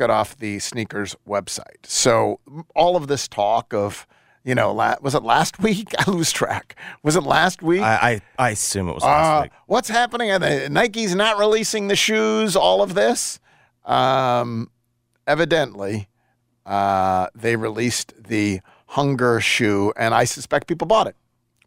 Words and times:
it 0.00 0.10
off 0.10 0.36
the 0.36 0.58
sneakers 0.58 1.16
website. 1.26 1.84
So 1.84 2.40
all 2.74 2.96
of 2.96 3.06
this 3.08 3.28
talk 3.28 3.72
of, 3.74 4.06
you 4.44 4.54
know, 4.54 4.72
la- 4.72 4.96
was 5.00 5.14
it 5.14 5.22
last 5.22 5.58
week? 5.62 5.88
I 5.98 6.10
lose 6.10 6.32
track. 6.32 6.76
Was 7.02 7.16
it 7.16 7.22
last 7.22 7.62
week? 7.62 7.82
I, 7.82 8.20
I, 8.38 8.46
I 8.46 8.50
assume 8.50 8.88
it 8.88 8.94
was 8.94 9.02
last 9.02 9.38
Uh, 9.38 9.42
week. 9.42 9.52
what's 9.66 9.88
happening? 9.88 10.28
The 10.40 10.68
Nike's 10.70 11.14
not 11.14 11.38
releasing 11.38 11.88
the 11.88 11.96
shoes? 11.96 12.56
All 12.56 12.82
of 12.82 12.94
this. 12.94 13.40
Um, 13.84 14.70
evidently, 15.26 16.08
uh, 16.66 17.28
they 17.34 17.56
released 17.56 18.12
the 18.24 18.60
Hunger 18.92 19.40
shoe, 19.40 19.92
and 19.96 20.14
I 20.14 20.24
suspect 20.24 20.66
people 20.66 20.86
bought 20.86 21.06
it. 21.06 21.16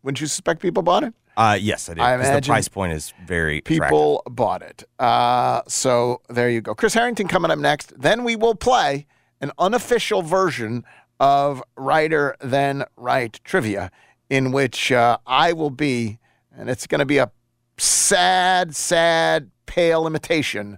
Wouldn't 0.04 0.20
you 0.22 0.28
suspect 0.28 0.62
people 0.62 0.82
bought 0.82 1.04
it? 1.04 1.14
Uh, 1.38 1.58
yes, 1.60 1.90
I 1.90 1.94
did. 1.94 2.02
I 2.02 2.40
the 2.40 2.46
price 2.46 2.68
point 2.68 2.94
is 2.94 3.14
very 3.26 3.60
attractive. 3.60 3.88
People 3.90 4.24
bought 4.30 4.62
it. 4.62 4.84
Uh, 5.00 5.62
so 5.68 6.22
there 6.30 6.50
you 6.50 6.62
go. 6.62 6.76
Chris 6.76 6.94
Herrington 6.94 7.28
coming 7.28 7.52
up 7.52 7.60
next. 7.60 8.00
Then 8.00 8.24
we 8.24 8.36
will 8.36 8.56
play 8.56 9.08
an 9.40 9.52
unofficial 9.58 10.22
version 10.22 10.84
of 11.20 11.64
Righter 11.76 12.36
than 12.42 12.84
Wright 12.98 13.40
trivia, 13.44 13.92
in 14.30 14.52
which 14.52 14.92
uh, 14.92 15.18
I 15.26 15.54
will 15.54 15.70
be, 15.70 16.20
and 16.56 16.70
it's 16.70 16.86
going 16.88 17.00
to 17.00 17.06
be 17.06 17.18
a 17.18 17.32
sad, 17.78 18.76
sad, 18.76 19.50
pale 19.66 20.06
imitation. 20.06 20.78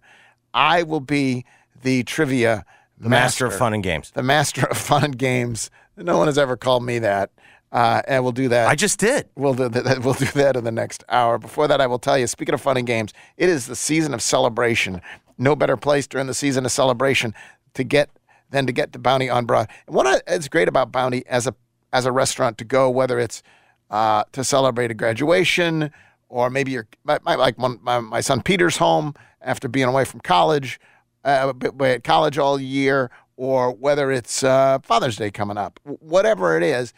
I 0.53 0.83
will 0.83 0.99
be 0.99 1.45
the 1.81 2.03
trivia 2.03 2.63
The 2.97 3.09
master 3.09 3.45
of 3.47 3.55
fun 3.55 3.73
and 3.73 3.83
games. 3.83 4.11
the 4.11 4.23
master 4.23 4.66
of 4.67 4.77
fun 4.77 5.03
and 5.03 5.17
games. 5.17 5.70
No 5.97 6.17
one 6.17 6.27
has 6.27 6.38
ever 6.38 6.55
called 6.58 6.83
me 6.83 6.99
that. 6.99 7.31
Uh, 7.73 8.03
and 8.07 8.23
we'll 8.23 8.31
do 8.31 8.47
that. 8.49 8.67
I 8.67 8.75
just 8.75 8.99
did. 8.99 9.27
We'll 9.35 9.55
do 9.55 9.67
that. 9.67 9.99
We'll 10.03 10.13
do 10.13 10.25
that 10.25 10.55
in 10.55 10.63
the 10.63 10.71
next 10.71 11.03
hour. 11.09 11.39
Before 11.39 11.67
that, 11.67 11.81
I 11.81 11.87
will 11.87 11.99
tell 11.99 12.17
you. 12.17 12.27
Speaking 12.27 12.53
of 12.53 12.61
fun 12.61 12.77
and 12.77 12.85
games, 12.85 13.13
it 13.35 13.49
is 13.49 13.65
the 13.65 13.75
season 13.75 14.13
of 14.13 14.21
celebration. 14.21 15.01
No 15.39 15.55
better 15.55 15.75
place 15.75 16.05
during 16.05 16.27
the 16.27 16.35
season 16.35 16.65
of 16.65 16.71
celebration 16.71 17.33
to 17.73 17.83
get 17.83 18.11
than 18.51 18.67
to 18.67 18.71
get 18.71 18.93
to 18.93 18.99
Bounty 18.99 19.27
on 19.27 19.45
Broad. 19.45 19.67
And 19.87 19.95
what 19.95 20.23
is 20.27 20.47
great 20.47 20.67
about 20.67 20.91
Bounty 20.91 21.25
as 21.25 21.47
a 21.47 21.55
as 21.91 22.05
a 22.05 22.11
restaurant 22.11 22.59
to 22.59 22.63
go, 22.63 22.89
whether 22.91 23.19
it's 23.19 23.41
uh, 23.89 24.23
to 24.33 24.43
celebrate 24.43 24.91
a 24.91 24.93
graduation 24.93 25.91
or 26.33 26.49
maybe 26.49 26.71
you're 26.71 26.87
my, 27.03 27.19
my, 27.23 27.35
like 27.35 27.58
one, 27.59 27.80
my, 27.83 27.99
my 27.99 28.19
son 28.19 28.41
Peter's 28.41 28.77
home 28.77 29.13
after 29.41 29.67
being 29.67 29.87
away 29.87 30.03
from 30.03 30.19
college, 30.19 30.80
uh, 31.23 31.53
at 31.81 32.03
college 32.03 32.39
all 32.39 32.59
year, 32.59 33.11
or 33.37 33.71
whether 33.71 34.11
it's 34.11 34.43
uh, 34.43 34.80
Father's 34.81 35.15
Day 35.15 35.30
coming 35.30 35.58
up, 35.58 35.80
whatever 35.83 36.58
it 36.58 36.63
is 36.63 36.91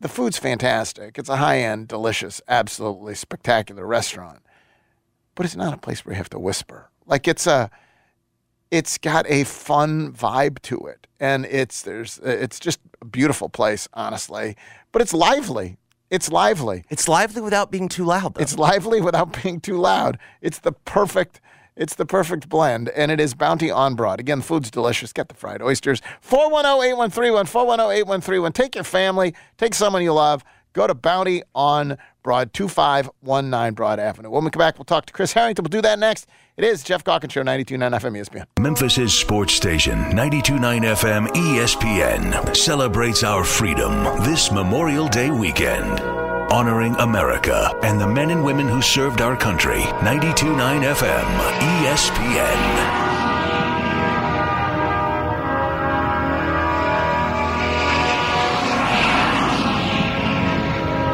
the 0.00 0.08
food's 0.08 0.38
fantastic. 0.38 1.18
It's 1.18 1.28
a 1.28 1.36
high 1.36 1.58
end, 1.58 1.88
delicious, 1.88 2.40
absolutely 2.48 3.14
spectacular 3.14 3.86
restaurant. 3.86 4.40
But 5.34 5.46
it's 5.46 5.56
not 5.56 5.74
a 5.74 5.78
place 5.78 6.04
where 6.04 6.14
you 6.14 6.18
have 6.18 6.30
to 6.30 6.38
whisper. 6.38 6.90
Like 7.06 7.28
it's 7.28 7.46
a 7.46 7.70
it's 8.70 8.98
got 8.98 9.28
a 9.28 9.44
fun 9.44 10.12
vibe 10.12 10.60
to 10.62 10.86
it. 10.86 11.06
And 11.18 11.44
it's 11.46 11.82
there's 11.82 12.18
it's 12.22 12.58
just 12.58 12.80
a 13.00 13.04
beautiful 13.04 13.48
place, 13.48 13.88
honestly. 13.92 14.56
But 14.92 15.02
it's 15.02 15.12
lively. 15.12 15.76
It's 16.08 16.30
lively. 16.30 16.84
It's 16.90 17.06
lively 17.06 17.40
without 17.40 17.70
being 17.70 17.88
too 17.88 18.04
loud. 18.04 18.34
Though. 18.34 18.42
It's 18.42 18.58
lively 18.58 19.00
without 19.00 19.42
being 19.42 19.60
too 19.60 19.78
loud. 19.78 20.18
It's 20.40 20.58
the 20.58 20.72
perfect 20.72 21.40
it's 21.80 21.94
the 21.94 22.04
perfect 22.04 22.48
blend, 22.50 22.90
and 22.90 23.10
it 23.10 23.18
is 23.18 23.32
Bounty 23.32 23.70
on 23.70 23.94
Broad. 23.94 24.20
Again, 24.20 24.38
the 24.38 24.44
food's 24.44 24.70
delicious. 24.70 25.14
Get 25.14 25.28
the 25.28 25.34
fried 25.34 25.62
oysters. 25.62 26.02
410-8131, 26.22 28.04
410-8131. 28.04 28.52
Take 28.52 28.74
your 28.74 28.84
family, 28.84 29.34
take 29.56 29.74
someone 29.74 30.02
you 30.02 30.12
love. 30.12 30.44
Go 30.74 30.86
to 30.86 30.94
Bounty 30.94 31.42
on 31.54 31.96
Broad, 32.22 32.52
2519 32.52 33.74
Broad 33.74 33.98
Avenue. 33.98 34.30
When 34.30 34.44
we 34.44 34.50
come 34.50 34.58
back, 34.58 34.78
we'll 34.78 34.84
talk 34.84 35.06
to 35.06 35.12
Chris 35.12 35.32
Herrington. 35.32 35.64
We'll 35.64 35.70
do 35.70 35.80
that 35.82 35.98
next. 35.98 36.26
It 36.58 36.64
is 36.64 36.82
Geoff 36.84 37.02
Calkins 37.02 37.32
Show, 37.32 37.42
92.9 37.42 37.98
FM 37.98 38.16
ESPN. 38.18 38.44
Memphis' 38.60 39.14
sports 39.14 39.54
station, 39.54 39.98
92.9 40.12 40.82
FM 40.82 41.28
ESPN, 41.28 42.54
celebrates 42.54 43.24
our 43.24 43.42
freedom 43.42 44.04
this 44.22 44.52
Memorial 44.52 45.08
Day 45.08 45.30
weekend. 45.30 46.19
Honoring 46.50 46.96
America 46.96 47.72
and 47.84 48.00
the 48.00 48.08
men 48.08 48.30
and 48.30 48.44
women 48.44 48.66
who 48.66 48.82
served 48.82 49.20
our 49.20 49.36
country. 49.36 49.82
92.9 50.02 50.82
FM 50.94 51.24
ESPN. 51.84 53.00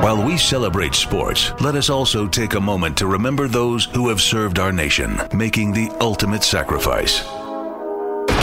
While 0.02 0.24
we 0.24 0.38
celebrate 0.38 0.94
sports, 0.94 1.52
let 1.60 1.74
us 1.74 1.90
also 1.90 2.26
take 2.26 2.54
a 2.54 2.60
moment 2.60 2.96
to 2.98 3.06
remember 3.06 3.48
those 3.48 3.86
who 3.86 4.08
have 4.08 4.20
served 4.22 4.58
our 4.58 4.72
nation, 4.72 5.20
making 5.34 5.72
the 5.72 5.90
ultimate 6.00 6.44
sacrifice. 6.44 7.24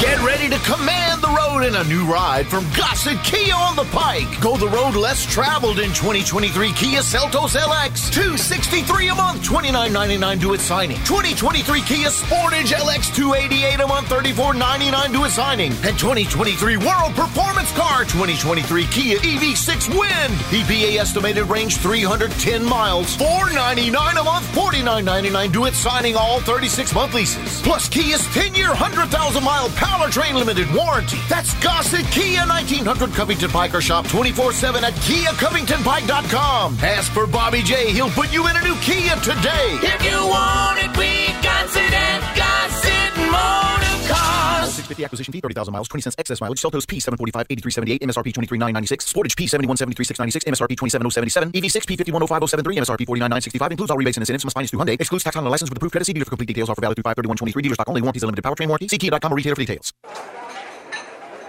Get 0.02 0.22
ready 0.22 0.50
to 0.50 0.60
command 0.60 1.13
in 1.62 1.76
a 1.76 1.84
new 1.84 2.04
ride 2.06 2.48
from 2.48 2.66
Gossett 2.76 3.22
Kia 3.24 3.54
on 3.54 3.76
the 3.76 3.84
Pike. 3.86 4.42
Go 4.42 4.58
the 4.58 4.68
road 4.68 4.96
less 4.96 5.26
traveled 5.26 5.80
in 5.80 5.90
2023 5.94 6.74
Kia 6.74 7.02
Seltos 7.02 7.56
LX. 7.56 8.12
263 8.12 9.10
a 9.10 9.16
month, 9.16 9.44
29.99 9.44 10.40
due 10.40 10.54
at 10.56 10.60
signing. 10.60 10.98
2023 11.06 11.82
Kia 11.82 12.08
Sportage 12.08 12.74
LX 12.74 13.14
288 13.16 13.80
a 13.82 13.88
month, 13.88 14.08
34.99 14.10 15.12
due 15.12 15.26
at 15.26 15.32
signing. 15.32 15.72
And 15.84 15.98
2023 16.00 16.78
World 16.78 17.14
Performance 17.14 17.72
Car 17.74 18.02
2023 18.06 18.86
Kia 18.88 19.18
EV6 19.20 19.90
Wind. 19.90 20.34
EPA 20.50 20.98
estimated 20.98 21.46
range 21.46 21.78
310 21.78 22.66
miles, 22.66 23.16
499 23.18 24.18
a 24.18 24.24
month, 24.24 24.46
49.99 24.56 25.52
due 25.52 25.66
at 25.66 25.74
signing 25.74 26.16
all 26.16 26.40
36 26.40 26.96
month 26.96 27.14
leases. 27.14 27.62
Plus 27.62 27.88
Kia's 27.90 28.26
10 28.34 28.56
year 28.56 28.70
100,000 28.70 29.44
mile 29.44 29.70
powertrain 29.70 30.34
limited 30.34 30.74
warranty. 30.74 31.18
That's 31.30 31.43
Gossett 31.62 32.06
Kia 32.12 32.46
1900 32.46 33.14
Covington 33.14 33.50
Pike 33.50 33.74
or 33.76 33.82
shop 33.82 34.08
24 34.08 34.54
7 34.54 34.84
at 34.84 34.94
KiaCovingtonPike.com. 34.94 36.78
Ask 36.82 37.12
for 37.12 37.28
Bobby 37.28 37.62
J. 37.64 37.92
He'll 37.92 38.10
put 38.10 38.32
you 38.32 38.48
in 38.48 38.56
a 38.56 38.62
new 38.62 38.76
Kia 38.78 39.16
today. 39.18 39.78
If 39.84 40.04
you 40.06 40.18
want 40.28 40.80
it, 40.80 40.96
we 40.98 41.28
got 41.44 41.68
it 41.76 41.94
at 41.94 42.22
Gossett 42.36 43.14
Motor 43.32 43.96
Cars. 44.08 44.74
650 44.74 45.04
acquisition 45.06 45.32
fee, 45.32 45.42
30,000 45.42 45.72
miles, 45.72 45.88
20 45.88 46.02
cents 46.02 46.16
excess 46.18 46.40
mileage. 46.42 46.62
Seltos 46.62 46.88
P 46.88 47.00
745, 47.00 47.48
8378, 47.50 48.02
MSRP 48.02 48.34
23996. 48.34 49.12
Sportage 49.12 49.36
P 49.36 49.48
7173, 49.48 50.52
MSRP 50.54 50.78
27077. 50.78 51.52
EV6 51.52 51.88
P 51.88 51.98
5105073, 51.98 52.78
MSRP 52.84 53.06
49965. 53.08 53.72
Includes 53.72 53.92
all 53.92 53.98
rebates 53.98 54.18
and 54.18 54.22
incentives. 54.22 54.46
Must 54.46 54.54
finance 54.54 54.72
through 54.72 54.80
Hyundai. 54.80 55.00
Excludes 55.00 55.24
tax 55.24 55.36
on 55.36 55.44
the 55.44 55.50
license 55.50 55.70
with 55.70 55.78
approved 55.78 55.92
credit. 55.92 56.06
See 56.06 56.14
dealer 56.14 56.26
for 56.26 56.32
complete 56.32 56.48
details. 56.48 56.70
Offer 56.70 56.82
valid 56.82 56.96
through 56.96 57.04
53123. 57.04 57.64
Dealer 57.64 57.76
stock 57.76 57.90
only. 57.90 58.02
Warranties 58.02 58.24
and 58.24 58.28
limited 58.32 58.44
powertrain 58.44 58.68
warranty. 58.68 58.88
See 58.88 58.98
Kia.com 58.98 59.32
or 59.32 59.36
retailer 59.36 59.56
for 59.56 59.62
details. 59.62 59.94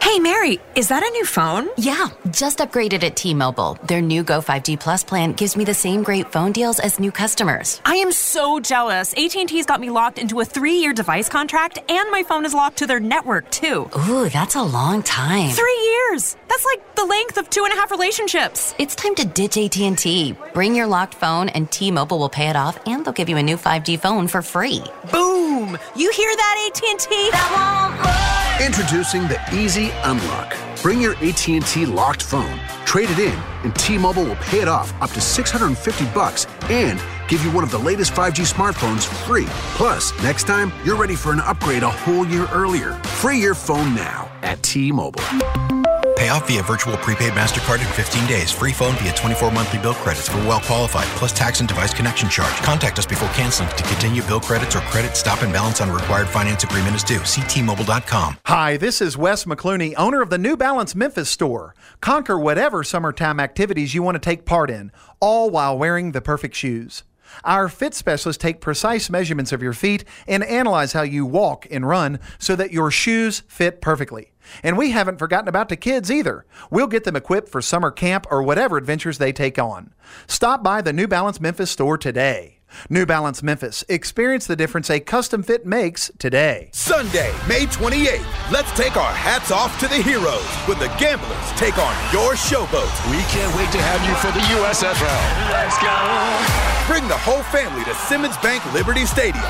Hey, 0.04 0.18
Mary, 0.18 0.60
is 0.74 0.88
that 0.88 1.02
a 1.02 1.08
new 1.12 1.24
phone? 1.24 1.70
Yeah, 1.78 2.08
just 2.30 2.58
upgraded 2.58 3.02
at 3.04 3.16
T-Mobile. 3.16 3.78
Their 3.84 4.02
new 4.02 4.22
Go 4.22 4.42
5G 4.42 4.78
Plus 4.78 5.02
plan 5.02 5.32
gives 5.32 5.56
me 5.56 5.64
the 5.64 5.72
same 5.72 6.02
great 6.02 6.30
phone 6.30 6.52
deals 6.52 6.78
as 6.78 7.00
new 7.00 7.10
customers. 7.10 7.80
I 7.86 7.94
am 7.94 8.12
so 8.12 8.60
jealous. 8.60 9.14
AT&T's 9.14 9.64
got 9.64 9.80
me 9.80 9.88
locked 9.88 10.18
into 10.18 10.40
a 10.40 10.44
three-year 10.44 10.92
device 10.92 11.30
contract, 11.30 11.78
and 11.88 12.10
my 12.10 12.22
phone 12.22 12.44
is 12.44 12.52
locked 12.52 12.76
to 12.80 12.86
their 12.86 13.00
network, 13.00 13.50
too. 13.50 13.88
Ooh, 14.10 14.28
that's 14.28 14.56
a 14.56 14.62
long 14.62 15.02
time. 15.02 15.48
Three 15.52 15.80
years! 15.94 16.36
That's 16.48 16.66
like 16.66 16.96
the 16.96 17.06
length 17.06 17.38
of 17.38 17.48
two 17.48 17.64
and 17.64 17.72
a 17.72 17.76
half 17.76 17.90
relationships. 17.90 18.74
It's 18.78 18.94
time 18.94 19.14
to 19.14 19.24
ditch 19.24 19.56
AT&T. 19.56 20.36
Bring 20.52 20.74
your 20.74 20.86
locked 20.86 21.14
phone 21.14 21.48
and 21.48 21.70
T-Mobile 21.70 22.18
will 22.18 22.28
pay 22.28 22.50
it 22.50 22.56
off 22.56 22.78
and 22.86 23.06
they'll 23.06 23.14
give 23.14 23.30
you 23.30 23.38
a 23.38 23.42
new 23.42 23.56
5G 23.56 23.98
phone 23.98 24.28
for 24.28 24.42
free. 24.42 24.84
Boom! 25.10 25.78
You 25.96 26.12
hear 26.12 26.36
that, 26.36 26.70
AT&T? 26.76 28.33
Introducing 28.62 29.22
the 29.22 29.38
Easy 29.52 29.90
Unlock. 30.04 30.56
Bring 30.80 31.00
your 31.00 31.16
AT&T 31.16 31.86
locked 31.86 32.22
phone, 32.22 32.60
trade 32.86 33.10
it 33.10 33.18
in, 33.18 33.36
and 33.64 33.74
T-Mobile 33.74 34.22
will 34.22 34.36
pay 34.36 34.60
it 34.60 34.68
off 34.68 34.94
up 35.02 35.10
to 35.10 35.20
650 35.20 36.04
bucks 36.14 36.46
and 36.70 37.02
give 37.28 37.44
you 37.44 37.50
one 37.50 37.64
of 37.64 37.72
the 37.72 37.78
latest 37.78 38.12
5G 38.12 38.50
smartphones 38.50 39.06
free. 39.26 39.46
Plus, 39.76 40.12
next 40.22 40.46
time, 40.46 40.72
you're 40.84 40.96
ready 40.96 41.16
for 41.16 41.32
an 41.32 41.40
upgrade 41.40 41.82
a 41.82 41.90
whole 41.90 42.24
year 42.26 42.46
earlier. 42.52 42.92
Free 43.18 43.38
your 43.38 43.54
phone 43.54 43.92
now 43.94 44.30
at 44.42 44.62
T-Mobile. 44.62 45.73
Pay 46.16 46.28
off 46.28 46.46
via 46.46 46.62
virtual 46.62 46.96
prepaid 46.98 47.32
MasterCard 47.32 47.80
in 47.80 47.92
15 47.92 48.28
days. 48.28 48.50
Free 48.52 48.72
phone 48.72 48.94
via 48.96 49.12
24 49.14 49.50
monthly 49.50 49.80
bill 49.80 49.94
credits 49.94 50.28
for 50.28 50.38
well 50.38 50.60
qualified, 50.60 51.06
plus 51.18 51.32
tax 51.32 51.58
and 51.58 51.68
device 51.68 51.92
connection 51.92 52.28
charge. 52.28 52.54
Contact 52.58 52.98
us 53.00 53.06
before 53.06 53.28
canceling 53.30 53.68
to 53.70 53.82
continue 53.82 54.22
bill 54.22 54.40
credits 54.40 54.76
or 54.76 54.80
credit 54.80 55.16
stop 55.16 55.42
and 55.42 55.52
balance 55.52 55.80
on 55.80 55.90
required 55.90 56.28
finance 56.28 56.62
agreement 56.62 56.94
is 56.94 57.02
due. 57.02 57.24
See 57.24 57.42
T-Mobile.com. 57.42 58.38
Hi, 58.46 58.76
this 58.76 59.00
is 59.00 59.16
Wes 59.16 59.44
McClooney, 59.44 59.92
owner 59.96 60.22
of 60.22 60.30
the 60.30 60.38
New 60.38 60.56
Balance 60.56 60.94
Memphis 60.94 61.28
store. 61.28 61.74
Conquer 62.00 62.38
whatever 62.38 62.84
summertime 62.84 63.40
activities 63.40 63.92
you 63.92 64.02
want 64.04 64.14
to 64.14 64.20
take 64.20 64.44
part 64.44 64.70
in, 64.70 64.92
all 65.18 65.50
while 65.50 65.76
wearing 65.76 66.12
the 66.12 66.20
perfect 66.20 66.54
shoes. 66.54 67.02
Our 67.42 67.68
fit 67.68 67.94
specialists 67.94 68.40
take 68.40 68.60
precise 68.60 69.10
measurements 69.10 69.50
of 69.50 69.62
your 69.62 69.72
feet 69.72 70.04
and 70.28 70.44
analyze 70.44 70.92
how 70.92 71.02
you 71.02 71.26
walk 71.26 71.66
and 71.72 71.88
run 71.88 72.20
so 72.38 72.54
that 72.54 72.70
your 72.70 72.92
shoes 72.92 73.42
fit 73.48 73.80
perfectly. 73.80 74.30
And 74.62 74.76
we 74.76 74.90
haven't 74.90 75.18
forgotten 75.18 75.48
about 75.48 75.68
the 75.68 75.76
kids 75.76 76.10
either. 76.10 76.44
We'll 76.70 76.86
get 76.86 77.04
them 77.04 77.16
equipped 77.16 77.48
for 77.48 77.62
summer 77.62 77.90
camp 77.90 78.26
or 78.30 78.42
whatever 78.42 78.76
adventures 78.76 79.18
they 79.18 79.32
take 79.32 79.58
on. 79.58 79.92
Stop 80.26 80.62
by 80.62 80.82
the 80.82 80.92
New 80.92 81.08
Balance 81.08 81.40
Memphis 81.40 81.70
store 81.70 81.98
today. 81.98 82.58
New 82.90 83.06
Balance 83.06 83.42
Memphis. 83.42 83.84
Experience 83.88 84.46
the 84.46 84.56
difference 84.56 84.90
a 84.90 85.00
custom 85.00 85.42
fit 85.42 85.64
makes 85.64 86.10
today. 86.18 86.70
Sunday, 86.72 87.32
May 87.48 87.66
28th. 87.66 88.50
Let's 88.50 88.70
take 88.72 88.96
our 88.96 89.12
hats 89.12 89.50
off 89.50 89.78
to 89.80 89.88
the 89.88 90.02
heroes 90.02 90.44
when 90.66 90.78
the 90.78 90.92
gamblers 90.98 91.52
take 91.56 91.78
on 91.78 91.94
your 92.12 92.34
showboat. 92.34 92.92
We 93.10 93.22
can't 93.30 93.54
wait 93.56 93.70
to 93.72 93.80
have 93.80 94.02
you 94.06 94.14
for 94.16 94.32
the 94.32 94.44
USFL. 94.58 95.52
Let's 95.52 95.78
go. 95.78 96.92
Bring 96.92 97.08
the 97.08 97.18
whole 97.18 97.42
family 97.44 97.84
to 97.84 97.94
Simmons 97.94 98.36
Bank 98.38 98.64
Liberty 98.74 99.06
Stadium 99.06 99.44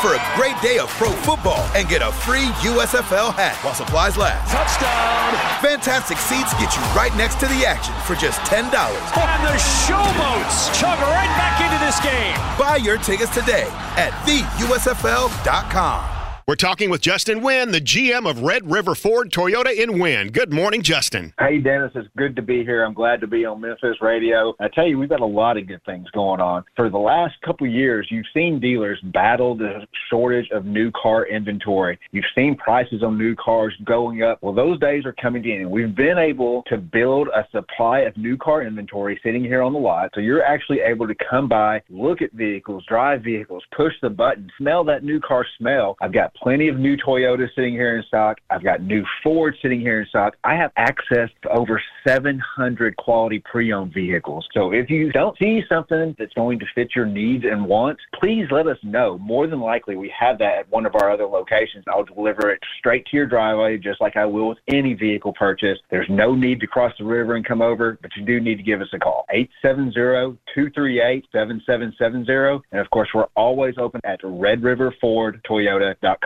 for 0.00 0.14
a 0.14 0.22
great 0.36 0.60
day 0.62 0.78
of 0.78 0.88
pro 0.90 1.10
football 1.10 1.64
and 1.74 1.88
get 1.88 2.02
a 2.02 2.12
free 2.12 2.46
USFL 2.64 3.34
hat 3.34 3.56
while 3.64 3.74
supplies 3.74 4.16
last. 4.16 4.50
Touchdown! 4.50 5.32
Fantastic 5.60 6.18
seats 6.18 6.52
get 6.54 6.74
you 6.74 6.82
right 6.94 7.14
next 7.16 7.40
to 7.40 7.46
the 7.46 7.66
action 7.66 7.94
for 8.04 8.14
just 8.14 8.40
$10. 8.42 8.64
And 8.64 9.42
the 9.44 9.56
showboats 9.86 10.72
chug 10.78 10.98
right 11.00 11.32
back 11.36 11.60
into 11.60 11.78
this 11.84 12.00
game. 12.00 12.36
Buy 12.58 12.76
your 12.76 12.98
tickets 12.98 13.32
today 13.34 13.68
at 13.96 14.12
theusfl.com. 14.26 16.15
We're 16.48 16.54
talking 16.54 16.90
with 16.90 17.00
Justin 17.00 17.42
Wynn, 17.42 17.72
the 17.72 17.80
GM 17.80 18.30
of 18.30 18.42
Red 18.42 18.70
River 18.70 18.94
Ford 18.94 19.32
Toyota 19.32 19.76
in 19.76 19.98
Wynne. 19.98 20.28
Good 20.28 20.52
morning, 20.52 20.80
Justin. 20.80 21.34
Hey, 21.40 21.58
Dennis. 21.58 21.90
It's 21.96 22.08
good 22.16 22.36
to 22.36 22.42
be 22.42 22.62
here. 22.62 22.84
I'm 22.84 22.94
glad 22.94 23.20
to 23.22 23.26
be 23.26 23.44
on 23.44 23.60
Memphis 23.60 23.96
radio. 24.00 24.54
I 24.60 24.68
tell 24.68 24.86
you, 24.86 24.96
we've 24.96 25.08
got 25.08 25.18
a 25.18 25.26
lot 25.26 25.56
of 25.56 25.66
good 25.66 25.84
things 25.84 26.08
going 26.12 26.40
on. 26.40 26.62
For 26.76 26.88
the 26.88 26.98
last 26.98 27.34
couple 27.44 27.66
years, 27.66 28.06
you've 28.12 28.26
seen 28.32 28.60
dealers 28.60 29.00
battle 29.12 29.56
the 29.56 29.88
shortage 30.08 30.48
of 30.52 30.64
new 30.64 30.92
car 30.92 31.26
inventory. 31.26 31.98
You've 32.12 32.24
seen 32.36 32.56
prices 32.56 33.02
on 33.02 33.18
new 33.18 33.34
cars 33.34 33.74
going 33.84 34.22
up. 34.22 34.38
Well, 34.40 34.54
those 34.54 34.78
days 34.78 35.04
are 35.04 35.16
coming 35.20 35.42
to 35.42 35.50
an 35.50 35.62
end. 35.62 35.70
We've 35.72 35.96
been 35.96 36.16
able 36.16 36.62
to 36.68 36.76
build 36.76 37.26
a 37.34 37.44
supply 37.50 38.02
of 38.02 38.16
new 38.16 38.36
car 38.36 38.62
inventory 38.62 39.18
sitting 39.24 39.42
here 39.42 39.62
on 39.62 39.72
the 39.72 39.80
lot. 39.80 40.10
So 40.14 40.20
you're 40.20 40.44
actually 40.44 40.78
able 40.78 41.08
to 41.08 41.14
come 41.28 41.48
by, 41.48 41.82
look 41.90 42.22
at 42.22 42.30
vehicles, 42.34 42.84
drive 42.88 43.24
vehicles, 43.24 43.64
push 43.76 43.94
the 44.00 44.10
button, 44.10 44.48
smell 44.58 44.84
that 44.84 45.02
new 45.02 45.18
car 45.18 45.44
smell. 45.58 45.96
I've 46.00 46.14
got 46.14 46.34
plenty 46.42 46.68
of 46.68 46.78
new 46.78 46.96
Toyotas 46.96 47.48
sitting 47.54 47.74
here 47.74 47.96
in 47.96 48.02
stock. 48.04 48.38
I've 48.50 48.62
got 48.62 48.82
new 48.82 49.04
Ford 49.22 49.56
sitting 49.62 49.80
here 49.80 50.00
in 50.00 50.06
stock. 50.08 50.34
I 50.44 50.54
have 50.54 50.72
access 50.76 51.30
to 51.42 51.48
over 51.50 51.82
700 52.06 52.96
quality 52.96 53.42
pre-owned 53.50 53.92
vehicles. 53.92 54.46
So 54.52 54.72
if 54.72 54.90
you 54.90 55.10
don't 55.12 55.36
see 55.38 55.62
something 55.68 56.14
that's 56.18 56.32
going 56.34 56.58
to 56.60 56.66
fit 56.74 56.88
your 56.94 57.06
needs 57.06 57.44
and 57.44 57.66
wants, 57.66 58.02
please 58.14 58.46
let 58.50 58.66
us 58.66 58.78
know. 58.82 59.18
More 59.18 59.46
than 59.46 59.60
likely, 59.60 59.96
we 59.96 60.12
have 60.18 60.38
that 60.38 60.58
at 60.58 60.70
one 60.70 60.86
of 60.86 60.94
our 60.94 61.10
other 61.10 61.26
locations. 61.26 61.84
I'll 61.88 62.04
deliver 62.04 62.50
it 62.50 62.60
straight 62.78 63.04
to 63.06 63.16
your 63.16 63.26
driveway, 63.26 63.78
just 63.78 64.00
like 64.00 64.16
I 64.16 64.26
will 64.26 64.48
with 64.48 64.58
any 64.68 64.94
vehicle 64.94 65.32
purchase. 65.32 65.78
There's 65.90 66.08
no 66.08 66.34
need 66.34 66.60
to 66.60 66.66
cross 66.66 66.92
the 66.98 67.04
river 67.04 67.36
and 67.36 67.44
come 67.44 67.62
over, 67.62 67.98
but 68.00 68.10
you 68.16 68.24
do 68.24 68.40
need 68.40 68.56
to 68.56 68.62
give 68.62 68.80
us 68.80 68.88
a 68.92 68.98
call. 68.98 69.26
870-238-7770. 69.64 72.62
And 72.72 72.80
of 72.80 72.90
course, 72.90 73.08
we're 73.14 73.28
always 73.36 73.74
open 73.78 74.00
at 74.04 74.20
redriverfordtoyota.com. 74.22 76.25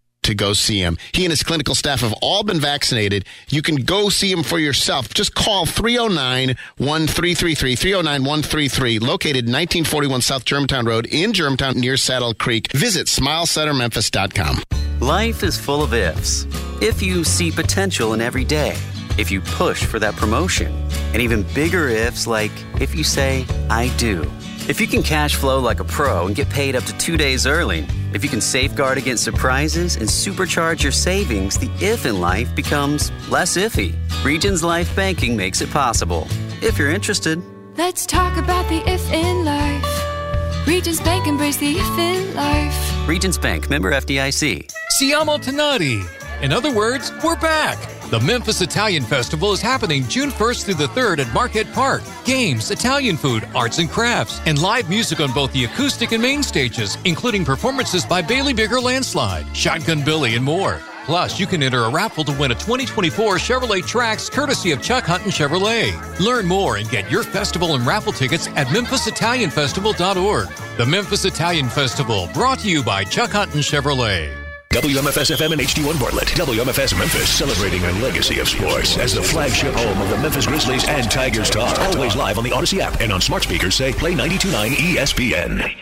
to 0.23 0.35
go 0.35 0.53
see 0.53 0.79
him. 0.79 0.97
He 1.13 1.25
and 1.25 1.31
his 1.31 1.43
clinical 1.43 1.75
staff 1.75 2.01
have 2.01 2.13
all 2.21 2.43
been 2.43 2.59
vaccinated. 2.59 3.25
You 3.49 3.61
can 3.61 3.77
go 3.77 4.09
see 4.09 4.31
him 4.31 4.43
for 4.43 4.59
yourself. 4.59 5.13
Just 5.13 5.33
call 5.35 5.65
309 5.65 6.55
1333, 6.77 7.75
309 7.75 8.21
133, 8.21 8.99
located 8.99 9.45
1941 9.45 10.21
South 10.21 10.45
Germantown 10.45 10.85
Road 10.85 11.07
in 11.07 11.33
Germantown 11.33 11.79
near 11.79 11.97
Saddle 11.97 12.33
Creek. 12.33 12.71
Visit 12.71 13.07
smilecentermemphis.com. 13.07 14.63
Life 14.99 15.43
is 15.43 15.57
full 15.57 15.81
of 15.81 15.93
ifs. 15.93 16.45
If 16.81 17.01
you 17.01 17.23
see 17.23 17.51
potential 17.51 18.13
in 18.13 18.21
every 18.21 18.43
day, 18.43 18.77
if 19.17 19.31
you 19.31 19.41
push 19.41 19.83
for 19.83 19.99
that 19.99 20.15
promotion, 20.15 20.71
and 21.13 21.21
even 21.21 21.43
bigger 21.53 21.89
ifs 21.89 22.27
like 22.27 22.51
if 22.79 22.95
you 22.95 23.03
say, 23.03 23.45
I 23.69 23.93
do. 23.97 24.31
If 24.71 24.79
you 24.79 24.87
can 24.87 25.03
cash 25.03 25.35
flow 25.35 25.59
like 25.59 25.81
a 25.81 25.83
pro 25.83 26.27
and 26.27 26.33
get 26.33 26.49
paid 26.49 26.77
up 26.77 26.85
to 26.85 26.97
two 26.97 27.17
days 27.17 27.45
early, 27.45 27.85
if 28.13 28.23
you 28.23 28.29
can 28.29 28.39
safeguard 28.39 28.97
against 28.97 29.21
surprises 29.21 29.97
and 29.97 30.07
supercharge 30.07 30.81
your 30.81 30.93
savings, 30.93 31.57
the 31.57 31.69
if 31.81 32.05
in 32.05 32.21
life 32.21 32.55
becomes 32.55 33.11
less 33.29 33.57
iffy. 33.57 33.93
Regions 34.23 34.63
Life 34.63 34.95
Banking 34.95 35.35
makes 35.35 35.59
it 35.59 35.69
possible. 35.71 36.25
If 36.61 36.77
you're 36.77 36.89
interested, 36.89 37.43
Let's 37.75 38.05
talk 38.05 38.37
about 38.37 38.65
the 38.69 38.81
if 38.89 39.11
in 39.11 39.43
life. 39.43 40.65
Regions 40.65 41.01
Bank 41.01 41.27
embrace 41.27 41.57
the 41.57 41.75
if 41.77 41.99
in 41.99 42.33
life. 42.33 43.09
Regions 43.09 43.37
Bank, 43.37 43.69
member 43.69 43.91
FDIC. 43.91 44.71
Siamo 44.97 45.37
Tenati. 45.37 46.01
In 46.41 46.53
other 46.53 46.73
words, 46.73 47.11
we're 47.21 47.35
back. 47.35 47.77
The 48.11 48.19
Memphis 48.19 48.59
Italian 48.59 49.05
Festival 49.05 49.53
is 49.53 49.61
happening 49.61 50.05
June 50.09 50.31
1st 50.31 50.65
through 50.65 50.73
the 50.73 50.87
3rd 50.87 51.19
at 51.19 51.33
Marquette 51.33 51.71
Park. 51.71 52.01
Games, 52.25 52.69
Italian 52.69 53.15
food, 53.15 53.47
arts 53.55 53.79
and 53.79 53.89
crafts, 53.89 54.41
and 54.45 54.61
live 54.61 54.89
music 54.89 55.21
on 55.21 55.31
both 55.31 55.53
the 55.53 55.63
acoustic 55.63 56.11
and 56.11 56.21
main 56.21 56.43
stages, 56.43 56.97
including 57.05 57.45
performances 57.45 58.05
by 58.05 58.21
Bailey 58.21 58.51
Bigger 58.51 58.81
Landslide, 58.81 59.45
Shotgun 59.55 60.03
Billy, 60.03 60.35
and 60.35 60.43
more. 60.43 60.81
Plus, 61.05 61.39
you 61.39 61.47
can 61.47 61.63
enter 61.63 61.85
a 61.85 61.89
raffle 61.89 62.25
to 62.25 62.33
win 62.33 62.51
a 62.51 62.55
2024 62.55 63.35
Chevrolet 63.35 63.81
Trax 63.81 64.29
courtesy 64.29 64.73
of 64.73 64.81
Chuck 64.81 65.05
Hutton 65.05 65.31
Chevrolet. 65.31 65.93
Learn 66.19 66.45
more 66.45 66.75
and 66.75 66.89
get 66.89 67.09
your 67.09 67.23
festival 67.23 67.75
and 67.75 67.87
raffle 67.87 68.11
tickets 68.11 68.47
at 68.57 68.67
memphisitalianfestival.org. 68.67 70.49
The 70.75 70.85
Memphis 70.85 71.23
Italian 71.23 71.69
Festival, 71.69 72.27
brought 72.33 72.59
to 72.59 72.69
you 72.69 72.83
by 72.83 73.05
Chuck 73.05 73.29
Hutton 73.29 73.61
Chevrolet. 73.61 74.40
WMFS 74.71 75.35
FM 75.35 75.51
and 75.51 75.61
HD1 75.61 75.99
Bartlett. 75.99 76.29
WMFS 76.29 76.97
Memphis, 76.97 77.29
celebrating 77.29 77.83
a 77.83 77.91
legacy 77.99 78.39
of 78.39 78.47
sports 78.47 78.97
as 78.97 79.13
the 79.13 79.21
flagship 79.21 79.73
home 79.73 80.01
of 80.01 80.09
the 80.09 80.17
Memphis 80.19 80.47
Grizzlies 80.47 80.87
and 80.87 81.11
Tigers 81.11 81.49
Talk. 81.49 81.77
Always 81.79 82.15
live 82.15 82.37
on 82.37 82.45
the 82.45 82.53
Odyssey 82.53 82.79
app 82.79 83.01
and 83.01 83.11
on 83.11 83.19
smart 83.19 83.43
speakers 83.43 83.75
say 83.75 83.91
play 83.91 84.13
92.9 84.13 84.69
ESPN. 84.75 85.75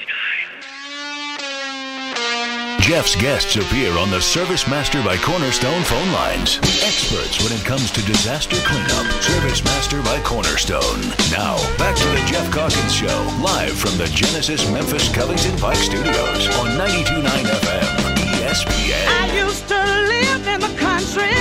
Geoff's 2.81 3.15
guests 3.15 3.55
appear 3.57 3.95
on 3.99 4.09
the 4.09 4.19
Service 4.19 4.67
Master 4.67 5.03
by 5.03 5.17
Cornerstone 5.17 5.83
phone 5.83 6.11
lines. 6.11 6.57
Experts 6.81 7.43
when 7.43 7.53
it 7.53 7.63
comes 7.63 7.91
to 7.91 8.01
disaster 8.01 8.55
cleanup. 8.65 9.21
Service 9.21 9.63
Master 9.65 10.01
by 10.01 10.19
Cornerstone. 10.21 11.01
Now, 11.29 11.57
back 11.77 11.95
to 11.95 12.05
the 12.05 12.23
Geoff 12.25 12.51
Calkins 12.51 12.95
Show, 12.95 13.37
live 13.43 13.77
from 13.77 13.95
the 13.99 14.07
Genesis 14.07 14.67
Memphis 14.71 15.13
Covington 15.13 15.55
Pike 15.59 15.77
Studios 15.77 16.47
on 16.57 16.71
92.9 16.79 17.21
FM. 17.27 18.28
ESPN. 18.49 19.07
I 19.21 19.45
used 19.45 19.67
to 19.67 19.77
live 19.77 20.47
in 20.47 20.59
the 20.59 20.73
country, 20.79 21.35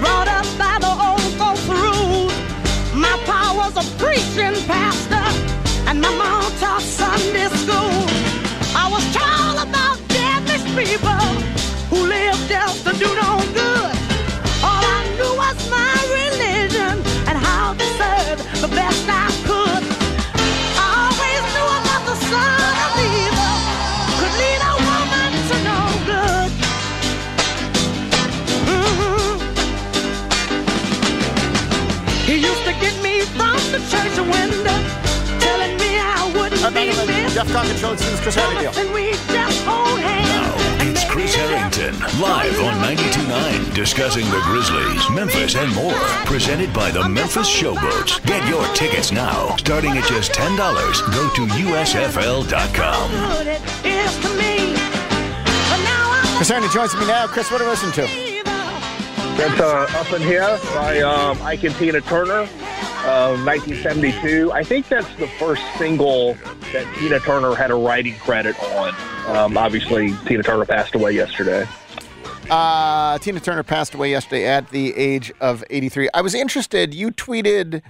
brought 0.00 0.26
up 0.26 0.46
by 0.58 0.76
the 0.80 0.92
old 1.08 1.32
folks' 1.38 1.66
rules. 1.68 2.32
My 2.92 3.16
pa 3.26 3.54
was 3.60 3.74
a 3.76 3.86
preaching 4.02 4.56
pastor, 4.66 5.26
and 5.88 6.00
my 6.00 6.10
mom 6.10 6.50
taught 6.58 6.82
Sunday 6.82 7.48
school. 7.62 7.91
Geoff 37.32 37.48
Calkins 37.48 37.80
Show, 37.80 37.94
this 37.94 38.12
is 38.12 38.20
Chris 38.20 38.34
Herrington. 38.34 38.84
And 38.84 38.92
we 38.92 39.12
just 39.12 39.64
hold 39.64 39.98
hands. 40.00 40.52
It's 40.86 41.02
Chris 41.10 41.34
Herrington, 41.34 41.98
live 42.20 42.60
on 42.60 42.74
92.9, 42.84 43.74
discussing 43.74 44.26
the 44.26 44.38
Grizzlies, 44.44 45.08
Memphis, 45.08 45.56
and 45.56 45.74
more. 45.74 45.94
Presented 46.26 46.74
by 46.74 46.90
the 46.90 47.08
Memphis 47.08 47.48
Showboats. 47.48 48.22
Get 48.26 48.46
your 48.50 48.66
tickets 48.74 49.12
now, 49.12 49.56
starting 49.56 49.96
at 49.96 50.04
just 50.04 50.32
$10. 50.32 50.58
Go 50.58 51.30
to 51.34 51.46
USFL.com. 51.54 53.10
Good 53.10 53.46
it 53.46 53.62
is 53.86 54.14
to 54.18 54.28
me. 54.36 54.74
But 55.70 55.80
now 55.84 56.10
I'm 56.12 56.36
Chris 56.36 56.50
Herrington 56.50 56.70
joins 56.70 56.94
me 56.96 57.06
now. 57.06 57.26
Chris, 57.28 57.50
what 57.50 57.62
are 57.62 57.64
we 57.64 57.70
listening 57.70 57.92
to? 57.92 58.42
That's 59.38 59.58
uh, 59.58 59.86
Up 59.98 60.12
in 60.12 60.20
Here 60.20 60.58
by 60.74 61.00
um, 61.00 61.40
Ike 61.40 61.64
and 61.64 61.74
Tina 61.76 62.02
Turner, 62.02 62.42
uh, 63.06 63.34
1972. 63.46 64.52
I 64.52 64.62
think 64.62 64.88
that's 64.88 65.08
the 65.14 65.28
first 65.38 65.62
single 65.78 66.36
that 66.72 66.92
Tina 66.96 67.20
Turner 67.20 67.54
had 67.54 67.70
a 67.70 67.74
writing 67.74 68.14
credit 68.16 68.58
on. 68.62 68.94
Um, 69.26 69.56
obviously, 69.56 70.14
Tina 70.26 70.42
Turner 70.42 70.64
passed 70.64 70.94
away 70.94 71.12
yesterday. 71.12 71.66
Uh, 72.50 73.18
Tina 73.18 73.40
Turner 73.40 73.62
passed 73.62 73.94
away 73.94 74.10
yesterday 74.10 74.46
at 74.46 74.68
the 74.70 74.94
age 74.96 75.32
of 75.40 75.64
83. 75.70 76.08
I 76.12 76.20
was 76.20 76.34
interested. 76.34 76.92
You 76.92 77.10
tweeted 77.10 77.82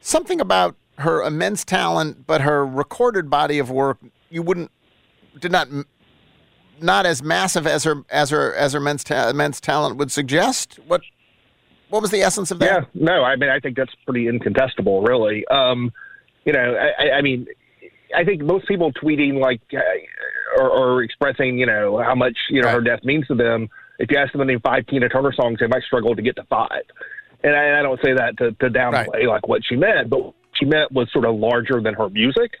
something 0.00 0.40
about 0.40 0.76
her 0.98 1.22
immense 1.22 1.64
talent, 1.64 2.26
but 2.26 2.40
her 2.40 2.66
recorded 2.66 3.30
body 3.30 3.58
of 3.58 3.70
work 3.70 3.98
you 4.30 4.42
wouldn't 4.42 4.70
did 5.38 5.52
not 5.52 5.68
not 6.80 7.06
as 7.06 7.22
massive 7.22 7.66
as 7.66 7.84
her 7.84 8.04
as 8.10 8.30
her 8.30 8.54
as 8.54 8.72
her 8.72 8.80
men's 8.80 9.04
ta- 9.04 9.32
men's 9.32 9.60
talent 9.60 9.96
would 9.96 10.10
suggest. 10.10 10.78
What 10.86 11.02
what 11.88 12.02
was 12.02 12.10
the 12.10 12.22
essence 12.22 12.50
of 12.50 12.58
that? 12.58 12.66
Yeah, 12.66 12.84
no, 12.94 13.24
I 13.24 13.36
mean, 13.36 13.48
I 13.50 13.60
think 13.60 13.76
that's 13.76 13.94
pretty 14.04 14.26
incontestable, 14.26 15.02
really. 15.06 15.46
Um, 15.46 15.92
you 16.44 16.52
know, 16.52 16.76
I, 16.98 17.12
I 17.12 17.22
mean, 17.22 17.46
I 18.14 18.24
think 18.24 18.42
most 18.42 18.66
people 18.66 18.92
tweeting 18.92 19.40
like 19.40 19.60
uh, 19.72 20.60
or, 20.60 20.70
or 20.70 21.02
expressing, 21.02 21.58
you 21.58 21.66
know, 21.66 22.02
how 22.02 22.14
much 22.14 22.36
you 22.50 22.62
know 22.62 22.68
her 22.68 22.80
death 22.80 23.00
means 23.04 23.26
to 23.28 23.34
them. 23.34 23.68
If 23.98 24.10
you 24.10 24.18
ask 24.18 24.32
them 24.32 24.40
to 24.40 24.44
name 24.44 24.60
five 24.60 24.86
Tina 24.86 25.08
Turner 25.08 25.32
songs, 25.32 25.58
they 25.60 25.66
might 25.66 25.82
struggle 25.82 26.14
to 26.14 26.22
get 26.22 26.36
to 26.36 26.44
five. 26.44 26.82
And 27.42 27.54
I, 27.54 27.80
I 27.80 27.82
don't 27.82 28.00
say 28.02 28.14
that 28.14 28.36
to, 28.38 28.52
to 28.52 28.70
downplay 28.70 29.26
like 29.26 29.46
what 29.46 29.62
she 29.68 29.76
meant, 29.76 30.10
but 30.10 30.24
what 30.24 30.34
she 30.54 30.64
meant 30.64 30.92
was 30.92 31.08
sort 31.12 31.24
of 31.24 31.36
larger 31.36 31.80
than 31.80 31.94
her 31.94 32.08
music. 32.08 32.52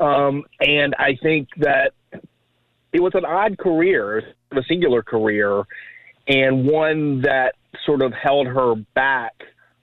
Um, 0.00 0.44
and 0.60 0.94
I 0.98 1.16
think 1.22 1.48
that 1.58 1.92
it 2.92 3.00
was 3.00 3.12
an 3.14 3.24
odd 3.24 3.58
career, 3.58 4.34
a 4.52 4.62
singular 4.68 5.02
career, 5.02 5.64
and 6.28 6.66
one 6.66 7.22
that 7.22 7.54
sort 7.84 8.02
of 8.02 8.12
held 8.12 8.46
her 8.46 8.74
back 8.94 9.32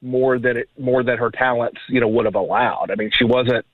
more 0.02 0.40
than 0.40 0.58
it 0.58 0.70
more 0.80 1.04
than 1.04 1.18
her 1.18 1.30
talents, 1.30 1.80
you 1.90 2.02
know, 2.02 2.08
would 2.08 2.26
have 2.26 2.36
allowed. 2.36 2.90
I 2.92 2.96
mean, 2.96 3.12
she 3.18 3.26
wasn't. 3.26 3.66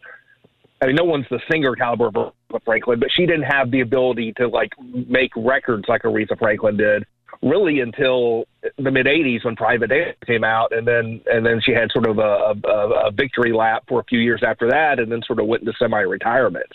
I 0.82 0.88
mean, 0.88 0.96
no 0.96 1.04
one's 1.04 1.26
the 1.30 1.40
singer 1.52 1.76
caliber 1.76 2.08
of 2.08 2.14
Aretha 2.14 2.64
Franklin, 2.64 3.00
but 3.00 3.10
she 3.12 3.26
didn't 3.26 3.44
have 3.44 3.72
the 3.72 3.82
ability 3.82 4.34
to 4.38 4.48
like 4.48 4.72
make 5.08 5.32
records 5.36 5.86
like 5.88 6.04
Aretha 6.04 6.38
Franklin 6.38 6.78
did, 6.78 7.04
really 7.42 7.80
until 7.80 8.46
the 8.78 8.92
mid 8.92 9.08
'80s 9.08 9.44
when 9.44 9.56
Private 9.56 9.90
Dancer 9.90 10.16
came 10.26 10.44
out, 10.44 10.72
and 10.72 10.88
then 10.88 11.22
and 11.26 11.46
then 11.46 11.60
she 11.64 11.72
had 11.72 11.92
sort 11.92 12.08
of 12.08 12.20
a, 12.20 12.68
a, 12.68 13.08
a 13.08 13.12
victory 13.12 13.54
lap 13.54 13.84
for 13.88 14.00
a 14.02 14.04
few 14.04 14.20
years 14.20 14.44
after 14.46 14.70
that, 14.70 15.00
and 15.00 15.12
then 15.12 15.22
sort 15.26 15.40
of 15.40 15.48
went 15.48 15.62
into 15.64 15.74
semi-retirement. 15.80 16.68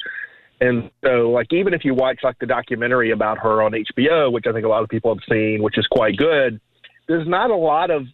And 0.60 0.90
so, 1.04 1.30
like, 1.30 1.52
even 1.52 1.74
if 1.74 1.84
you 1.84 1.94
watch 1.94 2.20
like 2.22 2.38
the 2.38 2.46
documentary 2.46 3.10
about 3.10 3.38
her 3.38 3.62
on 3.62 3.72
HBO, 3.72 4.32
which 4.32 4.44
I 4.48 4.52
think 4.52 4.64
a 4.64 4.68
lot 4.68 4.82
of 4.82 4.88
people 4.88 5.12
have 5.14 5.22
seen, 5.28 5.60
which 5.60 5.76
is 5.76 5.86
quite 5.88 6.16
good, 6.16 6.60
there's 7.08 7.26
not 7.26 7.50
a 7.50 7.56
lot 7.56 7.90
of 7.90 8.04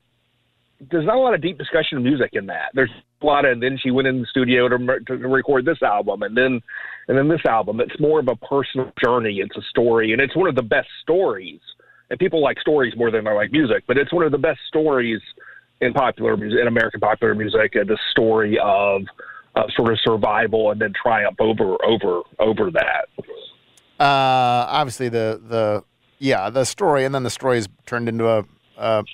there's 0.90 1.06
not 1.06 1.16
a 1.16 1.20
lot 1.20 1.34
of 1.34 1.42
deep 1.42 1.58
discussion 1.58 1.98
of 1.98 2.04
music 2.04 2.30
in 2.34 2.46
that. 2.46 2.70
There's 2.74 2.90
of, 3.20 3.44
and 3.44 3.62
then 3.62 3.78
she 3.82 3.90
went 3.90 4.08
in 4.08 4.20
the 4.20 4.26
studio 4.26 4.68
to, 4.68 5.00
to 5.06 5.14
record 5.16 5.64
this 5.64 5.82
album, 5.82 6.22
and 6.22 6.36
then 6.36 6.60
and 7.08 7.16
then 7.16 7.28
this 7.28 7.44
album. 7.46 7.80
It's 7.80 7.98
more 7.98 8.20
of 8.20 8.28
a 8.28 8.36
personal 8.36 8.92
journey. 9.02 9.40
It's 9.40 9.56
a 9.56 9.62
story, 9.70 10.12
and 10.12 10.20
it's 10.20 10.36
one 10.36 10.48
of 10.48 10.54
the 10.54 10.62
best 10.62 10.88
stories. 11.02 11.60
And 12.10 12.18
people 12.18 12.42
like 12.42 12.58
stories 12.58 12.94
more 12.96 13.10
than 13.10 13.24
they 13.24 13.32
like 13.32 13.52
music, 13.52 13.84
but 13.86 13.98
it's 13.98 14.12
one 14.12 14.24
of 14.24 14.32
the 14.32 14.38
best 14.38 14.60
stories 14.68 15.20
in 15.80 15.92
popular 15.92 16.36
music, 16.36 16.58
in 16.60 16.66
American 16.66 17.00
popular 17.00 17.34
music. 17.34 17.74
Uh, 17.76 17.84
the 17.84 17.98
story 18.10 18.58
of 18.62 19.02
uh, 19.54 19.64
sort 19.76 19.92
of 19.92 19.98
survival 20.04 20.70
and 20.70 20.80
then 20.80 20.92
triumph 21.00 21.36
over 21.40 21.76
over 21.84 22.22
over 22.38 22.70
that. 22.70 23.08
Uh, 24.00 24.64
obviously 24.68 25.08
the 25.08 25.40
the 25.48 25.84
yeah 26.18 26.50
the 26.50 26.64
story, 26.64 27.04
and 27.04 27.14
then 27.14 27.24
the 27.24 27.30
story 27.30 27.58
is 27.58 27.68
turned 27.86 28.08
into 28.08 28.28
a. 28.28 28.44
a 28.78 29.04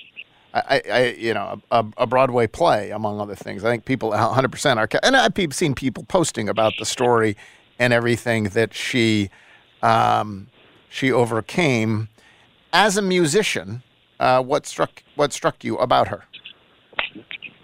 I, 0.55 0.81
I, 0.89 1.03
you 1.17 1.33
know, 1.33 1.61
a, 1.69 1.85
a 1.97 2.07
Broadway 2.07 2.47
play, 2.47 2.91
among 2.91 3.19
other 3.19 3.35
things. 3.35 3.65
I 3.65 3.69
think 3.69 3.83
people 3.83 4.11
100% 4.11 4.77
are, 4.77 4.87
and 5.03 5.17
I've 5.17 5.53
seen 5.53 5.75
people 5.75 6.05
posting 6.05 6.47
about 6.47 6.73
the 6.79 6.85
story 6.85 7.35
and 7.77 7.91
everything 7.91 8.45
that 8.45 8.73
she, 8.73 9.29
um, 9.83 10.47
she 10.89 11.11
overcame. 11.11 12.07
As 12.71 12.95
a 12.95 13.01
musician, 13.01 13.83
uh, 14.19 14.41
what 14.41 14.65
struck 14.65 15.03
what 15.15 15.33
struck 15.33 15.63
you 15.63 15.77
about 15.77 16.07
her? 16.07 16.23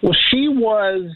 Well, 0.01 0.15
she 0.29 0.47
was 0.49 1.11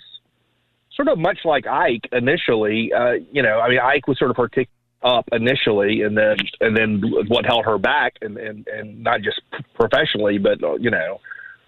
sort 0.96 1.10
of 1.10 1.17
much 1.17 1.39
like 1.44 1.67
Ike 1.67 2.08
initially. 2.12 2.94
Uh, 2.94 3.15
you 3.32 3.41
know, 3.41 3.60
I 3.60 3.70
mean, 3.70 3.79
Ike 3.79 4.08
was 4.08 4.17
sort 4.17 4.32
of 4.32 4.38
her 4.38 4.48
tick 4.48 4.70
up 5.03 5.27
initially, 5.32 6.01
and 6.01 6.17
then 6.17 6.38
and 6.62 6.75
then 6.75 7.01
what 7.27 7.46
held 7.46 7.65
her 7.65 7.77
back, 7.77 8.13
and 8.22 8.38
and 8.38 8.67
and 8.67 9.03
not 9.03 9.22
just 9.22 9.41
professionally, 9.75 10.38
but 10.38 10.63
uh, 10.63 10.75
you 10.75 10.89
know, 10.89 11.20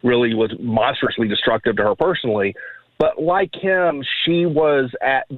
really 0.03 0.33
was 0.33 0.51
monstrously 0.59 1.27
destructive 1.27 1.75
to 1.77 1.83
her 1.83 1.95
personally. 1.95 2.55
But 2.99 3.21
like 3.21 3.53
him, 3.53 4.03
she 4.25 4.45
was 4.45 4.89
at 5.01 5.29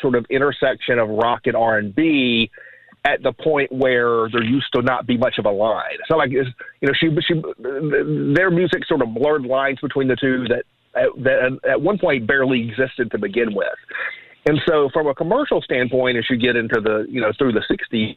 sort 0.00 0.14
of 0.14 0.26
intersection 0.30 0.98
of 0.98 1.08
rock 1.08 1.42
and 1.46 1.56
R 1.56 1.78
and 1.78 1.94
B 1.94 2.50
at 3.06 3.22
the 3.22 3.32
point 3.32 3.70
where 3.72 4.28
there 4.30 4.42
used 4.42 4.66
to 4.74 4.82
not 4.82 5.06
be 5.06 5.16
much 5.16 5.38
of 5.38 5.46
a 5.46 5.50
line. 5.50 5.96
Not 6.10 6.18
like 6.18 6.30
it's, 6.32 6.48
you 6.80 6.88
know 6.88 6.94
she 6.98 7.08
she 7.26 8.34
their 8.34 8.50
music 8.50 8.84
sort 8.86 9.02
of 9.02 9.14
blurred 9.14 9.44
lines 9.44 9.78
between 9.80 10.08
the 10.08 10.16
two 10.16 10.46
that 10.48 10.64
that 10.94 11.58
at 11.68 11.80
one 11.80 11.98
point 11.98 12.26
barely 12.26 12.68
existed 12.68 13.10
to 13.12 13.18
begin 13.18 13.54
with. 13.54 13.68
And 14.46 14.58
so, 14.66 14.88
from 14.92 15.06
a 15.06 15.14
commercial 15.14 15.60
standpoint, 15.62 16.16
as 16.16 16.24
you 16.30 16.36
get 16.36 16.56
into 16.56 16.80
the 16.80 17.06
you 17.08 17.20
know 17.20 17.32
through 17.38 17.52
the 17.52 17.62
'60s, 17.70 18.16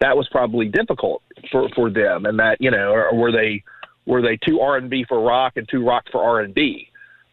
that 0.00 0.16
was 0.16 0.28
probably 0.30 0.66
difficult 0.68 1.22
for 1.50 1.68
for 1.74 1.90
them. 1.90 2.26
And 2.26 2.38
that 2.38 2.58
you 2.60 2.70
know, 2.70 2.90
or 2.90 3.14
were 3.14 3.32
they 3.32 3.62
were 4.08 4.22
they 4.22 4.38
too 4.38 4.60
R 4.60 4.76
and 4.76 4.88
B 4.90 5.04
for 5.08 5.22
rock 5.22 5.52
and 5.56 5.68
too 5.68 5.84
rock 5.84 6.04
for 6.10 6.22
R 6.22 6.40
and 6.40 6.54
B? 6.54 6.88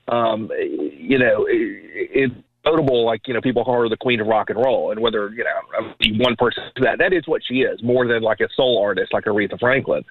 Um, 0.08 0.51
you 0.60 1.17
know, 1.17 1.46
it, 1.48 1.82
it's 2.13 2.36
notable. 2.65 3.05
Like 3.05 3.22
you 3.27 3.34
know, 3.34 3.41
people 3.41 3.63
call 3.63 3.82
her 3.82 3.89
the 3.89 3.98
queen 3.98 4.20
of 4.20 4.27
rock 4.27 4.50
and 4.50 4.60
roll, 4.60 4.91
and 4.91 5.00
whether 5.00 5.29
you 5.29 5.44
know 5.44 5.94
one 6.24 6.36
person 6.36 6.63
that 6.82 6.98
that 7.00 7.13
is 7.13 7.24
what 7.27 7.41
she 7.48 7.62
is, 7.62 7.82
more 7.82 8.08
than 8.08 8.22
like 8.22 8.41
a 8.41 8.48
soul 8.55 8.82
artist 8.84 9.13
like 9.13 9.25
Aretha 9.25 9.60
Franklin. 9.60 10.03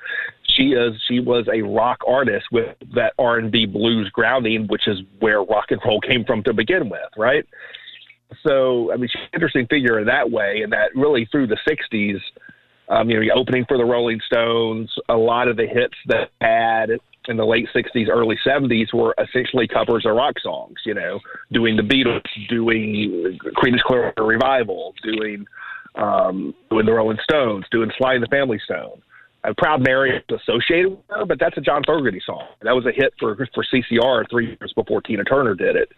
She 0.57 0.69
is. 0.69 0.95
She 1.09 1.21
was 1.21 1.47
a 1.53 1.63
rock 1.63 1.99
artist 2.07 2.47
with 2.51 2.77
that 2.95 3.13
R 3.19 3.39
and 3.39 3.53
B 3.53 3.67
blues 3.67 4.09
grounding, 4.13 4.67
which 4.69 4.89
is 4.89 4.99
where 5.21 5.43
rock 5.43 5.67
and 5.71 5.81
roll 5.85 6.01
came 6.01 6.25
from 6.25 6.43
to 6.45 6.55
begin 6.55 6.89
with, 6.89 7.01
right? 7.17 7.45
So, 8.43 8.93
I 8.93 8.97
mean, 8.97 9.09
she's 9.13 9.23
an 9.23 9.29
interesting 9.35 9.67
figure 9.69 10.01
in 10.01 10.07
that 10.07 10.31
way, 10.31 10.63
and 10.63 10.73
that 10.73 10.95
really 10.95 11.27
through 11.31 11.49
the 11.49 11.59
'60s, 11.69 12.19
um, 12.89 13.11
you 13.11 13.21
know, 13.21 13.35
opening 13.35 13.65
for 13.67 13.79
the 13.79 13.85
Rolling 13.85 14.21
Stones, 14.27 14.93
a 15.09 15.17
lot 15.17 15.49
of 15.49 15.57
the 15.57 15.67
hits 15.67 15.95
that 16.07 16.31
had 16.41 16.91
in 17.29 17.37
the 17.37 17.45
late 17.45 17.67
60s, 17.75 18.09
early 18.09 18.39
70s 18.47 18.93
were 18.93 19.15
essentially 19.19 19.67
covers 19.67 20.05
of 20.07 20.15
rock 20.15 20.35
songs, 20.43 20.77
you 20.85 20.95
know, 20.95 21.19
doing 21.53 21.77
the 21.77 21.83
Beatles, 21.83 22.23
doing 22.49 23.39
Creedence 23.57 23.81
Clearwater 23.81 24.25
Revival, 24.25 24.95
doing 25.03 25.47
um, 25.97 26.55
doing 26.71 26.87
the 26.87 26.93
Rolling 26.93 27.19
Stones, 27.23 27.65
doing 27.71 27.91
Sly 27.97 28.15
and 28.15 28.23
the 28.23 28.29
Family 28.29 28.61
Stone. 28.65 29.01
Uh, 29.45 29.53
Proud 29.59 29.83
Mary 29.85 30.17
is 30.17 30.41
associated 30.41 30.91
with 30.91 31.01
her, 31.11 31.25
but 31.25 31.39
that's 31.39 31.57
a 31.57 31.61
John 31.61 31.83
Fogerty 31.87 32.21
song. 32.25 32.47
That 32.63 32.73
was 32.73 32.87
a 32.87 32.93
hit 32.93 33.13
for 33.21 33.37
for 33.55 33.65
CCR 33.73 34.25
three 34.31 34.49
years 34.49 34.73
before 34.75 35.03
Tina 35.03 35.23
Turner 35.25 35.55
did 35.55 35.77
it. 35.77 35.91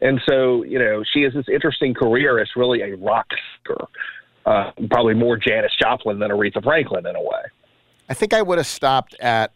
And 0.00 0.20
so, 0.28 0.62
you 0.64 0.78
know, 0.78 1.02
she 1.12 1.22
has 1.22 1.32
this 1.32 1.46
interesting 1.52 1.94
career 1.94 2.40
as 2.40 2.48
really 2.56 2.80
a 2.80 2.96
rock 2.96 3.26
singer, 3.66 3.86
uh, 4.46 4.70
probably 4.90 5.14
more 5.14 5.36
Janis 5.36 5.72
Joplin 5.80 6.18
than 6.18 6.30
Aretha 6.30 6.62
Franklin 6.62 7.06
in 7.06 7.16
a 7.16 7.20
way. 7.20 7.42
I 8.08 8.14
think 8.14 8.32
I 8.32 8.42
would 8.42 8.58
have 8.58 8.66
stopped 8.66 9.14
at 9.20 9.52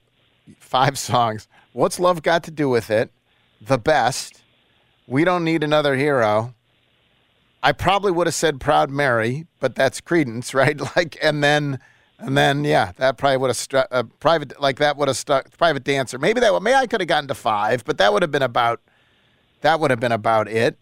five 0.58 0.98
songs. 1.10 1.48
What's 1.72 2.00
Love 2.00 2.22
Got 2.22 2.42
to 2.44 2.50
Do 2.50 2.68
with 2.68 2.90
It? 2.90 3.12
The 3.60 3.78
Best. 3.78 4.42
We 5.06 5.24
Don't 5.24 5.44
Need 5.44 5.62
Another 5.62 5.96
Hero. 5.96 6.54
I 7.62 7.72
probably 7.72 8.10
would 8.10 8.26
have 8.26 8.34
said 8.34 8.58
Proud 8.58 8.90
Mary, 8.90 9.46
but 9.60 9.74
that's 9.74 10.00
Creedence, 10.00 10.54
right? 10.54 10.80
Like, 10.96 11.16
and 11.22 11.44
then, 11.44 11.78
and 12.18 12.36
then, 12.36 12.64
yeah, 12.64 12.92
that 12.96 13.16
probably 13.16 13.36
would 13.36 13.50
have 13.50 13.56
struck 13.56 13.86
a 13.90 14.04
private, 14.04 14.60
like 14.60 14.78
that 14.78 14.96
would 14.96 15.08
have 15.08 15.16
stuck 15.16 15.56
private 15.56 15.84
dancer. 15.84 16.18
Maybe 16.18 16.40
that, 16.40 16.52
Would, 16.52 16.62
maybe 16.62 16.74
I 16.74 16.86
could 16.86 17.00
have 17.00 17.08
gotten 17.08 17.28
to 17.28 17.34
five, 17.34 17.84
but 17.84 17.98
that 17.98 18.12
would 18.12 18.22
have 18.22 18.30
been 18.30 18.42
about, 18.42 18.80
that 19.60 19.78
would 19.78 19.90
have 19.90 20.00
been 20.00 20.12
about 20.12 20.48
it. 20.48 20.78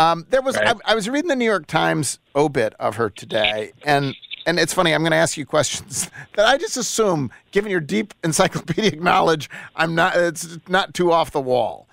Um, 0.00 0.26
there 0.30 0.40
was, 0.40 0.56
I, 0.56 0.74
I 0.86 0.94
was 0.94 1.08
reading 1.10 1.28
the 1.28 1.36
New 1.36 1.44
York 1.44 1.66
Times 1.66 2.18
obit 2.34 2.74
of 2.80 2.96
her 2.96 3.10
today, 3.10 3.72
and 3.82 4.16
and 4.46 4.58
it's 4.58 4.72
funny, 4.72 4.94
I'm 4.94 5.02
going 5.02 5.10
to 5.10 5.16
ask 5.18 5.36
you 5.36 5.44
questions 5.44 6.10
that 6.36 6.46
I 6.46 6.56
just 6.56 6.76
assume, 6.78 7.30
given 7.50 7.70
your 7.70 7.80
deep 7.80 8.14
encyclopedic 8.24 9.00
knowledge, 9.02 9.50
I'm 9.76 9.94
not. 9.94 10.16
It's 10.16 10.58
not 10.68 10.94
too 10.94 11.12
off 11.12 11.30
the 11.30 11.40
wall. 11.40 11.86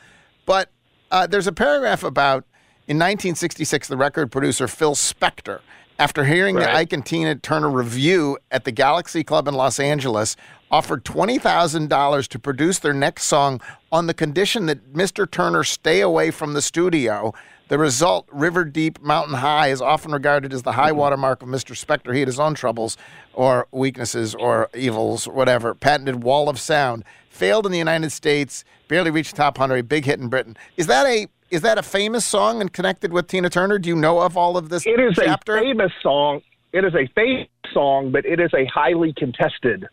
But 0.46 0.70
uh, 1.12 1.28
there's 1.28 1.48
a 1.48 1.52
paragraph 1.52 2.04
about 2.04 2.46
in 2.88 2.96
1966, 2.96 3.90
the 3.90 3.98
record 3.98 4.32
producer 4.32 4.70
Phil 4.70 4.96
Spector, 4.96 5.60
after 6.00 6.24
hearing 6.24 6.56
Right. 6.56 6.64
the 6.64 6.76
Ike 6.76 6.94
and 6.94 7.06
Tina 7.06 7.36
Turner 7.36 7.70
Revue 7.70 8.38
at 8.52 8.64
the 8.64 8.72
Galaxy 8.72 9.26
Club 9.26 9.50
in 9.50 9.54
Los 9.54 9.82
Angeles, 9.82 10.38
offered 10.72 11.04
twenty 11.04 11.38
thousand 11.38 11.90
dollars 11.90 12.30
to 12.30 12.40
produce 12.40 12.80
their 12.80 12.94
next 12.94 13.24
song 13.26 13.60
on 13.92 14.08
the 14.08 14.14
condition 14.14 14.68
that 14.68 14.94
Mr. 14.94 15.30
Turner 15.30 15.66
stay 15.66 16.00
away 16.00 16.32
from 16.32 16.54
the 16.54 16.62
studio. 16.62 17.34
The 17.70 17.78
result, 17.78 18.28
River 18.32 18.64
Deep 18.64 19.02
Mountain 19.02 19.36
High, 19.36 19.68
is 19.68 19.82
often 19.82 20.14
regarded 20.14 20.54
as 20.54 20.64
the 20.64 20.72
high 20.72 20.94
watermark 20.94 21.42
of 21.42 21.50
Mr. 21.50 21.76
Spector. 21.76 22.14
He 22.14 22.20
had 22.22 22.28
his 22.30 22.40
own 22.40 22.56
troubles 22.56 22.96
or 23.34 23.68
weaknesses 23.72 24.34
or 24.36 24.70
evils 24.74 25.28
or 25.28 25.34
whatever. 25.34 25.76
Patented 25.76 26.24
Wall 26.24 26.48
of 26.48 26.60
Sound. 26.60 27.04
Failed 27.30 27.66
in 27.66 27.74
the 27.74 27.78
United 27.78 28.12
States, 28.12 28.64
barely 28.88 29.12
reached 29.12 29.32
the 29.32 29.38
top 29.38 29.58
100, 29.60 29.80
a 29.80 29.84
big 29.84 30.06
hit 30.06 30.18
in 30.20 30.30
Britain. 30.30 30.56
Is 30.78 30.88
that 30.88 31.06
a 31.06 31.28
is 31.50 31.62
that 31.62 31.78
a 31.78 31.84
famous 31.84 32.26
song 32.26 32.60
and 32.60 32.74
connected 32.74 33.14
with 33.14 33.28
Tina 33.28 33.50
Turner? 33.50 33.80
Do 33.80 33.88
you 33.90 33.96
know 33.96 34.20
of 34.20 34.36
all 34.36 34.58
of 34.58 34.70
this 34.70 34.86
It 34.86 35.00
is 35.00 35.16
chapter? 35.16 35.58
a 35.58 35.62
famous 35.62 35.92
song. 36.02 36.42
It 36.74 36.84
is 36.84 36.94
a 36.94 37.08
famous 37.16 37.48
song, 37.74 38.12
but 38.12 38.26
it 38.26 38.40
is 38.40 38.52
a 38.54 38.66
highly 38.66 39.14
contested 39.14 39.88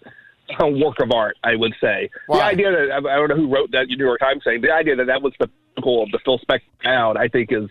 uh, 0.63 0.67
work 0.69 1.01
of 1.01 1.11
art. 1.13 1.37
I 1.43 1.57
would 1.57 1.75
say 1.81 2.11
the 2.29 2.43
idea 2.43 2.71
that 2.71 2.91
I 2.93 2.99
I 2.99 3.17
don't 3.17 3.29
know 3.29 3.37
who 3.37 3.49
wrote 3.49 3.71
that 3.73 3.87
New 3.89 3.97
York 3.97 4.21
Times 4.21 4.43
saying 4.45 4.61
the 4.61 4.73
idea 4.73 4.97
that 4.97 5.07
that 5.07 5.23
was 5.23 5.33
the 5.39 5.49
pinnacle 5.75 6.03
of 6.03 6.11
the 6.11 6.19
Phil 6.25 6.39
Spector 6.39 6.63
sound. 6.83 7.19
I 7.19 7.29
think 7.29 7.51
is 7.53 7.69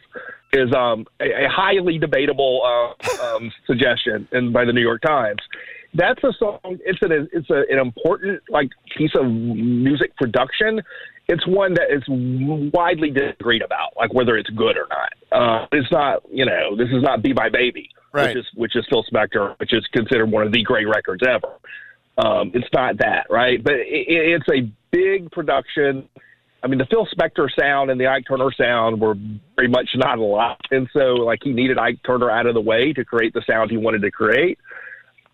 is 0.53 0.73
um, 0.73 1.05
a, 1.19 1.45
a 1.45 1.49
highly 1.49 1.97
debatable 1.97 2.61
uh, 2.63 3.23
um, 3.35 3.51
suggestion 3.65 4.27
and 4.31 4.53
by 4.53 4.65
the 4.65 4.73
New 4.73 4.81
York 4.81 5.01
Times. 5.01 5.39
That's 5.95 6.23
a 6.23 6.33
song. 6.39 6.59
It's 6.63 6.99
an 7.01 7.29
it's 7.31 7.49
a, 7.49 7.63
an 7.69 7.79
important 7.79 8.41
like 8.49 8.69
piece 8.97 9.11
of 9.15 9.25
music 9.25 10.15
production. 10.17 10.81
It's 11.29 11.45
one 11.47 11.73
that 11.75 11.89
is 11.89 12.03
widely 12.73 13.09
disagreed 13.09 13.61
about, 13.61 13.95
like 13.95 14.13
whether 14.13 14.35
it's 14.35 14.49
good 14.49 14.75
or 14.75 14.87
not. 14.89 15.13
Uh, 15.31 15.67
it's 15.71 15.89
not, 15.89 16.21
you 16.29 16.45
know, 16.45 16.75
this 16.75 16.89
is 16.89 17.01
not 17.01 17.21
"Be 17.21 17.33
My 17.33 17.47
Baby," 17.47 17.89
Right. 18.11 18.29
which 18.29 18.37
is 18.37 18.45
which 18.55 18.75
is 18.75 18.85
Phil 18.89 19.05
Spector, 19.11 19.57
which 19.59 19.71
is 19.71 19.85
considered 19.93 20.31
one 20.31 20.45
of 20.45 20.51
the 20.51 20.63
great 20.63 20.87
records 20.87 21.23
ever. 21.25 21.53
Um, 22.17 22.51
it's 22.53 22.67
not 22.73 22.97
that, 22.99 23.27
right? 23.29 23.63
But 23.63 23.73
it, 23.73 24.05
it's 24.07 24.47
a 24.49 24.71
big 24.91 25.31
production. 25.31 26.07
I 26.63 26.67
mean, 26.67 26.77
the 26.77 26.85
Phil 26.85 27.07
Spector 27.07 27.49
sound 27.59 27.91
and 27.91 27.99
the 27.99 28.07
Ike 28.07 28.25
Turner 28.27 28.49
sound 28.57 29.01
were 29.01 29.15
very 29.55 29.67
much 29.67 29.89
not 29.95 30.17
a 30.17 30.23
lot. 30.23 30.61
and 30.71 30.87
so 30.93 31.15
like 31.15 31.39
he 31.43 31.51
needed 31.51 31.77
Ike 31.77 31.99
Turner 32.05 32.29
out 32.29 32.45
of 32.45 32.53
the 32.53 32.61
way 32.61 32.93
to 32.93 33.03
create 33.03 33.33
the 33.33 33.41
sound 33.45 33.71
he 33.71 33.77
wanted 33.77 34.01
to 34.03 34.11
create. 34.11 34.59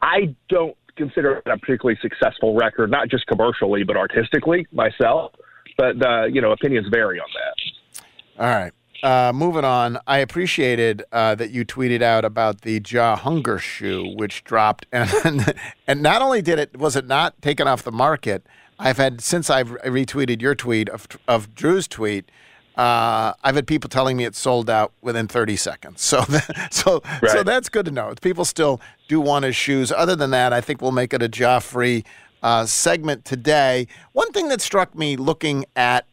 I 0.02 0.34
don't 0.48 0.76
consider 0.96 1.38
it 1.38 1.48
a 1.48 1.58
particularly 1.58 2.00
successful 2.02 2.56
record, 2.56 2.90
not 2.90 3.10
just 3.10 3.28
commercially 3.28 3.84
but 3.84 3.96
artistically 3.98 4.66
myself. 4.72 5.34
But 5.78 6.04
uh, 6.04 6.26
you 6.26 6.42
know, 6.42 6.52
opinions 6.52 6.88
vary 6.90 7.20
on 7.20 7.28
that. 7.34 8.04
All 8.40 8.48
right. 8.48 8.74
Uh, 9.02 9.32
moving 9.34 9.64
on, 9.64 9.98
I 10.08 10.18
appreciated 10.18 11.04
uh, 11.12 11.36
that 11.36 11.52
you 11.52 11.64
tweeted 11.66 12.02
out 12.02 12.26
about 12.26 12.62
the 12.62 12.82
Ja 12.86 13.16
Hunger 13.16 13.58
shoe, 13.58 14.14
which 14.18 14.44
dropped, 14.44 14.86
and 14.92 15.54
and 15.88 16.02
not 16.02 16.22
only 16.22 16.42
did 16.42 16.60
it 16.60 16.78
was 16.78 16.96
it 16.96 17.08
not 17.08 17.42
taken 17.42 17.68
off 17.68 17.84
the 17.84 17.92
market. 17.92 18.46
I've 18.78 18.98
had 18.98 19.22
since 19.22 19.50
I've 19.50 19.70
retweeted 19.84 20.42
your 20.42 20.56
tweet 20.56 20.90
of 20.90 21.08
of 21.28 21.56
Drew's 21.56 21.88
tweet. 21.88 22.30
Uh, 22.78 23.34
I've 23.44 23.56
had 23.56 23.68
people 23.68 23.90
telling 23.90 24.16
me 24.16 24.24
it's 24.24 24.40
sold 24.40 24.70
out 24.70 24.94
within 25.02 25.28
30 25.28 25.58
seconds. 25.58 26.02
So, 26.02 26.22
so, 26.72 27.02
so 27.02 27.02
Right. 27.22 27.46
that's 27.46 27.68
good 27.68 27.84
to 27.88 27.92
know. 27.92 28.14
People 28.22 28.46
still 28.46 28.80
do 29.10 29.20
want 29.20 29.44
his 29.44 29.54
shoes. 29.58 29.92
Other 29.92 30.16
than 30.16 30.30
that, 30.32 30.54
I 30.54 30.62
think 30.62 30.82
we'll 30.82 30.94
make 30.94 31.14
it 31.14 31.22
a 31.22 31.28
Ja-free 31.28 32.06
uh, 32.42 32.66
segment 32.66 33.26
today. 33.26 33.86
One 34.14 34.32
thing 34.32 34.48
that 34.48 34.62
struck 34.62 34.96
me 34.96 35.18
looking 35.18 35.66
at 35.76 36.06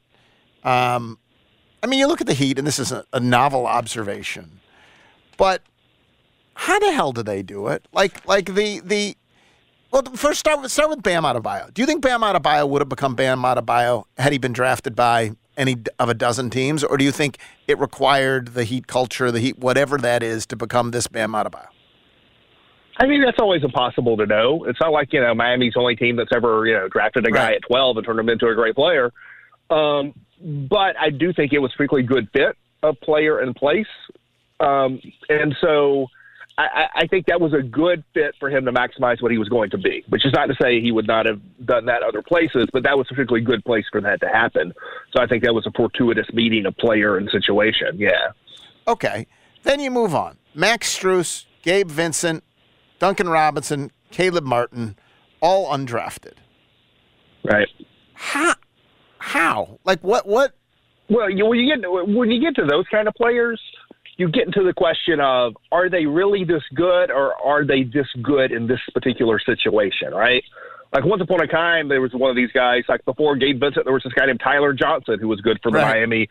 um, 0.64 1.19
I 1.83 1.87
mean, 1.87 1.99
you 1.99 2.06
look 2.06 2.21
at 2.21 2.26
the 2.26 2.35
Heat, 2.35 2.59
and 2.59 2.66
this 2.66 2.78
is 2.78 2.92
a, 2.92 3.04
a 3.12 3.21
novel 3.21 3.66
observation, 3.66 4.61
but 5.37 5.62
how 6.54 6.78
the 6.78 6.92
hell 6.92 7.12
do 7.12 7.23
they 7.23 7.42
do 7.42 7.68
it? 7.68 7.87
Like, 7.92 8.26
like 8.26 8.54
the 8.54 8.80
the 8.80 9.16
well, 9.92 10.02
first 10.14 10.40
start 10.40 10.61
with 10.61 10.73
start 10.73 10.90
with 10.90 11.02
Bam 11.02 11.23
Adebayo. 11.23 11.73
Do 11.73 11.83
you 11.83 11.87
think 11.87 12.02
Bam 12.02 12.23
Adebayo 12.23 12.68
would 12.68 12.80
have 12.83 12.88
become 12.88 13.14
Bam 13.14 13.42
Adebayo 13.42 14.04
had 14.18 14.33
he 14.33 14.38
been 14.38 14.52
drafted 14.52 14.97
by 14.97 15.33
any 15.56 15.76
of 15.99 16.09
a 16.09 16.14
dozen 16.14 16.50
teams, 16.50 16.85
or 16.85 16.97
do 16.97 17.04
you 17.04 17.12
think 17.12 17.38
it 17.66 17.78
required 17.78 18.49
the 18.49 18.64
Heat 18.64 18.87
culture, 18.87 19.30
the 19.30 19.40
Heat 19.40 19.59
whatever 19.59 19.97
that 19.99 20.23
is, 20.23 20.45
to 20.47 20.56
become 20.56 20.90
this 20.90 21.06
Bam 21.06 21.33
Adebayo? 21.33 21.68
I 22.99 23.06
mean, 23.06 23.23
that's 23.23 23.38
always 23.38 23.62
impossible 23.62 24.16
to 24.16 24.26
know. 24.26 24.64
It's 24.64 24.80
not 24.80 24.92
like 24.92 25.12
you 25.12 25.21
know 25.21 25.35
Miami's 25.35 25.75
the 25.75 25.80
only 25.80 25.97
team 25.97 26.16
that's 26.16 26.33
ever 26.35 26.66
you 26.66 26.75
know 26.75 26.88
drafted 26.88 27.26
a 27.26 27.30
guy 27.30 27.54
at 27.54 27.62
twelve 27.62 27.97
and 27.97 28.06
turned 28.06 28.18
him 28.18 28.28
into 28.28 28.49
a 28.49 28.54
great 28.54 28.75
player. 28.75 29.12
Um, 29.71 30.14
but 30.43 30.97
I 30.99 31.11
do 31.11 31.33
think 31.33 31.52
it 31.52 31.59
was 31.59 31.73
frequently 31.76 32.07
good 32.07 32.28
fit 32.33 32.57
of 32.83 33.00
player 33.00 33.38
and 33.40 33.55
place, 33.55 33.87
um, 34.61 35.00
and 35.28 35.55
so 35.61 36.07
I, 36.59 36.62
I- 36.64 36.88
I 37.02 37.07
think 37.07 37.26
that 37.26 37.40
was 37.40 37.52
a 37.52 37.62
good 37.62 38.02
fit 38.14 38.35
for 38.40 38.49
him 38.50 38.64
to 38.64 38.73
maximize 38.73 39.21
what 39.23 39.31
he 39.33 39.38
was 39.38 39.49
going 39.49 39.71
to 39.71 39.78
be. 39.78 40.05
Which 40.09 40.25
is 40.25 40.33
not 40.33 40.47
to 40.47 40.55
say 40.61 40.81
he 40.81 40.93
would 40.93 41.07
not 41.07 41.26
have 41.26 41.40
done 41.66 41.85
that 41.87 42.02
other 42.02 42.23
places, 42.23 42.66
but 42.73 42.83
that 42.85 42.97
was 42.97 43.07
a 43.11 43.14
particularly 43.14 43.45
good 43.45 43.64
place 43.64 43.85
for 43.93 44.00
that 44.00 44.21
to 44.21 44.28
happen. 44.28 44.73
So 45.14 45.23
I 45.23 45.26
think 45.26 45.43
that 45.45 45.55
was 45.55 45.66
a 45.66 45.73
fortuitous 45.73 46.26
meeting 46.33 46.64
of 46.66 46.76
player 46.76 47.16
and 47.19 47.28
situation. 47.31 47.99
Yeah. 47.99 48.28
Okay, 48.88 49.26
then 49.64 49.81
you 49.81 49.90
move 49.90 50.14
on. 50.14 50.38
Max 50.55 50.97
Strus, 50.99 51.45
Gabe 51.62 51.88
Vincent, 51.90 52.43
Duncan 52.99 53.28
Robinson, 53.28 53.90
Caleb 54.11 54.45
Martin, 54.45 54.97
all 55.40 55.71
undrafted. 55.71 56.35
Right. 57.45 57.69
How? 58.14 58.55
How? 59.26 59.80
Like 59.85 60.00
what? 60.02 60.25
What? 60.26 60.52
Well, 61.11 61.28
you, 61.28 61.47
when 61.47 61.59
you 61.59 61.75
get 61.75 61.85
when 61.90 62.31
you 62.31 62.40
get 62.40 62.55
to 62.57 62.64
those 62.64 62.85
kind 62.92 63.09
of 63.09 63.14
players, 63.14 63.61
you 64.18 64.29
get 64.31 64.46
into 64.46 64.62
the 64.62 64.72
question 64.72 65.18
of 65.20 65.55
are 65.72 65.90
they 65.90 66.07
really 66.07 66.44
this 66.44 66.62
good 66.77 67.11
or 67.11 67.35
are 67.44 67.64
they 67.64 67.83
this 67.83 68.07
good 68.22 68.53
in 68.53 68.68
this 68.68 68.79
particular 68.94 69.40
situation, 69.40 70.12
right? 70.12 70.44
Like 70.92 71.05
once 71.05 71.22
upon 71.22 71.40
a 71.42 71.48
time, 71.48 71.88
there 71.88 72.00
was 72.00 72.12
one 72.14 72.31
of 72.31 72.37
these 72.37 72.53
guys. 72.53 72.85
Like 72.88 73.05
before 73.05 73.35
Gabe 73.35 73.59
Vincent, 73.59 73.85
there 73.85 73.92
was 73.92 74.05
this 74.05 74.12
guy 74.12 74.27
named 74.27 74.40
Tyler 74.42 74.72
Johnson 74.72 75.18
who 75.20 75.27
was 75.27 75.40
good 75.40 75.59
for 75.61 75.72
the 75.72 75.79
Right. 75.79 75.96
Miami, 75.96 76.29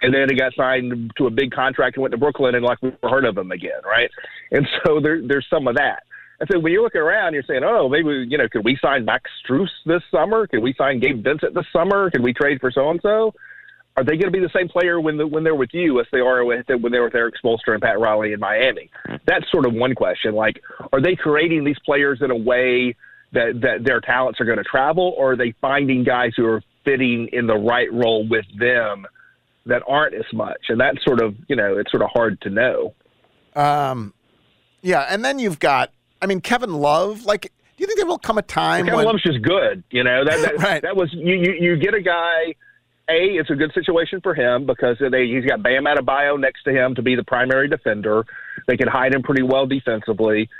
and 0.00 0.14
then 0.14 0.28
he 0.30 0.34
got 0.34 0.54
signed 0.56 1.12
to 1.18 1.26
a 1.26 1.30
big 1.30 1.52
contract 1.52 1.96
and 1.96 2.02
went 2.02 2.12
to 2.12 2.18
Brooklyn, 2.18 2.54
and 2.54 2.64
like 2.64 2.78
we 2.80 2.90
never 2.90 3.14
heard 3.14 3.26
of 3.26 3.36
him 3.36 3.52
again, 3.52 3.82
right? 3.84 4.10
And 4.50 4.66
so 4.82 5.00
there, 5.00 5.20
there's 5.20 5.46
some 5.50 5.68
of 5.68 5.76
that. 5.76 6.02
And 6.40 6.48
so 6.52 6.58
when 6.58 6.72
you're 6.72 6.82
looking 6.82 7.00
around, 7.00 7.34
you're 7.34 7.42
saying, 7.42 7.62
oh, 7.64 7.88
maybe 7.88 8.26
you 8.28 8.38
know, 8.38 8.48
could 8.48 8.64
we 8.64 8.78
sign 8.80 9.04
Max 9.04 9.30
Strus 9.44 9.68
this 9.86 10.02
summer? 10.10 10.46
Could 10.46 10.62
we 10.62 10.74
sign 10.78 11.00
Gabe 11.00 11.22
Vincent 11.22 11.54
this 11.54 11.66
summer? 11.72 12.10
Could 12.10 12.22
we 12.22 12.32
trade 12.32 12.60
for 12.60 12.70
so 12.70 12.90
and 12.90 13.00
so? 13.02 13.34
Are 13.96 14.04
they 14.04 14.12
going 14.12 14.26
to 14.26 14.30
be 14.30 14.38
the 14.38 14.50
same 14.54 14.68
player 14.68 15.00
when 15.00 15.16
the, 15.16 15.26
when 15.26 15.42
they're 15.42 15.56
with 15.56 15.70
you 15.72 15.98
as 15.98 16.06
they 16.12 16.20
are 16.20 16.44
with, 16.44 16.66
when 16.68 16.92
they're 16.92 17.02
with 17.02 17.16
Erik 17.16 17.34
Spoelstra 17.44 17.72
and 17.72 17.82
Pat 17.82 17.98
Riley 17.98 18.32
in 18.32 18.38
Miami? 18.38 18.90
That's 19.26 19.50
sort 19.50 19.66
of 19.66 19.74
one 19.74 19.96
question. 19.96 20.36
Like, 20.36 20.62
are 20.92 21.02
they 21.02 21.16
creating 21.16 21.64
these 21.64 21.78
players 21.84 22.20
in 22.22 22.30
a 22.30 22.36
way 22.36 22.94
that 23.32 23.60
that 23.60 23.84
their 23.84 24.00
talents 24.00 24.40
are 24.40 24.44
going 24.44 24.58
to 24.58 24.64
travel, 24.64 25.14
or 25.18 25.32
are 25.32 25.36
they 25.36 25.52
finding 25.60 26.04
guys 26.04 26.30
who 26.36 26.46
are 26.46 26.62
fitting 26.84 27.28
in 27.32 27.48
the 27.48 27.56
right 27.56 27.92
role 27.92 28.26
with 28.28 28.46
them 28.56 29.04
that 29.66 29.82
aren't 29.88 30.14
as 30.14 30.32
much? 30.32 30.66
And 30.68 30.80
that's 30.80 31.04
sort 31.04 31.20
of 31.20 31.34
you 31.48 31.56
know 31.56 31.76
it's 31.76 31.90
sort 31.90 32.04
of 32.04 32.10
hard 32.12 32.40
to 32.42 32.50
know. 32.50 32.94
Um, 33.56 34.14
yeah, 34.80 35.06
and 35.10 35.24
then 35.24 35.40
you've 35.40 35.58
got. 35.58 35.90
I 36.20 36.26
mean, 36.26 36.40
Kevin 36.40 36.74
Love. 36.74 37.24
Like, 37.24 37.42
do 37.42 37.82
you 37.82 37.86
think 37.86 37.98
there 37.98 38.06
will 38.06 38.18
come 38.18 38.38
a 38.38 38.42
time 38.42 38.86
Kevin 38.86 38.98
when 38.98 39.06
Love's 39.06 39.22
just 39.22 39.42
good. 39.42 39.82
You 39.90 40.04
know 40.04 40.24
that 40.24 40.40
that, 40.40 40.58
right. 40.62 40.82
that 40.82 40.96
was 40.96 41.10
you, 41.12 41.34
you. 41.34 41.52
You 41.60 41.76
get 41.76 41.94
a 41.94 42.00
guy. 42.00 42.54
A, 43.10 43.40
it's 43.40 43.48
a 43.48 43.54
good 43.54 43.72
situation 43.72 44.20
for 44.20 44.34
him 44.34 44.66
because 44.66 44.98
they, 45.00 45.28
he's 45.28 45.46
got 45.46 45.62
Bam 45.62 45.84
Adebayo 45.84 46.38
next 46.38 46.64
to 46.64 46.72
him 46.72 46.94
to 46.94 47.00
be 47.00 47.14
the 47.14 47.24
primary 47.24 47.66
defender. 47.66 48.22
They 48.66 48.76
can 48.76 48.86
hide 48.86 49.14
him 49.14 49.22
pretty 49.22 49.42
well 49.42 49.66
defensively, 49.66 50.50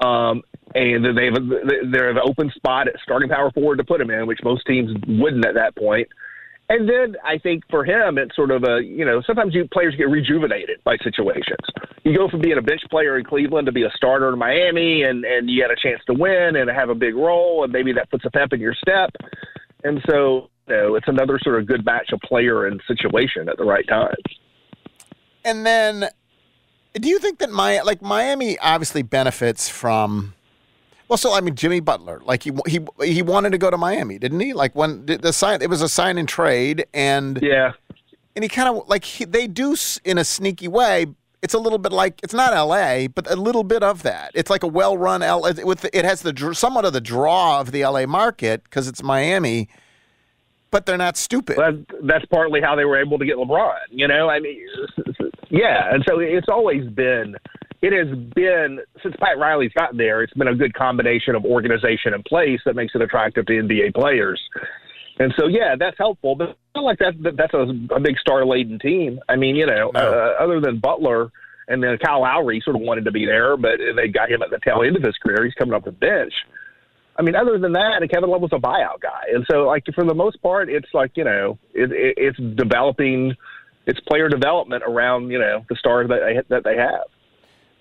um, 0.00 0.42
and 0.74 1.02
then 1.02 1.14
they 1.14 1.24
have 1.24 1.36
a, 1.36 1.86
they 1.90 2.06
have 2.06 2.16
an 2.16 2.22
open 2.28 2.52
spot 2.54 2.88
at 2.88 2.96
starting 3.02 3.30
power 3.30 3.50
forward 3.52 3.78
to 3.78 3.84
put 3.84 4.02
him 4.02 4.10
in, 4.10 4.26
which 4.26 4.40
most 4.44 4.66
teams 4.66 4.90
wouldn't 5.08 5.46
at 5.46 5.54
that 5.54 5.74
point. 5.76 6.06
And 6.68 6.88
then 6.88 7.16
I 7.22 7.36
think 7.38 7.64
for 7.68 7.84
him, 7.84 8.16
it's 8.16 8.34
sort 8.34 8.50
of 8.50 8.64
a 8.64 8.82
you 8.82 9.04
know 9.04 9.22
sometimes 9.26 9.54
you 9.54 9.68
players 9.70 9.94
get 9.96 10.08
rejuvenated 10.08 10.82
by 10.82 10.96
situations. 11.02 11.60
You 12.04 12.16
go 12.16 12.28
from 12.28 12.40
being 12.40 12.56
a 12.56 12.62
bench 12.62 12.80
player 12.90 13.18
in 13.18 13.24
Cleveland 13.24 13.66
to 13.66 13.72
be 13.72 13.82
a 13.82 13.90
starter 13.94 14.32
in 14.32 14.38
Miami, 14.38 15.02
and 15.02 15.24
and 15.24 15.50
you 15.50 15.62
had 15.62 15.70
a 15.70 15.76
chance 15.76 16.00
to 16.06 16.14
win 16.14 16.56
and 16.56 16.70
have 16.70 16.88
a 16.88 16.94
big 16.94 17.14
role, 17.14 17.64
and 17.64 17.72
maybe 17.72 17.92
that 17.92 18.10
puts 18.10 18.24
a 18.24 18.30
pep 18.30 18.52
in 18.52 18.60
your 18.60 18.74
step. 18.74 19.10
And 19.84 20.02
so 20.08 20.48
you 20.66 20.74
know, 20.74 20.94
it's 20.94 21.08
another 21.08 21.38
sort 21.42 21.60
of 21.60 21.66
good 21.66 21.84
batch 21.84 22.12
of 22.12 22.20
player 22.20 22.66
and 22.66 22.80
situation 22.88 23.48
at 23.50 23.58
the 23.58 23.64
right 23.64 23.86
time. 23.86 24.16
And 25.44 25.66
then, 25.66 26.08
do 26.94 27.08
you 27.08 27.18
think 27.18 27.40
that 27.40 27.50
my 27.50 27.82
like 27.82 28.00
Miami 28.00 28.58
obviously 28.58 29.02
benefits 29.02 29.68
from? 29.68 30.32
Well, 31.08 31.16
so 31.18 31.34
I 31.34 31.40
mean, 31.40 31.54
Jimmy 31.54 31.80
Butler, 31.80 32.20
like 32.24 32.42
he 32.42 32.52
he 32.66 32.80
he 33.02 33.22
wanted 33.22 33.50
to 33.50 33.58
go 33.58 33.70
to 33.70 33.76
Miami, 33.76 34.18
didn't 34.18 34.40
he? 34.40 34.52
Like 34.52 34.74
when 34.74 35.04
the, 35.06 35.18
the 35.18 35.32
sign, 35.32 35.60
it 35.60 35.68
was 35.68 35.82
a 35.82 35.88
sign 35.88 36.16
and 36.16 36.28
trade, 36.28 36.86
and 36.94 37.38
yeah, 37.42 37.72
and 38.34 38.42
he 38.42 38.48
kind 38.48 38.68
of 38.68 38.88
like 38.88 39.04
he, 39.04 39.24
they 39.24 39.46
do 39.46 39.76
in 40.04 40.18
a 40.18 40.24
sneaky 40.24 40.68
way. 40.68 41.06
It's 41.42 41.52
a 41.52 41.58
little 41.58 41.78
bit 41.78 41.92
like 41.92 42.20
it's 42.22 42.32
not 42.32 42.54
L.A., 42.54 43.06
but 43.08 43.30
a 43.30 43.36
little 43.36 43.64
bit 43.64 43.82
of 43.82 44.02
that. 44.02 44.30
It's 44.34 44.48
like 44.48 44.62
a 44.62 44.66
well-run 44.66 45.22
L. 45.22 45.42
With 45.42 45.84
it 45.92 46.04
has 46.06 46.22
the 46.22 46.54
somewhat 46.54 46.86
of 46.86 46.94
the 46.94 47.02
draw 47.02 47.60
of 47.60 47.70
the 47.70 47.82
L.A. 47.82 48.06
market 48.06 48.64
because 48.64 48.88
it's 48.88 49.02
Miami, 49.02 49.68
but 50.70 50.86
they're 50.86 50.96
not 50.96 51.18
stupid. 51.18 51.58
That, 51.58 51.84
that's 52.04 52.24
partly 52.26 52.62
how 52.62 52.74
they 52.76 52.86
were 52.86 52.98
able 52.98 53.18
to 53.18 53.26
get 53.26 53.36
LeBron. 53.36 53.76
You 53.90 54.08
know, 54.08 54.30
I 54.30 54.40
mean, 54.40 54.58
yeah, 55.50 55.94
and 55.94 56.02
so 56.08 56.18
it's 56.18 56.48
always 56.48 56.88
been. 56.88 57.36
It 57.84 57.92
has 57.92 58.16
been 58.34 58.80
since 59.02 59.14
Pat 59.20 59.36
Riley's 59.36 59.72
gotten 59.72 59.98
there. 59.98 60.22
It's 60.22 60.32
been 60.32 60.48
a 60.48 60.54
good 60.54 60.72
combination 60.72 61.34
of 61.34 61.44
organization 61.44 62.14
and 62.14 62.24
place 62.24 62.60
that 62.64 62.74
makes 62.74 62.94
it 62.94 63.02
attractive 63.02 63.44
to 63.44 63.52
NBA 63.52 63.94
players. 63.94 64.40
And 65.18 65.34
so, 65.38 65.48
yeah, 65.48 65.74
that's 65.78 65.98
helpful. 65.98 66.34
But 66.34 66.48
it's 66.50 66.58
not 66.74 66.84
like 66.84 66.98
that, 67.00 67.12
that 67.22 67.36
that's 67.36 67.52
a, 67.52 67.94
a 67.94 68.00
big 68.00 68.16
star 68.18 68.46
laden 68.46 68.78
team. 68.78 69.20
I 69.28 69.36
mean, 69.36 69.54
you 69.54 69.66
know, 69.66 69.90
uh, 69.94 70.32
other 70.40 70.62
than 70.62 70.78
Butler 70.78 71.30
and 71.68 71.82
then 71.82 71.98
Kyle 71.98 72.22
Lowry 72.22 72.62
sort 72.64 72.74
of 72.74 72.80
wanted 72.80 73.04
to 73.04 73.12
be 73.12 73.26
there, 73.26 73.58
but 73.58 73.72
they 73.96 74.08
got 74.08 74.30
him 74.30 74.40
at 74.40 74.48
the 74.48 74.60
tail 74.64 74.82
end 74.82 74.96
of 74.96 75.02
his 75.02 75.16
career. 75.18 75.44
He's 75.44 75.52
coming 75.52 75.74
off 75.74 75.84
the 75.84 75.92
bench. 75.92 76.32
I 77.18 77.22
mean, 77.22 77.36
other 77.36 77.58
than 77.58 77.72
that, 77.72 77.98
and 78.00 78.10
Kevin 78.10 78.30
Love 78.30 78.40
was 78.40 78.52
a 78.54 78.58
buyout 78.58 79.00
guy, 79.02 79.24
and 79.32 79.46
so 79.48 79.66
like 79.66 79.84
for 79.94 80.04
the 80.04 80.14
most 80.14 80.42
part, 80.42 80.70
it's 80.70 80.88
like 80.94 81.12
you 81.16 81.24
know, 81.24 81.58
it, 81.74 81.92
it, 81.92 82.14
it's 82.16 82.38
developing, 82.56 83.34
it's 83.86 84.00
player 84.00 84.28
development 84.28 84.82
around 84.86 85.30
you 85.30 85.38
know 85.38 85.64
the 85.68 85.76
stars 85.76 86.08
that 86.08 86.20
they 86.24 86.42
that 86.48 86.64
they 86.64 86.76
have. 86.76 87.06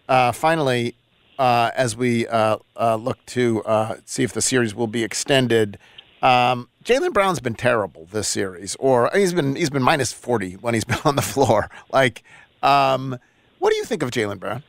Uh, 0.07 0.31
finally, 0.31 0.95
uh, 1.39 1.71
as 1.75 1.95
we 1.95 2.27
uh, 2.27 2.57
uh, 2.75 2.95
look 2.95 3.17
to 3.27 3.63
uh, 3.63 3.95
see 4.05 4.23
if 4.23 4.33
the 4.33 4.41
series 4.41 4.75
will 4.75 4.87
be 4.87 5.03
extended, 5.03 5.77
um, 6.21 6.69
Jaylen 6.83 7.13
Brown's 7.13 7.39
been 7.39 7.55
terrible 7.55 8.07
this 8.11 8.27
series, 8.27 8.75
or 8.75 9.09
he's 9.13 9.33
been 9.33 9.55
he's 9.55 9.69
been 9.69 9.83
minus 9.83 10.11
forty 10.13 10.53
when 10.53 10.73
he's 10.73 10.83
been 10.91 10.99
on 11.05 11.15
the 11.15 11.21
floor. 11.21 11.69
Like, 11.91 12.23
um, 12.61 13.17
What 13.59 13.71
do 13.71 13.75
you 13.77 13.85
think 13.85 14.03
of 14.03 14.11
Jaylen 14.11 14.39
Brown? 14.39 14.63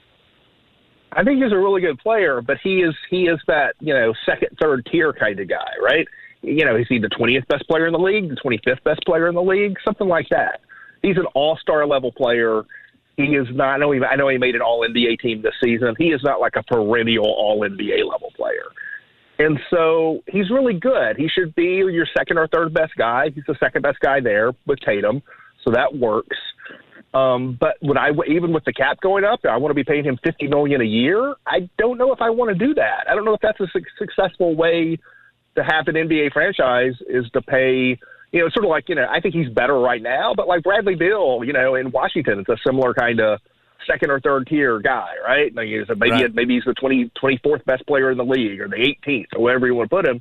I 1.13 1.23
think 1.23 1.43
he's 1.43 1.53
a 1.53 1.57
really 1.57 1.81
good 1.81 1.99
player, 1.99 2.41
but 2.41 2.57
he 2.63 2.83
is 2.83 2.95
he 3.11 3.27
is 3.27 3.39
that 3.47 3.75
you 3.81 3.95
know 3.95 4.15
second, 4.27 4.57
third 4.61 4.87
tier 4.91 5.13
kind 5.13 5.39
of 5.39 5.49
guy, 5.49 5.73
right? 5.83 6.07
You 6.43 6.65
know, 6.65 6.77
is 6.77 6.87
he 6.89 6.99
the 6.99 7.09
twentieth 7.09 7.47
best 7.49 7.67
player 7.69 7.87
in 7.87 7.93
the 7.93 7.99
league, 7.99 8.29
the 8.29 8.37
twenty 8.37 8.61
fifth 8.65 8.83
best 8.85 9.01
player 9.07 9.29
in 9.29 9.35
the 9.35 9.43
league, 9.43 9.77
something 9.85 10.09
like 10.09 10.29
that? 10.31 10.61
He's 11.03 11.17
an 11.17 11.27
all 11.35 11.57
star 11.57 11.87
level 11.87 12.11
player. 12.13 12.63
He 13.17 13.25
is 13.25 13.47
not. 13.53 13.75
I 13.75 13.77
know 13.79 13.93
he, 13.93 14.01
I 14.01 14.17
know 14.17 14.29
he 14.29 14.39
made 14.39 14.55
an 14.55 14.63
All 14.63 14.87
NBA 14.89 15.21
team 15.21 15.43
this 15.43 15.55
season. 15.63 15.95
He 15.99 16.07
is 16.07 16.21
not 16.25 16.41
like 16.41 16.55
a 16.57 16.63
perennial 16.63 17.27
All 17.27 17.61
NBA 17.61 18.11
level 18.11 18.33
player, 18.37 18.67
and 19.39 19.59
so 19.71 20.21
he's 20.27 20.51
really 20.51 20.79
good. 20.79 21.17
He 21.17 21.29
should 21.29 21.55
be 21.55 21.77
your 21.77 22.07
second 22.17 22.39
or 22.39 22.49
third 22.49 22.75
best 22.75 22.93
guy. 22.99 23.31
He's 23.35 23.45
the 23.47 23.57
second 23.61 23.83
best 23.83 24.01
guy 24.01 24.21
there 24.21 24.53
with 24.67 24.81
Tatum, 24.81 25.23
so 25.65 25.71
that 25.71 25.97
works. 25.97 26.37
Um, 27.15 27.57
but 27.61 27.77
would 27.83 27.97
I 27.97 28.09
even 28.29 28.53
with 28.53 28.65
the 28.65 28.73
cap 28.73 29.01
going 29.01 29.25
up, 29.25 29.41
I 29.49 29.57
want 29.57 29.71
to 29.71 29.75
be 29.75 29.85
paying 29.85 30.05
him 30.05 30.19
fifty 30.25 30.49
million 30.49 30.81
a 30.81 30.85
year. 30.85 31.35
I 31.47 31.71
don't 31.79 31.97
know 31.97 32.13
if 32.13 32.21
I 32.21 32.31
want 32.31 32.57
to 32.57 32.67
do 32.67 32.75
that. 32.75 33.05
I 33.09 33.15
don't 33.15 33.25
know 33.25 33.35
if 33.35 33.41
that's 33.41 33.61
a 33.61 33.69
su- 33.73 33.85
successful 33.97 34.57
way 34.57 34.99
to 35.55 35.63
have 35.63 35.87
an 35.87 35.95
NBA 35.95 36.33
franchise 36.33 36.95
is 37.09 37.25
to 37.33 37.43
pay. 37.43 37.99
You 38.35 38.41
know, 38.41 38.49
sort 38.51 38.65
of 38.65 38.71
like 38.71 38.89
you 38.89 38.97
know, 38.97 39.07
I 39.09 39.21
think 39.21 39.33
he's 39.33 39.49
better 39.49 39.79
right 39.79 40.03
now, 40.03 40.35
but 40.37 40.49
like 40.49 40.65
Bradley 40.65 40.97
Beal, 40.97 41.43
you 41.45 41.53
know, 41.53 41.77
in 41.77 41.93
Washington, 41.93 42.41
it's 42.41 42.49
a 42.49 42.57
similar 42.67 42.93
kind 42.93 43.21
of 43.21 43.39
second 43.87 44.11
or 44.11 44.19
third 44.19 44.49
tier 44.49 44.81
guy, 44.81 45.11
right? 45.25 45.55
Like 45.55 45.69
he's 45.69 45.89
a, 45.89 45.95
maybe 45.95 46.11
Right. 46.11 46.35
maybe 46.35 46.55
he's 46.55 46.65
the 46.65 46.75
20, 46.75 47.13
24th 47.23 47.65
best 47.65 47.87
player 47.87 48.11
in 48.11 48.19
the 48.19 48.25
league 48.25 48.61
or 48.61 48.67
the 48.67 48.75
18th 48.77 49.27
or 49.37 49.43
wherever 49.43 49.67
you 49.69 49.75
want 49.77 49.89
to 49.89 49.95
put 49.97 50.05
him. 50.09 50.21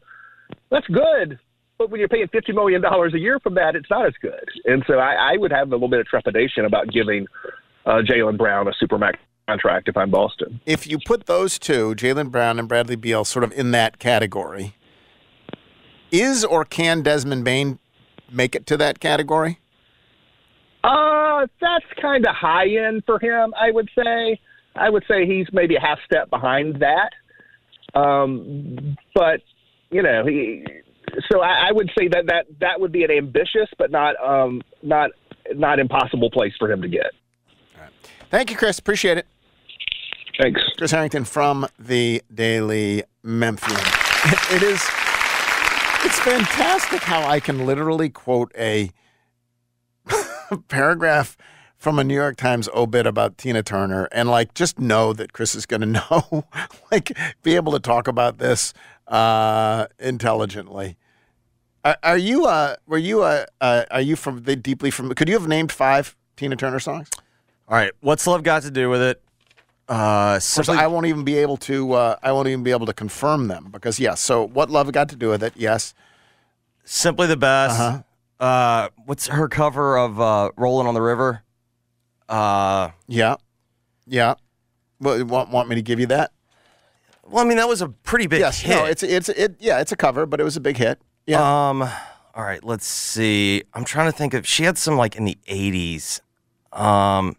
That's 0.70 0.86
good. 0.88 1.40
But 1.80 1.90
when 1.90 2.00
you're 2.00 2.08
paying 2.10 2.28
fifty 2.32 2.52
million 2.54 2.82
dollars 2.82 3.16
a 3.16 3.20
year 3.20 3.40
from 3.40 3.56
that, 3.56 3.76
it's 3.76 3.90
not 3.90 4.06
as 4.06 4.14
good. 4.22 4.48
And 4.66 4.84
so 4.86 5.00
I, 5.00 5.34
I 5.34 5.38
would 5.38 5.52
have 5.52 5.70
a 5.70 5.72
little 5.76 5.90
bit 5.90 6.00
of 6.02 6.06
trepidation 6.06 6.66
about 6.66 6.92
giving 6.92 7.26
uh, 7.88 8.02
Jaylen 8.08 8.38
Brown 8.38 8.68
a 8.68 8.72
supermax 8.74 9.16
contract 9.48 9.90
if 9.90 9.98
I'm 9.98 10.12
Boston. 10.12 10.62
If 10.68 10.86
you 10.86 11.00
put 11.04 11.26
those 11.26 11.58
two, 11.58 11.96
Jaylen 11.96 12.30
Brown 12.30 12.60
and 12.60 12.68
Bradley 12.70 12.96
Beal, 12.96 13.26
sort 13.26 13.44
of 13.44 13.52
in 13.54 13.72
that 13.72 13.98
category, 13.98 14.76
is 16.12 16.46
or 16.46 16.64
can 16.64 17.02
Desmond 17.02 17.44
Bane 17.44 17.80
make 18.32 18.56
it 18.56 18.66
to 18.68 18.78
that 18.78 19.00
category? 19.00 19.60
Uh, 20.84 21.48
that's 21.62 21.86
kind 22.02 22.26
of 22.26 22.36
high 22.36 22.68
end 22.68 23.04
for 23.06 23.20
him, 23.20 23.54
I 23.60 23.72
would 23.72 23.90
say. 23.96 24.40
I 24.76 24.90
would 24.90 25.04
say 25.08 25.26
he's 25.26 25.48
maybe 25.54 25.76
a 25.76 25.80
half 25.80 26.00
step 26.06 26.30
behind 26.30 26.82
that. 26.82 27.12
Um, 28.00 28.98
but 29.14 29.42
you 29.92 30.02
know, 30.02 30.26
he. 30.26 30.66
So 31.32 31.42
I, 31.42 31.68
I 31.70 31.72
would 31.72 31.92
say 31.98 32.08
that 32.08 32.26
that 32.28 32.46
that 32.60 32.80
would 32.80 32.92
be 32.92 33.04
an 33.04 33.12
ambitious, 33.12 33.70
but 33.78 33.92
not 33.92 34.16
um 34.24 34.62
not 34.82 35.12
not 35.54 35.80
impossible 35.80 36.32
place 36.32 36.54
for 36.58 36.72
him 36.72 36.82
to 36.82 36.88
get. 36.88 37.12
Thank 38.30 38.50
you, 38.50 38.58
Chris. 38.58 38.80
Appreciate 38.80 39.20
it. 39.20 39.28
Thanks. 40.42 40.60
Chris 40.78 40.92
Herrington 40.92 41.26
from 41.26 41.68
the 41.78 42.24
Daily 42.34 43.04
Memphian. 43.24 43.80
It 44.52 44.64
is 44.64 44.82
it's 46.06 46.20
fantastic 46.20 47.02
how 47.02 47.24
I 47.26 47.40
can 47.40 47.66
literally 47.66 48.10
quote 48.10 48.52
a 48.58 48.92
paragraph 50.68 51.38
from 51.78 51.98
a 51.98 52.04
New 52.04 52.14
York 52.14 52.36
Times 52.36 52.70
obit 52.74 53.08
about 53.08 53.38
Tina 53.38 53.64
Turner 53.64 54.10
and 54.12 54.30
like 54.30 54.54
just 54.54 54.80
know 54.80 55.14
that 55.14 55.34
Chris 55.34 55.56
is 55.56 55.66
going 55.66 55.82
to 55.82 55.88
know, 55.88 56.46
like 56.92 57.18
be 57.42 57.56
able 57.56 57.72
to 57.72 57.80
talk 57.80 58.08
about 58.08 58.38
this 58.38 58.74
uh, 59.08 59.88
intelligently. 59.98 60.98
Are, 61.86 61.98
are 62.04 62.18
you? 62.18 62.46
Uh, 62.46 62.76
were 62.86 62.98
you? 62.98 63.24
Uh, 63.24 63.46
uh, 63.62 63.86
are 63.90 64.02
you 64.02 64.16
from 64.16 64.44
the 64.44 64.56
deeply 64.56 64.92
from? 64.92 65.14
Could 65.14 65.30
you 65.30 65.38
have 65.38 65.48
named 65.48 65.72
five 65.72 66.16
Tina 66.36 66.56
Turner 66.56 66.80
songs? 66.80 67.10
All 67.68 67.78
right, 67.78 67.92
what's 68.02 68.28
love 68.28 68.44
got 68.44 68.64
to 68.64 68.72
do 68.72 68.90
with 68.90 69.02
it? 69.02 69.23
Uh, 69.90 69.94
Of 69.94 70.32
course, 70.34 70.46
simply, 70.46 70.78
I 70.78 70.88
won't 70.88 71.06
even 71.08 71.24
be 71.24 71.38
able 71.38 71.58
to. 71.58 71.94
Uh, 71.94 72.16
I 72.24 72.32
won't 72.32 72.48
even 72.48 72.64
be 72.64 72.72
able 72.72 72.86
to 72.86 72.94
confirm 72.94 73.48
them 73.50 73.70
because 73.72 74.00
yes. 74.00 74.22
So 74.22 74.44
what 74.48 74.70
love 74.70 74.92
got 74.92 75.10
to 75.10 75.16
do 75.16 75.30
with 75.30 75.44
it? 75.44 75.54
Yes. 75.56 75.94
simply 76.86 77.28
the 77.28 77.38
best. 77.38 77.80
Uh-huh. 77.80 78.04
Uh, 78.44 78.90
what's 79.06 79.28
her 79.28 79.48
cover 79.48 79.98
of 79.98 80.20
uh, 80.20 80.52
"Rolling 80.58 80.88
on 80.88 80.94
the 80.94 81.02
River"? 81.02 81.44
Uh, 82.30 82.92
Yeah. 83.08 83.36
Yeah. 84.06 84.36
Well, 85.00 85.24
want 85.26 85.50
want 85.52 85.70
me 85.70 85.76
to 85.76 85.82
give 85.82 86.00
you 86.00 86.08
that? 86.08 86.32
well, 87.26 87.44
I 87.44 87.48
mean 87.48 87.58
that 87.58 87.68
was 87.70 87.82
a 87.82 87.88
pretty 87.90 88.28
big 88.28 88.40
yes. 88.42 88.60
hit. 88.62 88.76
No. 88.76 88.86
It's 88.86 89.04
it's 89.04 89.30
it. 89.30 89.56
Yeah. 89.60 89.80
It's 89.80 89.92
a 89.92 89.96
cover, 89.98 90.26
but 90.26 90.40
it 90.40 90.44
was 90.44 90.56
a 90.58 90.62
big 90.62 90.78
hit. 90.78 91.02
Yeah. 91.28 91.40
Um. 91.70 91.82
All 92.36 92.44
right. 92.44 92.64
Let's 92.64 92.88
see. 92.88 93.64
I'm 93.74 93.84
trying 93.86 94.12
to 94.12 94.18
think 94.18 94.34
of. 94.34 94.48
She 94.48 94.64
had 94.64 94.78
some 94.78 94.96
like 94.98 95.16
in 95.16 95.26
the 95.26 95.38
'80s. 95.48 96.20
Um. 96.72 97.36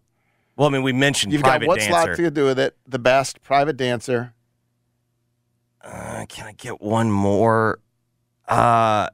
Well, 0.56 0.68
I 0.68 0.72
mean, 0.72 0.82
we 0.82 0.92
mentioned 0.92 1.32
You've 1.32 1.42
got 1.42 1.50
private 1.50 1.68
what's 1.68 1.86
dancer. 1.86 2.10
lot 2.10 2.16
to 2.16 2.30
do 2.30 2.44
with 2.44 2.58
it? 2.58 2.76
The 2.86 2.98
best 2.98 3.42
private 3.42 3.76
dancer. 3.76 4.34
Uh, 5.82 6.24
can 6.28 6.46
I 6.46 6.52
get 6.52 6.80
one 6.80 7.10
more? 7.10 7.80
Uh, 8.48 9.08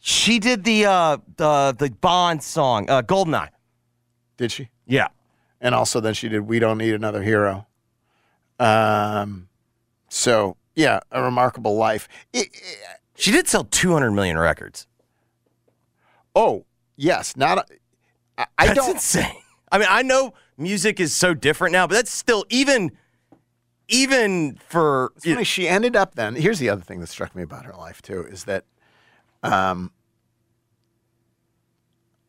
she 0.00 0.38
did 0.38 0.64
the 0.64 0.84
uh 0.86 1.16
the 1.36 1.74
the 1.78 1.90
Bond 1.90 2.42
song, 2.42 2.90
uh, 2.90 3.02
Goldeneye. 3.02 3.48
Did 4.36 4.50
she? 4.52 4.68
Yeah. 4.86 5.08
And 5.60 5.74
also 5.74 6.00
then 6.00 6.12
she 6.14 6.28
did 6.28 6.40
We 6.40 6.58
Don't 6.58 6.78
Need 6.78 6.94
Another 6.94 7.22
Hero. 7.22 7.66
Um. 8.58 9.48
So 10.08 10.56
yeah, 10.74 11.00
a 11.10 11.22
remarkable 11.22 11.76
life. 11.76 12.08
It- 12.32 12.48
it- 12.52 12.78
She 13.16 13.30
did 13.30 13.46
sell 13.48 13.64
200 13.64 14.10
million 14.10 14.36
records. 14.38 14.86
oh 16.34 16.64
yes, 16.96 17.36
not. 17.36 17.58
A, 17.58 17.64
I, 18.36 18.46
I 18.58 18.66
That's 18.66 18.78
don't. 18.78 18.90
insane. 18.96 19.36
I 19.70 19.78
mean, 19.78 19.88
I 19.90 20.02
know 20.02 20.34
music 20.56 21.00
is 21.00 21.14
so 21.14 21.34
different 21.34 21.72
now, 21.72 21.86
but 21.86 21.94
that's 21.94 22.12
still 22.12 22.44
even 22.48 22.92
even 23.88 24.58
for 24.68 25.12
It's 25.16 25.26
funny, 25.26 25.44
she 25.44 25.68
ended 25.68 25.94
up 25.96 26.14
then. 26.14 26.34
Here's 26.36 26.58
the 26.58 26.70
other 26.70 26.82
thing 26.82 27.00
that 27.00 27.08
struck 27.08 27.34
me 27.34 27.42
about 27.42 27.66
her 27.66 27.74
life 27.74 28.00
too 28.00 28.26
is 28.26 28.44
that 28.44 28.64
um, 29.42 29.92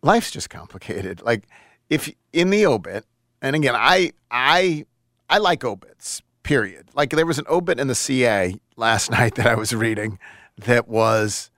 life's 0.02 0.32
just 0.32 0.50
complicated. 0.50 1.22
Like 1.22 1.48
if 1.90 2.14
in 2.34 2.50
the 2.50 2.66
obit, 2.66 3.06
and 3.42 3.56
again, 3.56 3.76
I 3.76 4.12
I 4.30 4.86
I 5.30 5.38
like 5.38 5.64
obits. 5.64 6.22
Period. 6.44 6.90
Like 6.94 7.10
there 7.10 7.26
was 7.26 7.40
an 7.40 7.46
obit 7.50 7.80
in 7.80 7.88
the 7.88 7.96
CA 7.96 8.56
last 8.76 9.10
night 9.20 9.36
that 9.36 9.48
I 9.48 9.56
was 9.56 9.74
reading 9.74 10.20
that 10.58 10.88
was 10.88 11.50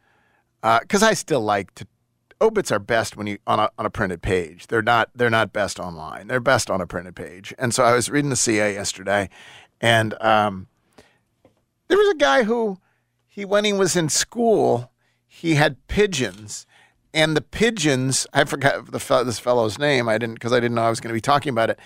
because 0.61 1.03
I 1.03 1.13
still 1.13 1.41
like 1.41 1.73
to. 1.75 1.87
Obits 2.39 2.71
are 2.71 2.79
best 2.79 3.17
when 3.17 3.27
you 3.27 3.39
on 3.47 3.59
a 3.59 3.69
on 3.77 3.85
a 3.85 3.89
printed 3.89 4.21
page. 4.21 4.67
They're 4.67 4.81
not 4.81 5.09
they're 5.15 5.29
not 5.29 5.53
best 5.53 5.79
online. 5.79 6.27
They're 6.27 6.39
best 6.39 6.69
on 6.69 6.81
a 6.81 6.87
printed 6.87 7.15
page. 7.15 7.53
And 7.57 7.73
so 7.73 7.83
I 7.83 7.93
was 7.93 8.09
reading 8.09 8.29
the 8.29 8.35
CA 8.35 8.73
yesterday, 8.73 9.29
and 9.81 10.13
um, 10.21 10.67
there 11.87 11.97
was 11.97 12.09
a 12.09 12.17
guy 12.17 12.43
who 12.43 12.77
he 13.27 13.45
when 13.45 13.65
he 13.65 13.73
was 13.73 13.95
in 13.95 14.09
school 14.09 14.91
he 15.27 15.55
had 15.55 15.85
pigeons 15.87 16.65
and 17.13 17.37
the 17.37 17.41
pigeons 17.41 18.25
i 18.33 18.43
forgot 18.43 18.91
the 18.91 19.23
this 19.23 19.39
fellow's 19.39 19.77
name 19.77 20.09
i 20.09 20.17
didn't 20.17 20.35
because 20.35 20.51
i 20.51 20.59
didn't 20.59 20.75
know 20.75 20.83
i 20.83 20.89
was 20.89 20.99
going 20.99 21.09
to 21.09 21.13
be 21.13 21.21
talking 21.21 21.51
about 21.51 21.69
it 21.69 21.79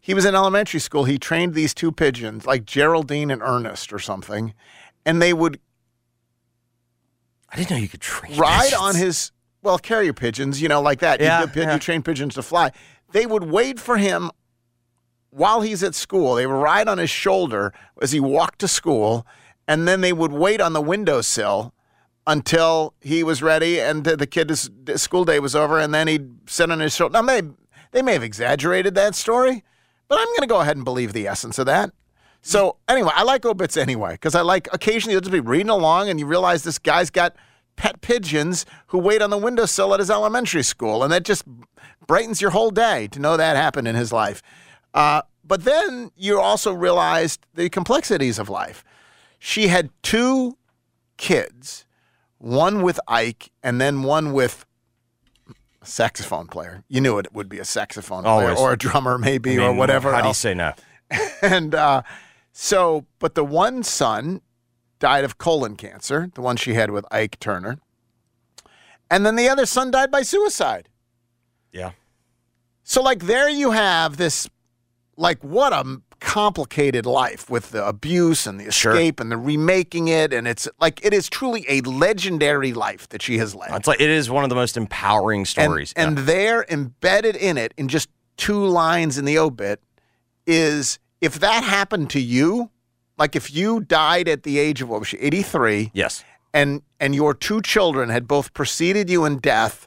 he 0.00 0.14
was 0.14 0.24
in 0.24 0.34
elementary 0.34 0.78
school 0.80 1.04
he 1.04 1.18
trained 1.18 1.54
these 1.54 1.74
two 1.74 1.90
pigeons 1.90 2.46
like 2.46 2.64
geraldine 2.64 3.30
and 3.30 3.42
ernest 3.42 3.92
or 3.92 3.98
something 3.98 4.54
and 5.04 5.20
they 5.20 5.32
would 5.32 5.58
I 7.50 7.56
didn't 7.56 7.70
know 7.72 7.76
you 7.76 7.88
could 7.88 8.00
train 8.00 8.36
ride 8.38 8.64
pigeons. 8.70 8.80
on 8.80 8.94
his 8.94 9.32
well 9.62 9.78
carrier 9.78 10.12
pigeons 10.12 10.60
you 10.60 10.68
know 10.68 10.80
like 10.80 11.00
that. 11.00 11.20
Yeah, 11.20 11.42
you, 11.42 11.50
yeah. 11.54 11.72
you 11.74 11.78
train 11.78 12.02
pigeons 12.02 12.34
to 12.34 12.42
fly. 12.42 12.70
They 13.12 13.26
would 13.26 13.44
wait 13.44 13.78
for 13.78 13.96
him 13.96 14.30
while 15.30 15.60
he's 15.60 15.82
at 15.82 15.94
school. 15.94 16.34
They 16.34 16.46
would 16.46 16.54
ride 16.54 16.88
on 16.88 16.98
his 16.98 17.10
shoulder 17.10 17.72
as 18.00 18.12
he 18.12 18.20
walked 18.20 18.58
to 18.60 18.68
school 18.68 19.26
and 19.68 19.86
then 19.86 20.00
they 20.00 20.12
would 20.12 20.32
wait 20.32 20.60
on 20.60 20.72
the 20.72 20.80
windowsill 20.80 21.72
until 22.26 22.94
he 23.00 23.24
was 23.24 23.42
ready 23.42 23.80
and 23.80 24.04
the 24.04 24.16
the 24.16 24.26
kid's 24.26 24.70
school 24.96 25.24
day 25.24 25.40
was 25.40 25.56
over 25.56 25.78
and 25.80 25.92
then 25.92 26.06
he'd 26.06 26.48
sit 26.48 26.70
on 26.70 26.78
his 26.78 26.94
shoulder 26.94 27.12
now 27.14 27.22
they, 27.22 27.42
they 27.90 28.02
may 28.02 28.12
have 28.12 28.22
exaggerated 28.22 28.94
that 28.94 29.14
story 29.14 29.64
but 30.06 30.20
i'm 30.20 30.26
going 30.26 30.40
to 30.40 30.46
go 30.46 30.60
ahead 30.60 30.76
and 30.76 30.84
believe 30.84 31.12
the 31.12 31.26
essence 31.26 31.58
of 31.58 31.66
that. 31.66 31.90
So 32.42 32.76
anyway, 32.88 33.12
I 33.14 33.22
like 33.22 33.46
obits 33.46 33.76
anyway 33.76 34.12
because 34.14 34.34
I 34.34 34.40
like 34.40 34.68
occasionally 34.72 35.12
you'll 35.12 35.20
just 35.20 35.32
be 35.32 35.40
reading 35.40 35.70
along 35.70 36.08
and 36.08 36.18
you 36.18 36.26
realize 36.26 36.64
this 36.64 36.78
guy's 36.78 37.08
got 37.08 37.36
pet 37.76 38.00
pigeons 38.00 38.66
who 38.88 38.98
wait 38.98 39.22
on 39.22 39.30
the 39.30 39.38
windowsill 39.38 39.94
at 39.94 40.00
his 40.00 40.10
elementary 40.10 40.62
school, 40.62 41.02
and 41.02 41.12
that 41.12 41.24
just 41.24 41.44
brightens 42.06 42.40
your 42.40 42.50
whole 42.50 42.70
day 42.70 43.08
to 43.08 43.18
know 43.18 43.36
that 43.36 43.56
happened 43.56 43.88
in 43.88 43.94
his 43.94 44.12
life. 44.12 44.42
Uh, 44.94 45.22
but 45.44 45.64
then 45.64 46.10
you 46.16 46.40
also 46.40 46.72
realized 46.72 47.44
the 47.54 47.68
complexities 47.68 48.38
of 48.38 48.48
life. 48.48 48.84
She 49.38 49.68
had 49.68 49.90
two 50.02 50.56
kids, 51.16 51.84
one 52.38 52.82
with 52.82 53.00
Ike 53.08 53.50
and 53.62 53.80
then 53.80 54.02
one 54.02 54.32
with 54.32 54.64
a 55.80 55.86
saxophone 55.86 56.46
player. 56.46 56.84
You 56.88 57.00
knew 57.00 57.18
it 57.18 57.32
would 57.32 57.48
be 57.48 57.58
a 57.58 57.64
saxophone 57.64 58.22
player 58.22 58.54
or 58.54 58.72
a 58.72 58.78
drummer, 58.78 59.18
maybe, 59.18 59.58
I 59.58 59.66
or 59.66 59.72
whatever. 59.72 60.12
How 60.12 60.22
do 60.22 60.28
you 60.28 60.34
say 60.34 60.54
no? 60.54 60.72
and 61.42 61.74
uh, 61.74 62.02
so, 62.52 63.06
but 63.18 63.34
the 63.34 63.44
one 63.44 63.82
son 63.82 64.42
died 65.02 65.24
of 65.24 65.36
colon 65.36 65.74
cancer, 65.74 66.30
the 66.34 66.40
one 66.40 66.56
she 66.56 66.74
had 66.74 66.92
with 66.92 67.04
Ike 67.10 67.40
Turner. 67.40 67.78
And 69.10 69.26
then 69.26 69.34
the 69.34 69.48
other 69.48 69.66
son 69.66 69.90
died 69.90 70.12
by 70.12 70.22
suicide. 70.22 70.88
Yeah. 71.72 71.90
So, 72.84 73.02
like, 73.02 73.24
there 73.26 73.48
you 73.48 73.72
have 73.72 74.16
this 74.16 74.48
like 75.16 75.42
what 75.42 75.72
a 75.72 76.00
complicated 76.20 77.04
life 77.04 77.50
with 77.50 77.72
the 77.72 77.84
abuse 77.86 78.46
and 78.46 78.60
the 78.60 78.70
Sure. 78.70 78.92
escape 78.92 79.18
and 79.18 79.30
the 79.30 79.36
remaking 79.36 80.06
it 80.06 80.32
and 80.32 80.46
it's 80.46 80.68
like 80.80 81.04
it 81.04 81.12
is 81.12 81.28
truly 81.28 81.66
a 81.68 81.80
legendary 81.82 82.72
life 82.72 83.08
that 83.08 83.20
she 83.20 83.38
has 83.38 83.54
led. 83.56 83.70
It's 83.74 83.88
like 83.88 84.00
it 84.00 84.08
is 84.08 84.30
one 84.30 84.44
of 84.44 84.50
the 84.50 84.56
most 84.56 84.76
empowering 84.76 85.44
stories. 85.44 85.92
And, 85.96 86.16
and 86.16 86.28
there, 86.28 86.64
embedded 86.70 87.34
in 87.34 87.58
it, 87.58 87.74
in 87.76 87.88
just 87.88 88.08
two 88.36 88.64
lines 88.64 89.18
in 89.18 89.24
the 89.24 89.36
obit, 89.36 89.82
is 90.46 91.00
if 91.20 91.40
that 91.40 91.64
happened 91.64 92.08
to 92.10 92.20
you, 92.20 92.70
like 93.22 93.36
if 93.36 93.54
you 93.54 93.78
died 93.78 94.26
at 94.26 94.42
the 94.42 94.58
age 94.58 94.82
of 94.82 94.88
what 94.88 94.98
was 94.98 95.08
she, 95.08 95.16
eighty 95.18 95.42
three? 95.42 95.92
Yes. 95.94 96.24
And 96.52 96.82
and 96.98 97.14
your 97.14 97.34
two 97.34 97.62
children 97.62 98.08
had 98.08 98.26
both 98.26 98.52
preceded 98.52 99.08
you 99.08 99.24
in 99.24 99.38
death, 99.38 99.86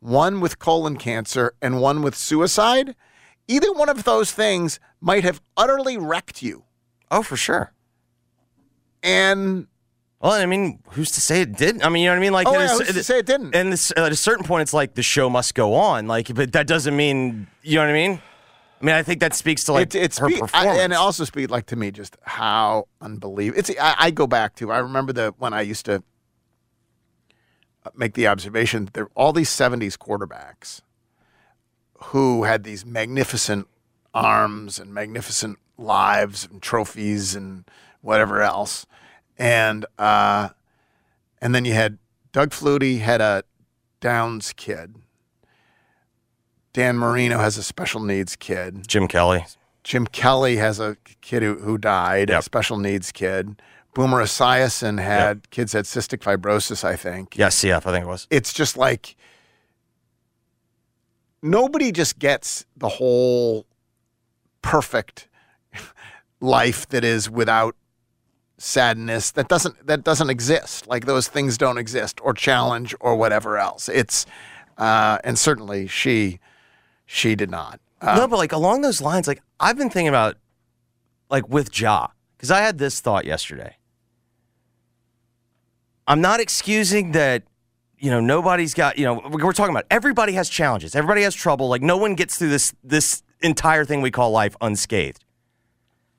one 0.00 0.42
with 0.42 0.58
colon 0.58 0.98
cancer 0.98 1.54
and 1.62 1.80
one 1.80 2.02
with 2.02 2.14
suicide. 2.14 2.94
Either 3.48 3.72
one 3.72 3.88
of 3.88 4.04
those 4.04 4.32
things 4.32 4.78
might 5.00 5.24
have 5.24 5.40
utterly 5.56 5.96
wrecked 5.96 6.42
you. 6.42 6.64
Oh, 7.10 7.22
for 7.22 7.38
sure. 7.38 7.72
And 9.02 9.66
well, 10.20 10.32
I 10.32 10.44
mean, 10.44 10.80
who's 10.90 11.10
to 11.12 11.22
say 11.22 11.40
it 11.40 11.56
didn't? 11.56 11.82
I 11.86 11.88
mean, 11.88 12.02
you 12.02 12.10
know 12.10 12.16
what 12.16 12.18
I 12.18 12.20
mean? 12.20 12.32
Like, 12.34 12.46
Oh, 12.48 12.54
it 12.54 12.64
yeah, 12.64 12.68
who's 12.76 12.92
to 12.92 13.02
say 13.02 13.18
it 13.20 13.26
didn't? 13.26 13.54
And 13.54 13.72
this, 13.72 13.92
at 13.96 14.12
a 14.12 14.16
certain 14.16 14.44
point, 14.44 14.60
it's 14.60 14.74
like 14.74 14.92
the 14.94 15.02
show 15.02 15.30
must 15.30 15.54
go 15.54 15.72
on. 15.72 16.06
Like, 16.06 16.34
but 16.34 16.52
that 16.52 16.66
doesn't 16.66 16.94
mean 16.94 17.46
you 17.62 17.76
know 17.76 17.82
what 17.82 17.90
I 17.90 17.94
mean. 17.94 18.20
I 18.80 18.84
mean, 18.84 18.94
I 18.94 19.02
think 19.02 19.20
that 19.20 19.34
speaks 19.34 19.64
to 19.64 19.72
like 19.72 19.94
it, 19.94 20.02
it's 20.02 20.18
her 20.18 20.28
spe- 20.28 20.40
performance. 20.40 20.78
I, 20.78 20.82
and 20.82 20.92
it 20.92 20.96
also 20.96 21.24
speaks 21.24 21.50
like 21.50 21.66
to 21.66 21.76
me 21.76 21.90
just 21.90 22.16
how 22.22 22.88
unbelievable. 23.00 23.58
It's 23.58 23.70
I, 23.80 23.94
I 23.98 24.10
go 24.10 24.26
back 24.26 24.54
to 24.56 24.70
I 24.72 24.78
remember 24.78 25.12
the 25.12 25.34
when 25.38 25.54
I 25.54 25.62
used 25.62 25.86
to 25.86 26.02
uh, 27.86 27.90
make 27.96 28.14
the 28.14 28.26
observation 28.26 28.86
that 28.86 28.94
there 28.94 29.08
all 29.14 29.32
these 29.32 29.50
'70s 29.50 29.96
quarterbacks 29.96 30.80
who 32.06 32.44
had 32.44 32.64
these 32.64 32.84
magnificent 32.84 33.68
arms 34.12 34.78
and 34.78 34.92
magnificent 34.92 35.58
lives 35.78 36.46
and 36.50 36.60
trophies 36.60 37.34
and 37.34 37.64
whatever 38.02 38.42
else, 38.42 38.86
and 39.38 39.86
uh, 39.98 40.50
and 41.40 41.54
then 41.54 41.64
you 41.64 41.72
had 41.72 41.98
Doug 42.32 42.50
Flutie 42.50 43.00
had 43.00 43.20
a 43.20 43.44
Downs 44.00 44.52
kid. 44.52 44.96
Dan 46.74 46.98
Marino 46.98 47.38
has 47.38 47.56
a 47.56 47.62
special 47.62 48.02
needs 48.02 48.36
kid. 48.36 48.86
Jim 48.86 49.08
Kelly. 49.08 49.46
Jim 49.84 50.06
Kelly 50.06 50.56
has 50.56 50.80
a 50.80 50.96
kid 51.20 51.42
who, 51.42 51.54
who 51.54 51.78
died, 51.78 52.30
a 52.30 52.42
special 52.42 52.78
needs 52.78 53.12
kid. 53.12 53.62
Boomer 53.94 54.22
Esiason 54.22 55.00
had 55.00 55.48
kids 55.50 55.72
had 55.72 55.84
cystic 55.84 56.18
fibrosis, 56.18 56.82
I 56.82 56.96
think. 56.96 57.38
yeah, 57.38 57.46
CF, 57.46 57.76
I 57.76 57.92
think 57.92 58.04
it 58.04 58.08
was. 58.08 58.26
It's 58.28 58.52
just 58.52 58.76
like 58.76 59.14
nobody 61.42 61.92
just 61.92 62.18
gets 62.18 62.66
the 62.76 62.88
whole 62.88 63.66
perfect 64.62 65.28
life 66.40 66.88
that 66.88 67.04
is 67.04 67.30
without 67.30 67.76
sadness 68.56 69.30
that 69.32 69.48
doesn't 69.48 69.86
that 69.86 70.04
doesn't 70.04 70.30
exist 70.30 70.86
like 70.86 71.04
those 71.06 71.28
things 71.28 71.58
don't 71.58 71.76
exist 71.76 72.18
or 72.22 72.32
challenge 72.32 72.94
or 73.00 73.16
whatever 73.16 73.58
else 73.58 73.88
it's 73.88 74.24
uh 74.78 75.18
and 75.24 75.38
certainly 75.38 75.88
she 75.88 76.38
she 77.06 77.34
did 77.34 77.50
not 77.50 77.80
Uh, 78.00 78.16
no, 78.16 78.28
but 78.28 78.38
like 78.38 78.52
along 78.52 78.82
those 78.82 79.00
lines, 79.00 79.26
like 79.26 79.42
I've 79.60 79.76
been 79.78 79.90
thinking 79.90 80.08
about, 80.08 80.36
like 81.30 81.48
with 81.48 81.78
Ja, 81.78 82.08
because 82.36 82.50
I 82.50 82.60
had 82.60 82.78
this 82.78 83.00
thought 83.00 83.24
yesterday. 83.24 83.76
I'm 86.06 86.20
not 86.20 86.38
excusing 86.40 87.12
that, 87.12 87.44
you 87.98 88.10
know, 88.10 88.20
nobody's 88.20 88.74
got, 88.74 88.98
you 88.98 89.06
know, 89.06 89.22
we're 89.30 89.52
talking 89.52 89.74
about 89.74 89.86
everybody 89.90 90.34
has 90.34 90.50
challenges, 90.50 90.94
everybody 90.94 91.22
has 91.22 91.34
trouble. 91.34 91.68
Like 91.68 91.80
no 91.80 91.96
one 91.96 92.14
gets 92.14 92.36
through 92.36 92.50
this 92.50 92.74
this 92.84 93.22
entire 93.40 93.84
thing 93.84 94.02
we 94.02 94.10
call 94.10 94.30
life 94.30 94.54
unscathed. 94.60 95.24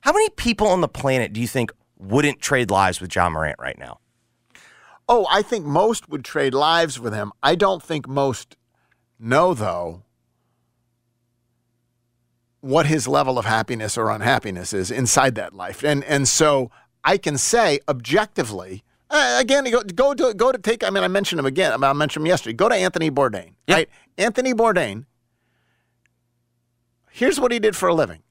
How 0.00 0.12
many 0.12 0.28
people 0.30 0.68
on 0.68 0.80
the 0.80 0.88
planet 0.88 1.32
do 1.32 1.40
you 1.40 1.48
think 1.48 1.70
wouldn't 1.98 2.40
trade 2.40 2.70
lives 2.70 3.00
with 3.00 3.10
John 3.10 3.32
Morant 3.32 3.58
right 3.58 3.78
now? 3.78 4.00
Oh, 5.08 5.26
I 5.30 5.42
think 5.42 5.64
most 5.64 6.08
would 6.08 6.24
trade 6.24 6.54
lives 6.54 6.98
with 6.98 7.14
him. 7.14 7.32
I 7.42 7.54
don't 7.54 7.82
think 7.82 8.08
most 8.08 8.56
know, 9.20 9.54
though, 9.54 10.02
what 12.66 12.86
his 12.86 13.06
level 13.06 13.38
of 13.38 13.44
happiness 13.44 13.96
or 13.96 14.10
unhappiness 14.10 14.72
is 14.72 14.90
inside 14.90 15.34
that 15.36 15.54
life. 15.54 15.84
And 15.84 16.04
and 16.04 16.26
so 16.26 16.70
I 17.04 17.16
can 17.16 17.38
say 17.38 17.80
objectively, 17.88 18.82
uh, 19.08 19.38
again, 19.40 19.64
go, 19.70 19.82
go 19.82 20.14
to 20.14 20.34
go 20.34 20.50
to 20.50 20.58
take. 20.58 20.82
I 20.82 20.90
mean, 20.90 21.04
I 21.04 21.08
mentioned 21.08 21.38
him 21.38 21.46
again. 21.46 21.82
I 21.82 21.92
mentioned 21.92 22.24
him 22.24 22.26
yesterday. 22.26 22.54
Go 22.54 22.68
to 22.68 22.74
Anthony 22.74 23.10
Bourdain, 23.10 23.52
right? 23.68 23.88
Anthony 24.18 24.52
Bourdain. 24.52 25.04
Here's 27.10 27.40
what 27.40 27.52
he 27.52 27.58
did 27.58 27.76
for 27.76 27.88
a 27.88 27.94
living: 27.94 28.22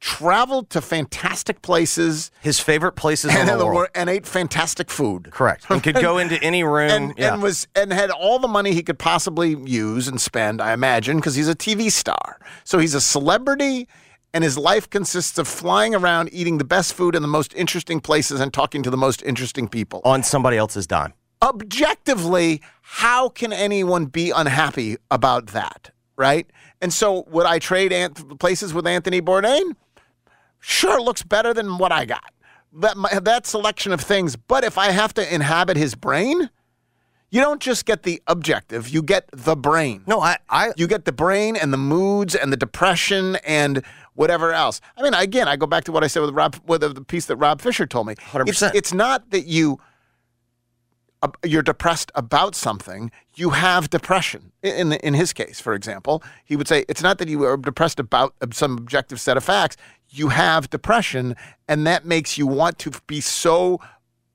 traveled 0.00 0.70
to 0.70 0.80
fantastic 0.80 1.62
places. 1.62 2.30
His 2.40 2.58
favorite 2.58 2.92
places 2.92 3.30
and 3.34 3.48
in 3.48 3.58
the 3.58 3.64
world. 3.64 3.74
wor- 3.74 3.90
and 3.94 4.08
ate 4.10 4.26
fantastic 4.26 4.90
food. 4.90 5.28
Correct. 5.30 5.66
And 5.70 5.82
could 5.82 5.96
go 5.96 6.18
into 6.18 6.42
any 6.42 6.64
room. 6.76 6.90
and, 6.90 7.14
yeah. 7.16 7.34
and 7.34 7.42
was 7.42 7.68
and 7.76 7.92
had 7.92 8.10
all 8.10 8.38
the 8.38 8.48
money 8.48 8.72
he 8.72 8.82
could 8.82 8.98
possibly 8.98 9.56
use 9.64 10.08
and 10.08 10.20
spend. 10.20 10.60
I 10.60 10.72
imagine 10.72 11.16
because 11.18 11.34
he's 11.34 11.48
a 11.48 11.54
TV 11.54 11.90
star, 11.92 12.38
so 12.64 12.78
he's 12.78 12.94
a 12.94 13.00
celebrity, 13.00 13.86
and 14.32 14.42
his 14.42 14.56
life 14.56 14.88
consists 14.88 15.38
of 15.38 15.46
flying 15.46 15.94
around, 15.94 16.30
eating 16.32 16.58
the 16.58 16.64
best 16.64 16.94
food 16.94 17.14
in 17.14 17.22
the 17.22 17.28
most 17.28 17.52
interesting 17.54 18.00
places, 18.00 18.40
and 18.40 18.52
talking 18.54 18.82
to 18.82 18.90
the 18.90 18.96
most 18.96 19.22
interesting 19.22 19.68
people 19.68 20.00
on 20.04 20.22
somebody 20.22 20.56
else's 20.56 20.86
dime. 20.86 21.12
Objectively, 21.42 22.60
how 22.82 23.28
can 23.28 23.52
anyone 23.52 24.06
be 24.06 24.30
unhappy 24.30 24.96
about 25.10 25.48
that? 25.48 25.90
Right? 26.16 26.46
And 26.82 26.92
so, 26.92 27.24
would 27.28 27.46
I 27.46 27.58
trade 27.58 27.92
Ant- 27.92 28.38
places 28.38 28.74
with 28.74 28.86
Anthony 28.86 29.22
Bourdain? 29.22 29.74
Sure, 30.60 31.00
looks 31.00 31.22
better 31.22 31.52
than 31.52 31.78
what 31.78 31.92
I 31.92 32.04
got. 32.04 32.32
That 32.72 32.96
my, 32.96 33.18
that 33.18 33.46
selection 33.46 33.92
of 33.92 34.00
things. 34.00 34.36
But 34.36 34.62
if 34.62 34.78
I 34.78 34.90
have 34.90 35.12
to 35.14 35.34
inhabit 35.34 35.76
his 35.76 35.94
brain, 35.94 36.50
you 37.30 37.40
don't 37.40 37.60
just 37.60 37.84
get 37.84 38.04
the 38.04 38.22
objective; 38.26 38.88
you 38.88 39.02
get 39.02 39.28
the 39.32 39.56
brain. 39.56 40.02
No, 40.06 40.20
I, 40.20 40.36
I, 40.48 40.72
you 40.76 40.86
get 40.86 41.04
the 41.04 41.12
brain 41.12 41.56
and 41.56 41.72
the 41.72 41.78
moods 41.78 42.34
and 42.34 42.52
the 42.52 42.56
depression 42.56 43.36
and 43.44 43.82
whatever 44.14 44.52
else. 44.52 44.80
I 44.96 45.02
mean, 45.02 45.14
again, 45.14 45.48
I 45.48 45.56
go 45.56 45.66
back 45.66 45.84
to 45.84 45.92
what 45.92 46.04
I 46.04 46.06
said 46.06 46.20
with 46.20 46.34
Rob, 46.34 46.56
with 46.66 46.82
the 46.82 47.02
piece 47.02 47.26
that 47.26 47.36
Rob 47.36 47.60
Fisher 47.60 47.86
told 47.86 48.06
me. 48.06 48.14
100%. 48.14 48.48
It's, 48.48 48.62
it's 48.62 48.92
not 48.92 49.30
that 49.30 49.46
you 49.46 49.80
uh, 51.22 51.28
you're 51.44 51.62
depressed 51.62 52.10
about 52.14 52.54
something. 52.54 53.10
You 53.34 53.50
have 53.50 53.90
depression. 53.90 54.52
In 54.62 54.92
in 54.92 55.14
his 55.14 55.32
case, 55.32 55.60
for 55.60 55.74
example, 55.74 56.22
he 56.44 56.56
would 56.56 56.68
say 56.68 56.84
it's 56.88 57.02
not 57.02 57.18
that 57.18 57.28
you 57.28 57.44
are 57.44 57.56
depressed 57.56 58.00
about 58.00 58.34
some 58.52 58.78
objective 58.78 59.20
set 59.20 59.36
of 59.36 59.44
facts. 59.44 59.76
You 60.10 60.28
have 60.28 60.68
depression, 60.70 61.36
and 61.68 61.86
that 61.86 62.04
makes 62.04 62.36
you 62.36 62.46
want 62.46 62.78
to 62.80 62.92
be 63.06 63.20
so 63.20 63.80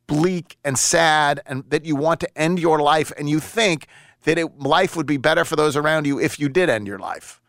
bleak 0.08 0.58
and 0.64 0.78
sad, 0.78 1.42
and 1.46 1.64
that 1.70 1.86
you 1.86 1.96
want 1.96 2.20
to 2.22 2.38
end 2.38 2.60
your 2.60 2.80
life, 2.82 3.12
and 3.18 3.30
you 3.30 3.40
think 3.40 3.88
that 4.24 4.38
it, 4.38 4.58
life 4.60 4.96
would 4.96 5.06
be 5.06 5.18
better 5.18 5.44
for 5.46 5.56
those 5.56 5.76
around 5.76 6.06
you 6.06 6.20
if 6.20 6.40
you 6.40 6.50
did 6.50 6.70
end 6.70 6.88
your 6.88 7.00
life. 7.00 7.42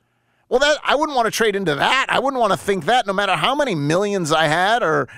Well, 0.49 0.61
that 0.61 0.79
I 0.85 0.95
wouldn't 0.95 1.17
want 1.17 1.27
to 1.27 1.33
trade 1.33 1.57
into 1.57 1.75
that. 1.75 2.07
I 2.09 2.19
wouldn't 2.19 2.41
want 2.41 2.53
to 2.53 2.57
think 2.57 2.85
that, 2.85 3.07
no 3.07 3.13
matter 3.13 3.35
how 3.35 3.55
many 3.55 3.75
millions 3.75 4.31
I 4.31 4.47
had, 4.47 4.83
or 4.83 5.09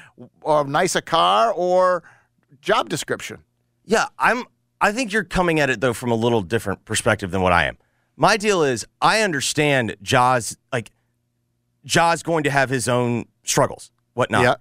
or 0.40 0.64
nice 0.64 0.96
a 0.96 1.02
car, 1.02 1.52
or 1.52 2.02
job 2.62 2.88
description. 2.88 3.44
Yeah, 3.84 4.06
I'm. 4.18 4.44
I 4.80 4.92
think 4.92 5.12
you're 5.12 5.24
coming 5.24 5.60
at 5.60 5.70
it 5.70 5.80
though 5.80 5.92
from 5.92 6.10
a 6.10 6.14
little 6.14 6.40
different 6.40 6.84
perspective 6.84 7.30
than 7.30 7.42
what 7.42 7.52
I 7.52 7.66
am. 7.66 7.76
My 8.16 8.36
deal 8.36 8.62
is 8.62 8.86
I 9.02 9.20
understand 9.20 9.96
Ja's 10.02 10.56
like 10.72 10.90
Ja's 11.88 12.22
going 12.22 12.44
to 12.44 12.50
have 12.50 12.68
his 12.68 12.86
own 12.86 13.24
struggles, 13.44 13.90
whatnot. 14.12 14.42
Yeah. 14.42 14.54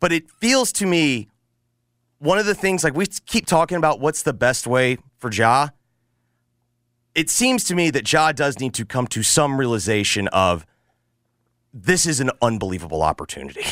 But 0.00 0.12
it 0.12 0.28
feels 0.30 0.72
to 0.72 0.86
me 0.86 1.28
one 2.18 2.38
of 2.38 2.44
the 2.46 2.54
things 2.54 2.82
like 2.82 2.94
we 2.94 3.06
keep 3.26 3.46
talking 3.46 3.76
about 3.76 4.00
what's 4.00 4.22
the 4.22 4.32
best 4.32 4.66
way 4.66 4.98
for 5.18 5.30
Ja. 5.32 5.68
It 7.14 7.30
seems 7.30 7.64
to 7.64 7.74
me 7.74 7.90
that 7.90 8.10
Ja 8.12 8.32
does 8.32 8.58
need 8.58 8.74
to 8.74 8.84
come 8.84 9.06
to 9.08 9.22
some 9.22 9.58
realization 9.58 10.28
of 10.28 10.66
this 11.72 12.04
is 12.04 12.18
an 12.20 12.30
unbelievable 12.42 13.02
opportunity. 13.02 13.64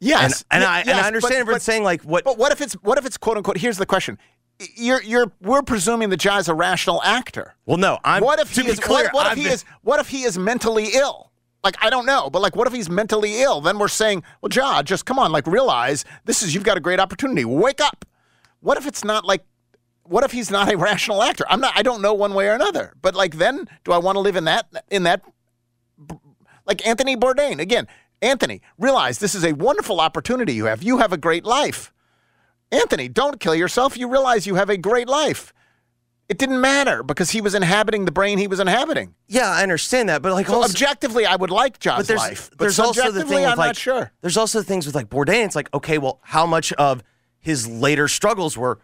Yes, 0.00 0.44
and, 0.50 0.62
and 0.62 0.64
I 0.70 0.78
and 0.80 0.88
yes, 0.88 1.04
I 1.04 1.06
understand 1.06 1.30
but- 1.32 1.38
everyone 1.40 1.54
but- 1.54 1.62
saying 1.62 1.82
like 1.84 2.02
what 2.02 2.24
But 2.24 2.36
what 2.36 2.52
if 2.52 2.60
it's 2.60 2.74
what 2.74 2.98
if 2.98 3.06
it's 3.06 3.16
quote 3.16 3.36
unquote? 3.36 3.56
Here's 3.58 3.78
the 3.78 3.86
question: 3.86 4.18
You're 4.74 5.02
you're 5.02 5.32
we're 5.40 5.62
presuming 5.62 6.10
that 6.10 6.18
Ja's 6.18 6.48
a 6.48 6.54
rational 6.54 7.02
actor. 7.02 7.54
Well, 7.64 7.78
no, 7.78 7.98
I'm. 8.04 8.22
what 8.22 8.38
if 8.38 8.52
to 8.54 8.60
he 8.60 8.66
be 8.66 8.72
is 8.72 8.80
clear, 8.80 9.04
what, 9.04 9.14
what 9.14 9.26
if 9.32 9.38
he 9.38 9.44
been- 9.44 9.52
is 9.52 9.64
what 9.82 10.00
if 10.00 10.08
he 10.08 10.24
is 10.24 10.36
mentally 10.38 10.88
ill? 10.94 11.30
Like 11.64 11.76
I 11.80 11.90
don't 11.90 12.06
know, 12.06 12.30
but 12.30 12.42
like 12.42 12.54
what 12.54 12.66
if 12.66 12.72
he's 12.72 12.88
mentally 12.88 13.42
ill? 13.42 13.60
Then 13.60 13.78
we're 13.78 13.88
saying, 13.88 14.22
well, 14.40 14.50
Ja, 14.52 14.82
just 14.82 15.04
come 15.04 15.18
on, 15.18 15.32
like 15.32 15.46
realize 15.46 16.04
this 16.24 16.42
is 16.42 16.54
you've 16.54 16.64
got 16.64 16.76
a 16.76 16.80
great 16.80 17.00
opportunity. 17.00 17.44
Wake 17.44 17.80
up. 17.80 18.04
What 18.60 18.78
if 18.78 18.86
it's 18.86 19.04
not 19.04 19.24
like? 19.24 19.44
What 20.04 20.22
if 20.24 20.32
he's 20.32 20.50
not 20.50 20.72
a 20.72 20.76
rational 20.76 21.22
actor? 21.22 21.44
I'm 21.48 21.60
not. 21.60 21.72
I 21.76 21.82
don't 21.82 22.02
know 22.02 22.14
one 22.14 22.34
way 22.34 22.48
or 22.48 22.52
another. 22.52 22.94
But 23.02 23.14
like, 23.14 23.36
then 23.36 23.68
do 23.84 23.92
I 23.92 23.98
want 23.98 24.16
to 24.16 24.20
live 24.20 24.36
in 24.36 24.44
that 24.44 24.66
in 24.90 25.02
that 25.04 25.22
like 26.66 26.86
Anthony 26.86 27.16
Bourdain 27.16 27.58
again? 27.58 27.88
Anthony, 28.22 28.62
realize 28.78 29.18
this 29.18 29.34
is 29.34 29.44
a 29.44 29.52
wonderful 29.52 30.00
opportunity 30.00 30.54
you 30.54 30.64
have. 30.66 30.82
You 30.82 30.98
have 30.98 31.12
a 31.12 31.18
great 31.18 31.44
life. 31.44 31.92
Anthony, 32.72 33.08
don't 33.08 33.40
kill 33.40 33.54
yourself. 33.54 33.96
You 33.96 34.08
realize 34.08 34.46
you 34.46 34.54
have 34.54 34.70
a 34.70 34.76
great 34.76 35.08
life. 35.08 35.52
It 36.28 36.38
didn't 36.38 36.60
matter 36.60 37.04
because 37.04 37.30
he 37.30 37.40
was 37.40 37.54
inhabiting 37.54 38.04
the 38.04 38.10
brain 38.10 38.38
he 38.38 38.48
was 38.48 38.58
inhabiting. 38.58 39.14
Yeah, 39.28 39.48
I 39.48 39.62
understand 39.62 40.08
that, 40.08 40.22
but 40.22 40.32
like 40.32 40.48
So 40.48 40.54
also, 40.56 40.70
objectively, 40.70 41.24
I 41.24 41.36
would 41.36 41.50
like 41.50 41.78
Ja's 41.78 41.98
but 41.98 42.06
there's, 42.08 42.18
life. 42.20 42.50
But 42.50 42.58
there's 42.58 42.78
also 42.80 43.12
the 43.12 43.24
thing 43.24 43.44
I'm 43.46 43.56
like 43.56 43.68
not 43.68 43.76
sure. 43.76 44.10
there's 44.22 44.36
also 44.36 44.60
things 44.62 44.86
with 44.86 44.94
like 44.96 45.08
Bourdain. 45.08 45.44
It's 45.44 45.54
like 45.54 45.72
okay, 45.72 45.98
well, 45.98 46.18
how 46.22 46.44
much 46.44 46.72
of 46.74 47.02
his 47.38 47.68
later 47.68 48.08
struggles 48.08 48.56
were 48.58 48.80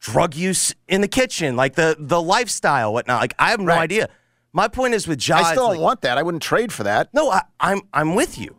drug 0.00 0.34
use 0.34 0.74
in 0.88 1.00
the 1.00 1.06
kitchen, 1.08 1.54
like 1.54 1.76
the 1.76 1.94
the 1.98 2.20
lifestyle, 2.20 2.92
whatnot? 2.92 3.20
Like 3.20 3.34
I 3.38 3.50
have 3.50 3.60
no 3.60 3.66
Right. 3.66 3.80
idea. 3.82 4.08
My 4.52 4.66
point 4.66 4.94
is 4.94 5.06
with 5.06 5.26
Ja, 5.28 5.36
I 5.36 5.52
still 5.52 5.68
don't 5.68 5.78
want 5.80 6.00
that. 6.00 6.18
I 6.18 6.24
wouldn't 6.24 6.42
trade 6.42 6.72
for 6.72 6.82
that. 6.82 7.14
No, 7.14 7.30
I, 7.30 7.42
I'm 7.60 7.82
I'm 7.92 8.16
with 8.16 8.36
you. 8.36 8.56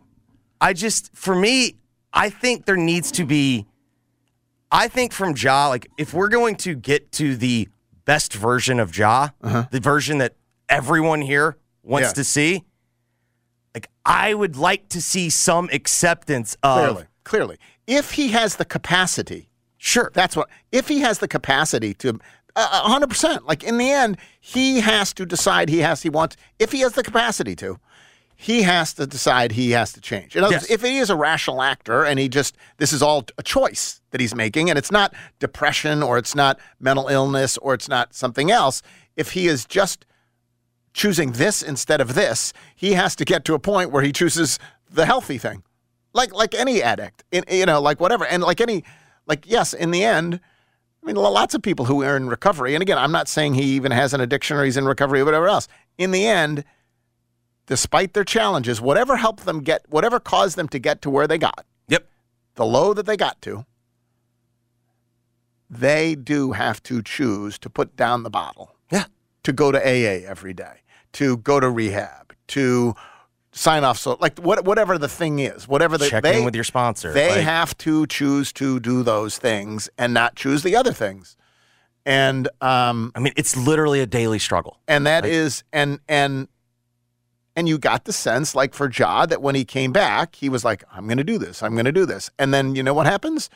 I 0.58 0.72
just 0.72 1.14
for 1.14 1.34
me, 1.34 1.76
I 2.14 2.30
think 2.30 2.64
there 2.64 2.78
needs 2.78 3.10
to 3.12 3.26
be. 3.26 3.66
I 4.70 4.88
think 4.88 5.12
from 5.12 5.34
Ja, 5.36 5.68
like 5.68 5.86
if 5.98 6.14
we're 6.14 6.28
going 6.30 6.56
to 6.56 6.74
get 6.74 7.12
to 7.12 7.36
the 7.36 7.68
best 8.04 8.32
version 8.34 8.80
of 8.80 8.96
Ja, 8.96 9.28
uh-huh. 9.42 9.66
the 9.70 9.80
version 9.80 10.18
that 10.18 10.34
everyone 10.68 11.22
here 11.22 11.56
wants 11.82 12.08
Yeah. 12.08 12.12
to 12.14 12.24
see, 12.24 12.64
like 13.74 13.88
I 14.04 14.34
would 14.34 14.56
like 14.56 14.88
to 14.90 15.00
see 15.02 15.30
some 15.30 15.68
acceptance 15.72 16.56
of 16.62 16.78
Clearly, 16.78 17.06
clearly, 17.24 17.58
if 17.86 18.12
he 18.12 18.28
has 18.28 18.56
the 18.56 18.64
capacity, 18.64 19.48
sure, 19.78 20.10
that's 20.14 20.36
what. 20.36 20.48
If 20.70 20.88
he 20.88 21.00
has 21.00 21.18
the 21.18 21.28
capacity 21.28 21.94
to, 21.94 22.18
uh, 22.54 22.82
a 22.84 22.88
hundred 22.88 23.08
percent. 23.08 23.46
Like 23.46 23.64
in 23.64 23.78
the 23.78 23.90
end, 23.90 24.18
he 24.40 24.80
has 24.80 25.12
to 25.14 25.26
decide. 25.26 25.68
He 25.68 25.78
has. 25.78 26.02
He 26.02 26.10
wants. 26.10 26.36
If 26.58 26.72
he 26.72 26.80
has 26.80 26.92
the 26.92 27.02
capacity 27.02 27.56
to, 27.56 27.78
he 28.42 28.62
has 28.62 28.92
to 28.94 29.06
decide. 29.06 29.52
He 29.52 29.70
has 29.70 29.92
to 29.92 30.00
change. 30.00 30.34
In 30.34 30.42
other 30.42 30.54
Yes. 30.54 30.62
words, 30.62 30.72
if 30.72 30.82
he 30.82 30.98
is 30.98 31.10
a 31.10 31.14
rational 31.16 31.62
actor 31.62 32.04
and 32.04 32.18
he 32.18 32.28
just 32.28 32.56
this 32.78 32.92
is 32.92 33.00
all 33.00 33.24
a 33.38 33.42
choice 33.42 34.00
that 34.10 34.20
he's 34.20 34.34
making, 34.34 34.68
and 34.68 34.76
it's 34.76 34.90
not 34.90 35.14
depression 35.38 36.02
or 36.02 36.18
it's 36.18 36.34
not 36.34 36.58
mental 36.80 37.06
illness 37.06 37.56
or 37.58 37.72
it's 37.72 37.88
not 37.88 38.14
something 38.14 38.50
else. 38.50 38.82
If 39.16 39.32
he 39.32 39.46
is 39.46 39.64
just 39.64 40.04
choosing 40.92 41.32
this 41.32 41.62
instead 41.62 42.00
of 42.00 42.14
this, 42.14 42.52
he 42.74 42.94
has 42.94 43.14
to 43.16 43.24
get 43.24 43.44
to 43.44 43.54
a 43.54 43.58
point 43.60 43.92
where 43.92 44.02
he 44.02 44.10
chooses 44.12 44.58
the 44.90 45.06
healthy 45.06 45.38
thing. 45.38 45.62
Like 46.12 46.34
like 46.34 46.52
any 46.54 46.82
addict, 46.82 47.22
in, 47.30 47.44
you 47.48 47.64
know, 47.64 47.80
like 47.80 48.00
whatever. 48.00 48.26
And 48.26 48.42
like 48.42 48.60
any 48.60 48.82
like 49.26 49.44
yes, 49.46 49.72
in 49.72 49.92
the 49.92 50.02
end, 50.02 50.40
I 51.02 51.06
mean 51.06 51.14
lots 51.14 51.54
of 51.54 51.62
people 51.62 51.84
who 51.84 52.02
are 52.02 52.16
in 52.16 52.28
recovery. 52.28 52.74
And 52.74 52.82
again, 52.82 52.98
I'm 52.98 53.12
not 53.12 53.28
saying 53.28 53.54
he 53.54 53.76
even 53.76 53.92
has 53.92 54.12
an 54.12 54.20
addiction 54.20 54.56
or 54.56 54.64
he's 54.64 54.76
in 54.76 54.84
recovery 54.84 55.20
or 55.20 55.24
whatever 55.24 55.46
else. 55.48 55.68
In 55.96 56.10
the 56.10 56.26
end, 56.26 56.64
despite 57.66 58.12
their 58.14 58.24
challenges, 58.24 58.80
whatever 58.80 59.16
helped 59.16 59.44
them 59.44 59.60
get 59.60 59.84
whatever 59.88 60.18
caused 60.20 60.56
them 60.56 60.68
to 60.68 60.78
get 60.78 61.02
to 61.02 61.10
where 61.10 61.26
they 61.26 61.38
got. 61.38 61.64
Yep. 61.88 62.06
The 62.56 62.64
low 62.66 62.92
that 62.94 63.06
they 63.06 63.16
got 63.16 63.40
to, 63.42 63.64
they 65.70 66.14
do 66.14 66.52
have 66.52 66.82
to 66.84 67.02
choose 67.02 67.58
to 67.60 67.70
put 67.70 67.96
down 67.96 68.22
the 68.22 68.30
bottle. 68.30 68.74
Yeah. 68.90 69.04
To 69.44 69.52
go 69.52 69.72
to 69.72 69.78
AA 69.78 70.26
every 70.28 70.52
day, 70.52 70.80
to 71.14 71.38
go 71.38 71.60
to 71.60 71.68
rehab, 71.70 72.34
to 72.48 72.94
sign 73.54 73.84
off 73.84 73.98
so 73.98 74.16
like 74.20 74.38
what, 74.38 74.64
whatever 74.64 74.96
the 74.98 75.08
thing 75.08 75.38
is, 75.38 75.66
whatever 75.68 75.98
the, 75.98 76.08
check 76.08 76.22
they 76.22 76.38
in 76.38 76.44
with 76.44 76.54
your 76.54 76.64
sponsor. 76.64 77.12
they 77.12 77.28
Like, 77.36 77.40
have 77.44 77.76
to 77.78 78.06
choose 78.06 78.52
to 78.54 78.80
do 78.80 79.02
those 79.02 79.38
things 79.38 79.88
and 79.98 80.14
not 80.14 80.36
choose 80.36 80.62
the 80.62 80.74
other 80.76 80.92
things. 80.92 81.36
And 82.04 82.48
um 82.60 83.12
I 83.14 83.20
mean, 83.20 83.32
it's 83.36 83.56
literally 83.56 84.00
a 84.00 84.06
daily 84.06 84.38
struggle. 84.38 84.78
and 84.88 85.06
that 85.06 85.24
Like- 85.24 85.32
is 85.32 85.64
and 85.72 86.00
and 86.08 86.48
and 87.56 87.68
you 87.68 87.78
got 87.78 88.04
the 88.04 88.12
sense 88.12 88.54
like 88.54 88.74
for 88.74 88.90
Ja 88.90 89.26
that 89.26 89.42
when 89.42 89.54
he 89.54 89.64
came 89.64 89.92
back, 89.92 90.34
he 90.36 90.48
was 90.48 90.64
like, 90.64 90.84
I'm 90.92 91.06
gonna 91.06 91.24
do 91.24 91.38
this, 91.38 91.62
I'm 91.62 91.76
gonna 91.76 91.92
do 91.92 92.06
this. 92.06 92.30
And 92.38 92.52
then 92.52 92.74
you 92.74 92.82
know 92.82 92.94
what 92.94 93.06
happens? 93.06 93.50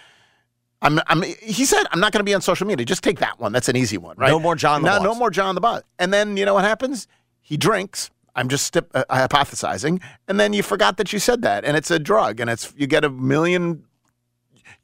I'm, 0.83 1.01
I'm 1.07 1.23
he 1.23 1.65
said, 1.65 1.85
I'm 1.91 2.01
not 2.01 2.13
gonna 2.13 2.25
be 2.25 2.35
on 2.35 2.41
social 2.41 2.67
media. 2.67 2.85
Just 2.85 3.03
take 3.03 3.19
that 3.21 3.39
one. 3.41 3.53
That's 3.53 3.69
an 3.69 3.77
easy 3.77 3.99
one, 3.99 4.17
right? 4.19 4.31
No 4.31 4.39
more 4.39 4.55
John 4.55 4.83
the 4.83 4.99
no, 4.99 5.03
no 5.03 5.15
more 5.15 5.31
John 5.31 5.55
the 5.55 5.61
bot. 5.61 5.85
And 5.99 6.13
then 6.13 6.37
you 6.37 6.45
know 6.45 6.55
what 6.55 6.65
happens? 6.65 7.09
He 7.41 7.57
drinks. 7.57 8.11
I'm 8.35 8.51
just 8.51 8.67
stip, 8.67 8.91
uh, 8.95 9.03
hypothesizing, 9.09 10.03
and 10.29 10.39
then 10.39 10.53
you 10.53 10.63
forgot 10.63 10.99
that 10.99 11.11
you 11.11 11.19
said 11.19 11.41
that, 11.41 11.65
and 11.65 11.75
it's 11.75 11.91
a 11.91 11.99
drug, 11.99 12.39
and 12.39 12.51
it's 12.51 12.71
you 12.77 12.87
get 12.87 13.03
a 13.03 13.09
million 13.09 13.87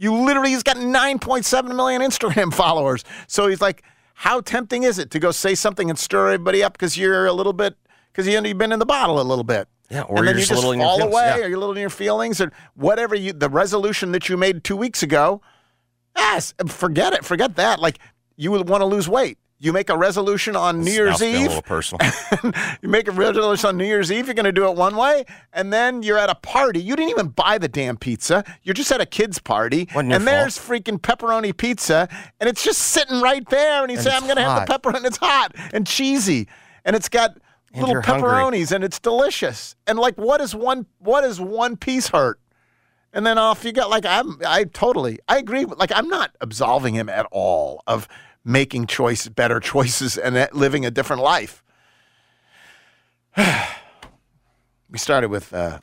you 0.03 0.13
literally, 0.13 0.51
he's 0.51 0.65
got 0.65 0.77
9.7 0.77 1.77
million 1.77 2.03
Instagram 2.03 2.53
followers. 2.55 3.05
So 3.29 3.47
he's 3.47 3.61
like, 3.61 3.85
how 4.15 4.41
tempting 4.41 4.83
is 4.83 4.99
it 4.99 5.13
to 5.13 5.21
go 5.21 5.31
say 5.31 5.55
something 5.55 5.89
and 5.89 5.99
stir 5.99 6.33
everybody 6.33 6.63
up 6.63 6.73
because 6.73 6.97
you're 6.97 7.27
a 7.27 7.33
little 7.33 7.53
bit, 7.53 7.77
because 8.13 8.27
you, 8.27 8.41
you've 8.43 8.59
been 8.59 8.73
in 8.73 8.79
the 8.79 8.87
bottle 8.87 9.21
a 9.21 9.23
little 9.23 9.45
bit. 9.45 9.69
Yeah, 9.91 10.03
or 10.03 10.19
and 10.19 10.29
then 10.29 10.35
you're 10.35 10.41
you 10.41 10.41
just 10.41 10.51
a 10.51 10.55
just 10.55 10.65
little 10.65 10.73
in 10.73 10.79
your 10.81 10.89
fall 10.89 10.97
feelings, 10.99 11.15
away, 11.15 11.27
yeah. 11.27 11.45
or 11.45 11.49
you're 11.49 11.57
a 11.57 11.61
little 11.61 11.75
in 11.75 11.81
your 11.81 11.91
feelings, 11.91 12.41
or 12.41 12.53
whatever 12.75 13.15
you, 13.15 13.33
the 13.33 13.51
resolution 13.51 14.13
that 14.13 14.29
you 14.29 14.37
made 14.37 14.65
two 14.65 14.77
weeks 14.77 15.03
ago. 15.03 15.43
Yes, 16.17 16.55
forget 16.67 17.13
it. 17.13 17.25
Forget 17.25 17.57
that. 17.57 17.79
Like 17.79 17.99
you 18.37 18.51
would 18.51 18.69
want 18.69 18.81
to 18.81 18.87
lose 18.87 19.09
weight. 19.09 19.39
You 19.59 19.73
make 19.73 19.91
a 19.91 19.97
resolution 19.97 20.57
on 20.57 20.83
New 20.83 20.91
Year's 20.91 21.23
Eve 21.23 21.37
a 21.37 21.49
little 21.49 21.63
personal. 21.63 22.05
you 22.83 22.89
make 22.89 23.07
a 23.07 23.13
resolution 23.13 23.69
on 23.69 23.77
New 23.77 23.85
Year's 23.85 24.11
Eve, 24.11 24.27
you're 24.27 24.35
going 24.35 24.45
to 24.45 24.51
do 24.51 24.69
it 24.69 24.75
one 24.75 24.97
way, 24.97 25.25
and 25.53 25.73
then 25.73 26.03
you're 26.03 26.19
at 26.19 26.29
a 26.29 26.35
party. 26.35 26.83
You 26.83 26.97
didn't 26.97 27.11
even 27.11 27.29
buy 27.29 27.59
the 27.59 27.69
damn 27.69 27.97
pizza. 27.97 28.43
You're 28.65 28.75
just 28.75 28.91
at 28.91 29.01
a 29.01 29.07
kid's 29.07 29.39
party, 29.39 29.89
and 29.95 30.27
there's 30.27 30.59
freaking 30.59 30.99
pepperoni 30.99 31.57
pizza, 31.57 32.09
and 32.41 32.49
it's 32.49 32.65
just 32.65 32.81
sitting 32.81 33.21
right 33.21 33.49
there. 33.51 33.83
And 33.83 33.91
you 33.93 33.99
And 33.99 34.05
say, 34.05 34.11
"I'm 34.13 34.25
going 34.25 34.35
to 34.35 34.43
have 34.43 34.67
the 34.67 34.73
pepperoni." 34.73 35.05
It's 35.05 35.19
hot 35.19 35.55
and 35.73 35.87
cheesy, 35.87 36.49
and 36.85 36.97
it's 36.97 37.09
got 37.09 37.37
And 37.73 37.81
little 37.83 37.93
you're 37.95 38.03
hungry. 38.03 38.29
pepperonis, 38.31 38.71
and 38.73 38.85
it's 38.85 38.99
delicious. 38.99 39.77
And 39.87 39.99
like, 39.99 40.17
what 40.17 40.41
is 40.41 40.55
one? 40.55 40.87
What 40.99 41.25
is 41.25 41.41
one 41.41 41.77
piece 41.77 42.09
hurt? 42.09 42.39
And 43.15 43.27
then 43.27 43.39
off 43.39 43.65
you 43.65 43.73
go. 43.73 43.89
Like 43.89 44.05
I'm, 44.07 44.39
I 44.47 44.65
totally, 44.65 45.19
I 45.29 45.39
agree. 45.39 45.65
with- 45.65 45.79
Like 45.79 45.93
I'm 45.95 46.09
not 46.09 46.35
absolving 46.41 46.95
him 46.95 47.09
at 47.09 47.27
all 47.31 47.83
of 47.87 48.09
making 48.45 48.87
choice, 48.87 49.29
better 49.29 49.61
choices, 49.61 50.17
and 50.19 50.49
living 50.53 50.85
a 50.87 50.91
different 50.91 51.23
life. 51.23 51.63
we 54.91 54.99
started 54.99 55.29
with 55.31 55.53
uh, 55.53 55.79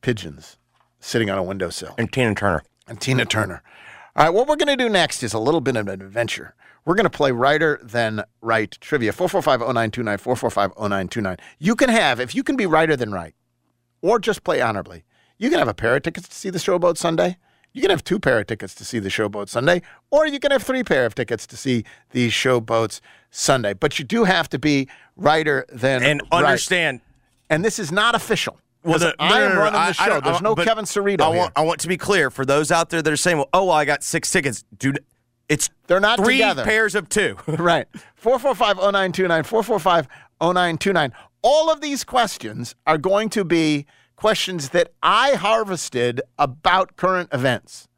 pigeons 0.00 0.56
sitting 1.00 1.30
on 1.30 1.38
a 1.38 1.42
windowsill 1.42 1.94
and 1.98 2.12
Tina 2.12 2.34
Turner. 2.34 2.62
and 2.86 3.00
Tina 3.00 3.24
Turner. 3.24 3.62
All 4.14 4.24
right, 4.26 4.34
what 4.34 4.46
we're 4.46 4.56
going 4.56 4.76
to 4.76 4.82
do 4.82 4.88
next 4.90 5.22
is 5.22 5.32
a 5.32 5.38
little 5.38 5.60
bit 5.60 5.74
of 5.76 5.88
an 5.88 6.02
adventure. 6.02 6.54
We're 6.84 6.94
going 6.94 7.04
to 7.04 7.10
play 7.10 7.30
Righter 7.32 7.78
than 7.82 8.24
Wright 8.40 8.70
trivia 8.80 9.12
4450929, 9.12 10.18
4450929. 10.20 11.38
You 11.58 11.76
can 11.76 11.88
have, 11.88 12.18
if 12.20 12.34
you 12.34 12.42
can 12.42 12.56
be 12.56 12.66
Righter 12.66 12.96
than 12.96 13.12
Wright, 13.12 13.34
or 14.00 14.18
just 14.18 14.42
play 14.42 14.60
honorably, 14.60 15.04
you 15.38 15.48
can 15.50 15.58
have 15.58 15.68
a 15.68 15.74
pair 15.74 15.94
of 15.96 16.02
tickets 16.02 16.28
to 16.28 16.34
see 16.34 16.50
the 16.50 16.58
Showboat 16.58 16.96
Sunday. 16.96 17.36
You 17.72 17.80
can 17.80 17.90
have 17.90 18.04
two 18.04 18.18
pair 18.18 18.40
of 18.40 18.46
tickets 18.48 18.74
to 18.76 18.84
see 18.84 18.98
the 18.98 19.08
Showboat 19.08 19.48
Sunday, 19.48 19.80
or 20.10 20.26
you 20.26 20.38
can 20.40 20.50
have 20.50 20.62
three 20.62 20.82
pair 20.82 21.06
of 21.06 21.14
tickets 21.14 21.46
to 21.46 21.56
see 21.56 21.84
the 22.10 22.28
Showboats 22.28 23.00
Sunday. 23.30 23.72
But 23.74 23.98
you 23.98 24.04
do 24.04 24.24
have 24.24 24.48
to 24.50 24.58
be 24.58 24.88
Righter 25.16 25.64
Than 25.72 26.02
And 26.02 26.20
Wright. 26.32 26.44
understand. 26.44 27.00
And 27.48 27.64
this 27.64 27.78
is 27.78 27.90
not 27.92 28.14
official. 28.14 28.58
Well, 28.84 28.98
the- 28.98 29.14
I 29.20 29.40
am 29.42 29.56
running 29.56 29.78
I- 29.78 29.86
the 29.88 29.92
show. 29.94 30.20
There's 30.20 30.36
uh, 30.38 30.40
no 30.40 30.54
Kevin 30.56 30.84
Cerrito 30.84 31.20
I 31.22 31.28
here. 31.30 31.38
want, 31.38 31.52
I 31.54 31.62
want 31.62 31.80
to 31.80 31.88
be 31.88 31.96
clear 31.96 32.28
for 32.30 32.44
those 32.44 32.72
out 32.72 32.90
there 32.90 33.00
that 33.00 33.12
are 33.12 33.16
saying, 33.16 33.36
"Well, 33.38 33.48
oh, 33.52 33.64
well, 33.66 33.76
I 33.76 33.84
got 33.84 34.02
six 34.02 34.30
tickets, 34.30 34.64
dude." 34.76 34.98
It's 35.48 35.70
They're 35.86 36.00
not 36.00 36.18
three 36.18 36.34
together. 36.38 36.64
pairs 36.64 36.94
of 36.94 37.08
two. 37.08 37.36
right. 37.46 37.86
4450929, 38.22 40.08
4450929. 40.40 41.12
All 41.42 41.70
of 41.70 41.80
these 41.80 42.04
questions 42.04 42.74
are 42.86 42.98
going 42.98 43.28
to 43.30 43.44
be 43.44 43.86
questions 44.16 44.68
that 44.70 44.92
I 45.02 45.32
harvested 45.32 46.20
about 46.38 46.96
current 46.96 47.28
events. 47.32 47.88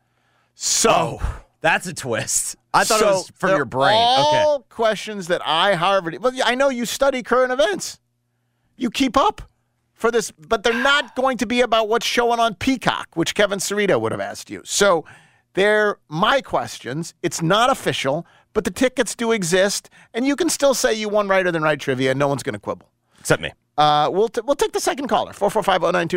So, 0.54 1.18
oh, 1.20 1.40
That's 1.60 1.86
a 1.86 1.94
twist. 1.94 2.56
I 2.72 2.84
thought 2.84 3.00
so 3.00 3.08
it 3.08 3.10
was 3.10 3.32
from 3.34 3.50
your 3.50 3.64
brain. 3.64 3.94
All 3.94 4.56
okay. 4.56 4.64
questions 4.70 5.28
that 5.28 5.42
I 5.44 5.74
harvested. 5.74 6.22
Well, 6.22 6.32
I 6.44 6.54
know 6.54 6.70
you 6.70 6.86
study 6.86 7.22
current 7.22 7.52
events. 7.52 7.98
You 8.76 8.90
keep 8.90 9.16
up 9.16 9.42
for 9.92 10.10
this, 10.10 10.30
but 10.32 10.62
they're 10.62 10.72
not 10.72 11.14
going 11.14 11.36
to 11.38 11.46
be 11.46 11.60
about 11.60 11.88
what's 11.88 12.06
showing 12.06 12.40
on 12.40 12.54
Peacock, 12.56 13.08
which 13.14 13.34
Kevin 13.34 13.58
Cerrito 13.58 14.00
would 14.00 14.12
have 14.12 14.20
asked 14.20 14.50
you. 14.50 14.62
So 14.64 15.04
they're 15.54 15.98
my 16.08 16.40
questions. 16.40 17.14
It's 17.22 17.42
not 17.42 17.70
official, 17.70 18.26
but 18.52 18.64
the 18.64 18.70
tickets 18.70 19.14
do 19.14 19.32
exist, 19.32 19.90
and 20.12 20.26
you 20.26 20.36
can 20.36 20.48
still 20.48 20.74
say 20.74 20.94
you 20.94 21.08
won 21.08 21.28
Righter 21.28 21.50
than 21.50 21.62
Wright 21.62 21.80
trivia, 21.80 22.10
and 22.10 22.18
no 22.18 22.28
one's 22.28 22.42
going 22.42 22.54
to 22.54 22.60
quibble. 22.60 22.90
Except 23.18 23.42
me. 23.42 23.52
Uh, 23.76 24.08
we'll, 24.12 24.28
t- 24.28 24.40
we'll 24.44 24.56
take 24.56 24.72
the 24.72 24.80
second 24.80 25.08
caller, 25.08 25.32
445-0929, 25.32 26.08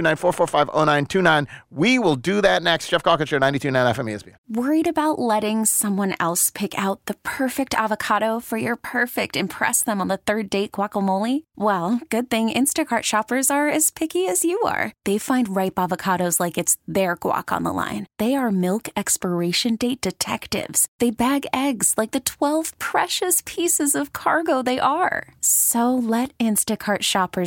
445-0929. 0.47 1.47
We 1.71 1.99
will 1.99 2.15
do 2.15 2.41
that 2.41 2.63
next. 2.63 2.89
Geoff 2.89 3.01
Show, 3.01 3.39
92.9 3.39 3.95
FM 3.95 4.11
ESPN. 4.11 4.35
Worried 4.49 4.87
about 4.87 5.19
letting 5.19 5.65
someone 5.65 6.15
else 6.19 6.49
pick 6.49 6.77
out 6.77 7.05
the 7.05 7.15
perfect 7.23 7.73
avocado 7.73 8.39
for 8.39 8.57
your 8.57 8.75
perfect 8.75 9.35
impress 9.35 9.83
them 9.83 9.99
on 9.99 10.07
the 10.07 10.17
third 10.17 10.49
date 10.49 10.71
guacamole? 10.71 11.43
Well, 11.55 11.99
good 12.09 12.29
thing 12.29 12.49
Instacart 12.49 13.03
shoppers 13.03 13.49
are 13.49 13.67
as 13.67 13.91
picky 13.91 14.27
as 14.27 14.43
you 14.45 14.59
are. 14.61 14.93
They 15.05 15.17
find 15.17 15.55
ripe 15.55 15.75
avocados 15.75 16.39
like 16.39 16.57
it's 16.57 16.77
their 16.87 17.17
guac 17.17 17.51
on 17.51 17.63
the 17.63 17.73
line. 17.73 18.05
They 18.19 18.35
are 18.35 18.51
milk 18.51 18.89
expiration 18.95 19.75
date 19.75 20.01
detectives. 20.01 20.87
They 20.99 21.11
bag 21.11 21.45
eggs 21.51 21.95
like 21.97 22.11
the 22.11 22.19
12 22.19 22.77
precious 22.79 23.41
pieces 23.45 23.95
of 23.95 24.13
cargo 24.13 24.61
they 24.61 24.79
are. 24.79 25.29
So 25.41 25.93
let 25.93 26.37
Instacart 26.37 27.01
shoppers 27.01 27.46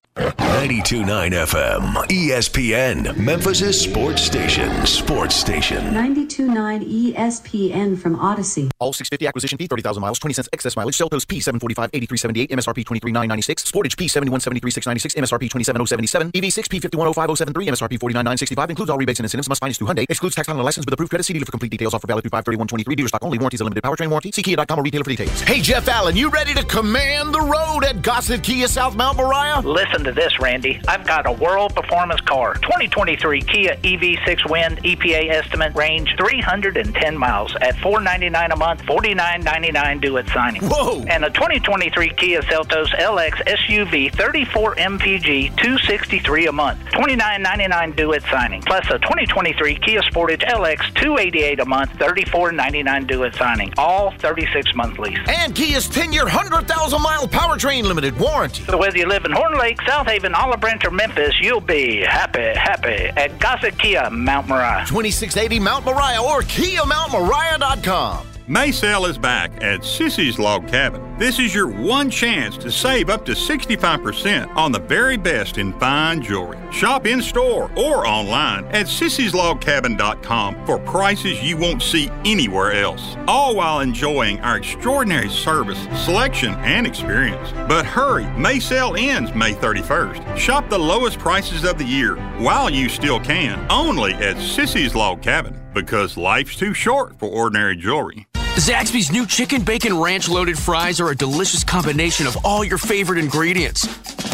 929 0.17 1.31
FM, 1.31 1.93
ESPN, 2.09 3.15
Memphis' 3.15 3.81
sports 3.81 4.21
station. 4.21 4.85
Sports 4.85 5.35
station. 5.35 5.81
92.9 5.93 7.13
ESPN 7.15 7.97
from 7.97 8.17
Odyssey. 8.17 8.69
All 8.79 8.91
650 8.91 9.25
acquisition 9.25 9.57
fee, 9.57 9.67
30,000 9.67 10.01
miles, 10.01 10.19
20 10.19 10.33
cents 10.33 10.49
excess 10.51 10.75
mileage. 10.75 10.97
Seltos 10.97 11.25
P745, 11.25 11.91
8378, 11.93 12.49
MSRP 12.49 12.85
23996. 12.85 13.63
Sportage 13.63 13.95
P7173, 13.95 14.73
696, 14.73 15.15
MSRP 15.15 15.49
27077. 15.49 16.31
EV6 16.33 16.67
P510573, 16.67 17.69
MSRP 17.71 17.97
49965. 17.97 18.69
Includes 18.69 18.89
all 18.89 18.97
rebates 18.97 19.19
and 19.19 19.23
incentives. 19.25 19.47
Must 19.47 19.61
finance 19.61 19.77
through 19.77 19.87
Hyundai. 19.87 20.05
Excludes 20.09 20.35
tax 20.35 20.49
on 20.49 20.59
a 20.59 20.61
license 20.61 20.85
with 20.85 20.93
approved 20.93 21.09
credit. 21.09 21.23
See 21.23 21.31
dealer 21.31 21.45
for 21.45 21.51
complete 21.51 21.71
details. 21.71 21.93
Offer 21.93 22.07
valid 22.07 22.23
through 22.23 22.31
53123. 22.31 22.95
Dealer 22.97 23.07
stock 23.07 23.23
only. 23.23 23.37
Warranties 23.37 23.61
a 23.61 23.63
limited 23.63 23.81
powertrain 23.81 24.09
warranty. 24.09 24.33
See 24.33 24.43
Kia.com 24.43 24.77
or 24.77 24.83
retailer 24.83 25.05
for 25.05 25.11
details. 25.11 25.39
Hey, 25.43 25.61
Jeff 25.61 25.87
Allen, 25.87 26.17
you 26.17 26.29
ready 26.29 26.53
to 26.53 26.65
command 26.65 27.33
the 27.33 27.39
road 27.39 27.85
at 27.85 28.01
Gossett 28.01 28.43
Kia 28.43 28.67
South 28.67 28.97
Mount 28.97 29.15
Moriah? 29.15 29.61
Listen 29.61 30.00
to 30.03 30.11
this, 30.11 30.39
Randy. 30.39 30.81
I've 30.87 31.05
got 31.05 31.27
a 31.27 31.31
world 31.31 31.75
performance 31.75 32.21
car. 32.21 32.53
2023 32.55 33.41
Kia 33.41 33.75
EV6 33.75 34.49
Wind 34.49 34.77
EPA 34.83 35.29
estimate 35.29 35.75
range 35.75 36.15
310 36.17 37.17
miles 37.17 37.55
at 37.61 37.77
499 37.79 38.51
a 38.51 38.55
month, 38.55 38.81
49.99 38.83 40.01
due 40.01 40.17
at 40.17 40.27
signing. 40.29 40.61
Whoa! 40.63 41.03
And 41.07 41.25
a 41.25 41.29
2023 41.29 42.09
Kia 42.09 42.41
Seltos 42.43 42.89
LX 42.97 43.33
SUV 43.47 44.13
34 44.13 44.75
MPG 44.75 45.55
263 45.57 46.47
a 46.47 46.51
month, 46.51 46.79
29.99 46.91 47.95
due 47.95 48.13
at 48.13 48.23
signing. 48.23 48.61
Plus 48.61 48.85
a 48.89 48.99
2023 48.99 49.75
Kia 49.75 50.01
Sportage 50.01 50.43
LX 50.47 50.93
288 50.95 51.59
a 51.59 51.65
month, 51.65 51.91
34.99 51.93 53.07
due 53.07 53.23
at 53.23 53.35
signing. 53.35 53.73
All 53.77 54.11
36 54.11 54.75
month 54.75 54.99
lease. 54.99 55.17
And 55.27 55.53
Kia's 55.55 55.87
10 55.87 56.13
year, 56.13 56.23
100,000 56.23 57.01
mile 57.01 57.27
powertrain 57.27 57.83
limited 57.83 58.17
warranty. 58.19 58.63
So 58.63 58.77
whether 58.77 58.97
you 58.97 59.07
live 59.07 59.25
in 59.25 59.31
Horn 59.31 59.57
Lake, 59.57 59.81
South 59.91 60.07
Haven, 60.07 60.33
Olive 60.33 60.61
Branch, 60.61 60.81
or 60.85 60.91
Memphis, 60.91 61.35
you'll 61.41 61.59
be 61.59 61.97
happy, 61.97 62.39
happy 62.39 63.11
at 63.17 63.37
Gossett 63.39 63.77
Kia 63.77 64.09
Mount 64.09 64.47
Moriah. 64.47 64.85
2680 64.87 65.59
Mount 65.59 65.83
Moriah 65.83 66.23
or 66.23 66.43
KiaMountMoriah.com. 66.43 68.25
Maysale 68.51 69.09
is 69.09 69.17
back 69.17 69.49
at 69.63 69.79
Sissy's 69.79 70.37
Log 70.37 70.67
Cabin. 70.67 71.17
This 71.17 71.39
is 71.39 71.55
your 71.55 71.69
one 71.69 72.09
chance 72.09 72.57
to 72.57 72.69
save 72.69 73.09
up 73.09 73.23
to 73.23 73.31
65% 73.31 74.53
on 74.57 74.73
the 74.73 74.79
very 74.79 75.15
best 75.15 75.57
in 75.57 75.71
fine 75.79 76.21
jewelry. 76.21 76.59
Shop 76.69 77.07
in 77.07 77.21
store 77.21 77.71
or 77.77 78.05
online 78.05 78.65
at 78.65 78.87
sissyslogcabin.com 78.87 80.65
for 80.65 80.79
prices 80.79 81.41
you 81.41 81.55
won't 81.55 81.81
see 81.81 82.09
anywhere 82.25 82.73
else. 82.73 83.15
All 83.25 83.55
while 83.55 83.79
enjoying 83.79 84.41
our 84.41 84.57
extraordinary 84.57 85.29
service, 85.29 85.79
selection, 86.03 86.53
and 86.55 86.85
experience. 86.85 87.53
But 87.69 87.85
hurry, 87.85 88.29
May 88.35 88.59
sale 88.59 88.95
ends 88.97 89.33
May 89.33 89.53
31st. 89.53 90.35
Shop 90.35 90.67
the 90.67 90.77
lowest 90.77 91.19
prices 91.19 91.63
of 91.63 91.77
the 91.77 91.85
year 91.85 92.15
while 92.37 92.69
you 92.69 92.89
still 92.89 93.21
can, 93.21 93.65
only 93.71 94.13
at 94.15 94.35
Sissy's 94.35 94.93
Log 94.93 95.21
Cabin 95.21 95.57
because 95.73 96.17
life's 96.17 96.57
too 96.57 96.73
short 96.73 97.17
for 97.17 97.29
ordinary 97.29 97.77
jewelry. 97.77 98.27
Zaxby's 98.55 99.11
new 99.11 99.25
chicken 99.25 99.63
bacon 99.63 99.97
ranch 99.97 100.27
loaded 100.27 100.59
fries 100.59 100.99
are 100.99 101.09
a 101.09 101.15
delicious 101.15 101.63
combination 101.63 102.27
of 102.27 102.37
all 102.45 102.63
your 102.63 102.77
favorite 102.77 103.17
ingredients. 103.17 103.87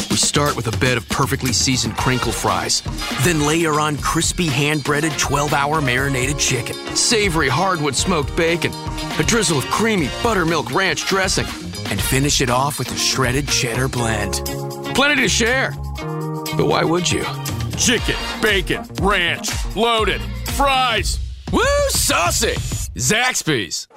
We 0.10 0.18
start 0.18 0.56
with 0.56 0.68
a 0.68 0.78
bed 0.80 0.98
of 0.98 1.08
perfectly 1.08 1.54
seasoned 1.54 1.96
crinkle 1.98 2.32
fries, 2.32 2.82
then 3.22 3.46
layer 3.46 3.80
on 3.80 3.96
crispy 3.98 4.48
hand 4.48 4.84
breaded 4.84 5.12
12 5.20 5.54
hour 5.54 5.82
marinated 5.82 6.40
chicken, 6.40 6.76
savory 6.96 7.48
hardwood 7.48 7.96
smoked 7.96 8.36
bacon, 8.36 8.74
a 9.20 9.24
drizzle 9.24 9.60
of 9.60 9.66
creamy 9.66 10.10
buttermilk 10.24 10.74
ranch 10.74 11.06
dressing, 11.06 11.46
and 11.90 12.02
finish 12.02 12.42
it 12.42 12.50
off 12.50 12.80
with 12.80 12.92
a 12.92 12.98
shredded 12.98 13.48
cheddar 13.48 13.88
blend. 13.88 14.34
Plenty 14.96 15.22
to 15.22 15.30
share. 15.30 15.72
But 16.58 16.66
why 16.66 16.84
would 16.84 17.10
you? 17.10 17.24
Chicken, 17.78 18.16
bacon, 18.42 18.84
ranch, 19.00 19.52
loaded, 19.76 20.22
fries. 20.56 21.20
Woo, 21.54 21.62
saucy! 21.90 22.56
Zaxby's. 22.98 23.88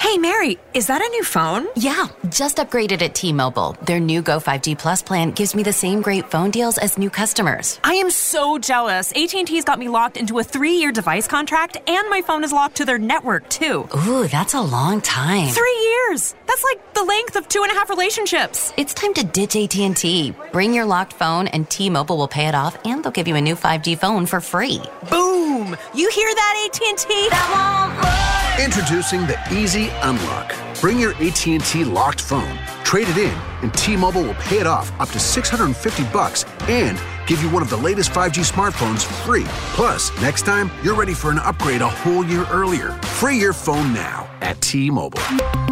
Hey, 0.00 0.16
Mary, 0.16 0.58
is 0.72 0.86
that 0.86 1.02
a 1.02 1.08
new 1.08 1.22
phone? 1.22 1.66
Yeah, 1.76 2.08
just 2.30 2.56
upgraded 2.56 3.02
at 3.02 3.14
T 3.14 3.34
Mobile. 3.34 3.76
Their 3.84 4.00
new 4.00 4.22
Go 4.22 4.40
5G 4.40 4.78
Plus 4.78 5.02
plan 5.02 5.30
gives 5.30 5.54
me 5.54 5.62
the 5.62 5.74
same 5.74 6.00
great 6.00 6.30
phone 6.30 6.50
deals 6.50 6.78
as 6.78 6.96
new 6.96 7.10
customers. 7.10 7.78
I 7.84 7.92
am 7.94 8.10
so 8.10 8.58
jealous. 8.58 9.12
AT&T's 9.12 9.62
got 9.64 9.78
me 9.78 9.88
locked 9.88 10.16
into 10.16 10.38
a 10.38 10.42
three-year 10.42 10.90
device 10.90 11.28
contract, 11.28 11.76
and 11.86 12.08
my 12.08 12.22
phone 12.22 12.44
is 12.44 12.50
locked 12.50 12.78
to 12.78 12.86
their 12.86 12.96
network, 12.96 13.46
too. 13.50 13.86
Ooh, 14.08 14.26
that's 14.26 14.54
a 14.54 14.60
long 14.60 15.02
time. 15.02 15.48
Three 15.48 15.78
years! 15.92 16.34
That's 16.46 16.64
like 16.64 16.94
the 16.94 17.04
length 17.04 17.36
of 17.36 17.46
two 17.48 17.62
and 17.62 17.70
a 17.70 17.74
half 17.74 17.90
relationships. 17.90 18.72
It's 18.78 18.94
time 18.94 19.12
to 19.14 19.22
ditch 19.22 19.54
AT&T. 19.54 20.34
Bring 20.50 20.72
your 20.72 20.86
locked 20.86 21.12
phone, 21.12 21.46
and 21.48 21.68
T-Mobile 21.68 22.16
will 22.16 22.26
pay 22.26 22.46
it 22.48 22.54
off, 22.54 22.78
and 22.86 23.04
they'll 23.04 23.12
give 23.12 23.28
you 23.28 23.36
a 23.36 23.40
new 23.40 23.54
5G 23.54 23.98
phone 23.98 24.24
for 24.24 24.40
free. 24.40 24.80
Boom! 25.10 25.76
You 25.94 26.08
hear 26.10 26.34
that, 26.34 26.70
AT&T? 26.72 28.49
Introducing 28.62 29.22
the 29.22 29.38
Easy 29.50 29.88
Unlock. 30.02 30.54
Bring 30.82 31.00
your 31.00 31.14
AT&T 31.14 31.82
locked 31.84 32.20
phone, 32.20 32.58
trade 32.84 33.08
it 33.08 33.16
in, 33.16 33.34
and 33.62 33.72
T-Mobile 33.72 34.20
will 34.20 34.34
pay 34.34 34.58
it 34.58 34.66
off 34.66 34.92
up 35.00 35.08
to 35.10 35.18
650 35.18 36.04
bucks 36.12 36.44
and 36.68 37.00
give 37.26 37.42
you 37.42 37.48
one 37.48 37.62
of 37.62 37.70
the 37.70 37.78
latest 37.78 38.10
5G 38.10 38.44
smartphones 38.52 39.04
free. 39.24 39.46
Plus, 39.74 40.12
next 40.20 40.42
time 40.42 40.70
you're 40.82 40.94
ready 40.94 41.14
for 41.14 41.30
an 41.30 41.38
upgrade 41.38 41.80
a 41.80 41.88
whole 41.88 42.22
year 42.22 42.46
earlier. 42.50 42.92
Free 43.16 43.38
your 43.38 43.54
phone 43.54 43.94
now 43.94 44.28
at 44.42 44.60
T-Mobile. 44.60 45.69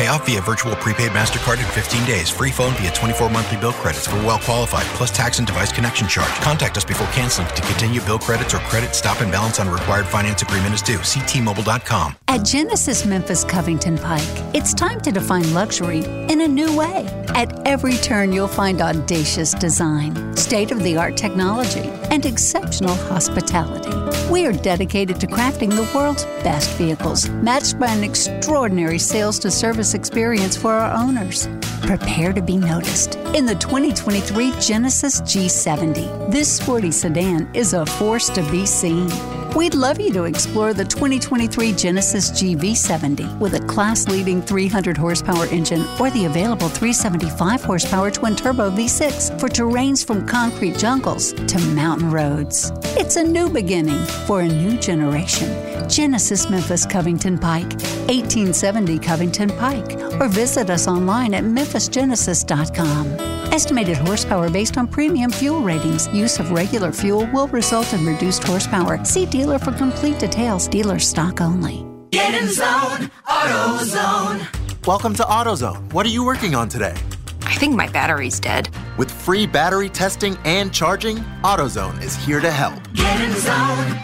Pay 0.00 0.06
off 0.06 0.24
via 0.24 0.40
virtual 0.40 0.74
prepaid 0.76 1.12
MasterCard 1.12 1.58
in 1.58 1.66
15 1.66 2.06
days. 2.06 2.30
Free 2.30 2.50
phone 2.50 2.72
via 2.76 2.90
24 2.90 3.28
monthly 3.28 3.58
bill 3.58 3.74
credits 3.74 4.06
for 4.06 4.16
well 4.24 4.38
qualified, 4.38 4.86
plus 4.96 5.10
tax 5.10 5.36
and 5.36 5.46
device 5.46 5.70
connection 5.70 6.08
charge. 6.08 6.32
Contact 6.40 6.78
us 6.78 6.86
before 6.86 7.06
canceling 7.08 7.46
to 7.48 7.60
continue 7.60 8.00
bill 8.00 8.18
credits 8.18 8.54
or 8.54 8.60
credit 8.60 8.94
stop 8.94 9.20
and 9.20 9.30
balance 9.30 9.60
on 9.60 9.68
required 9.68 10.06
finance 10.06 10.40
agreement 10.40 10.72
is 10.72 10.80
due. 10.80 11.02
See 11.02 11.20
T-Mobile.com. 11.26 12.16
At 12.28 12.46
Genesis 12.46 13.04
Memphis 13.04 13.44
Covington 13.44 13.98
Pike, 13.98 14.54
it's 14.54 14.72
time 14.72 15.02
to 15.02 15.12
define 15.12 15.52
luxury 15.52 15.98
in 16.30 16.40
a 16.40 16.48
new 16.48 16.74
way. 16.74 17.19
At 17.34 17.66
every 17.66 17.94
turn, 17.94 18.32
you'll 18.32 18.48
find 18.48 18.80
audacious 18.80 19.54
design, 19.54 20.36
state 20.36 20.72
of 20.72 20.82
the 20.82 20.96
art 20.96 21.16
technology, 21.16 21.88
and 22.10 22.26
exceptional 22.26 22.94
hospitality. 22.94 23.90
We 24.30 24.46
are 24.46 24.52
dedicated 24.52 25.20
to 25.20 25.26
crafting 25.26 25.70
the 25.70 25.90
world's 25.94 26.24
best 26.42 26.70
vehicles, 26.76 27.28
matched 27.28 27.78
by 27.78 27.88
an 27.88 28.04
extraordinary 28.04 28.98
sales 28.98 29.38
to 29.40 29.50
service 29.50 29.94
experience 29.94 30.56
for 30.56 30.72
our 30.72 30.92
owners. 30.96 31.48
Prepare 31.82 32.32
to 32.32 32.42
be 32.42 32.56
noticed 32.56 33.16
in 33.34 33.46
the 33.46 33.54
2023 33.54 34.52
Genesis 34.60 35.20
G70. 35.22 36.30
This 36.30 36.56
sporty 36.56 36.90
sedan 36.90 37.48
is 37.54 37.74
a 37.74 37.86
force 37.86 38.28
to 38.30 38.42
be 38.50 38.66
seen. 38.66 39.08
We'd 39.56 39.74
love 39.74 40.00
you 40.00 40.12
to 40.12 40.24
explore 40.24 40.72
the 40.72 40.84
2023 40.84 41.72
Genesis 41.72 42.30
GV70 42.30 43.38
with 43.40 43.54
a 43.54 43.60
class 43.66 44.06
leading 44.06 44.40
300 44.40 44.96
horsepower 44.96 45.46
engine 45.46 45.84
or 45.98 46.08
the 46.10 46.26
available 46.26 46.68
375 46.68 47.62
horsepower 47.62 48.12
twin 48.12 48.36
turbo 48.36 48.70
V6 48.70 49.40
for 49.40 49.48
terrains 49.48 50.06
from 50.06 50.26
concrete 50.26 50.76
jungles 50.78 51.32
to 51.32 51.58
mountain 51.74 52.10
roads. 52.10 52.70
It's 52.96 53.16
a 53.16 53.24
new 53.24 53.50
beginning 53.50 53.98
for 54.26 54.42
a 54.42 54.48
new 54.48 54.78
generation. 54.78 55.48
Genesis 55.88 56.48
Memphis 56.48 56.86
Covington 56.86 57.36
Pike, 57.36 57.72
1870 58.06 59.00
Covington 59.00 59.48
Pike, 59.50 59.96
or 60.20 60.28
visit 60.28 60.70
us 60.70 60.86
online 60.86 61.34
at 61.34 61.42
memphisgenesis.com. 61.42 63.29
Estimated 63.52 63.96
horsepower 63.96 64.48
based 64.48 64.78
on 64.78 64.86
premium 64.86 65.30
fuel 65.30 65.60
ratings. 65.60 66.08
Use 66.14 66.38
of 66.38 66.52
regular 66.52 66.92
fuel 66.92 67.28
will 67.32 67.48
result 67.48 67.92
in 67.92 68.06
reduced 68.06 68.44
horsepower. 68.44 69.04
See 69.04 69.26
dealer 69.26 69.58
for 69.58 69.72
complete 69.72 70.20
details. 70.20 70.68
Dealer 70.68 70.98
stock 70.98 71.40
only. 71.40 71.84
Get 72.10 72.40
in 72.40 72.48
zone, 72.48 73.10
AutoZone. 73.26 74.86
Welcome 74.86 75.14
to 75.14 75.22
AutoZone. 75.22 75.92
What 75.92 76.06
are 76.06 76.10
you 76.10 76.24
working 76.24 76.54
on 76.54 76.68
today? 76.68 76.94
I 77.42 77.54
think 77.56 77.74
my 77.74 77.88
battery's 77.88 78.38
dead. 78.38 78.68
With 79.00 79.10
free 79.10 79.46
battery 79.46 79.88
testing 79.88 80.36
and 80.44 80.70
charging, 80.74 81.16
AutoZone 81.42 82.02
is 82.02 82.14
here 82.14 82.38
to 82.38 82.50
help. 82.50 82.82
Get 82.92 83.18
in 83.22 83.32
zone, 83.32 83.54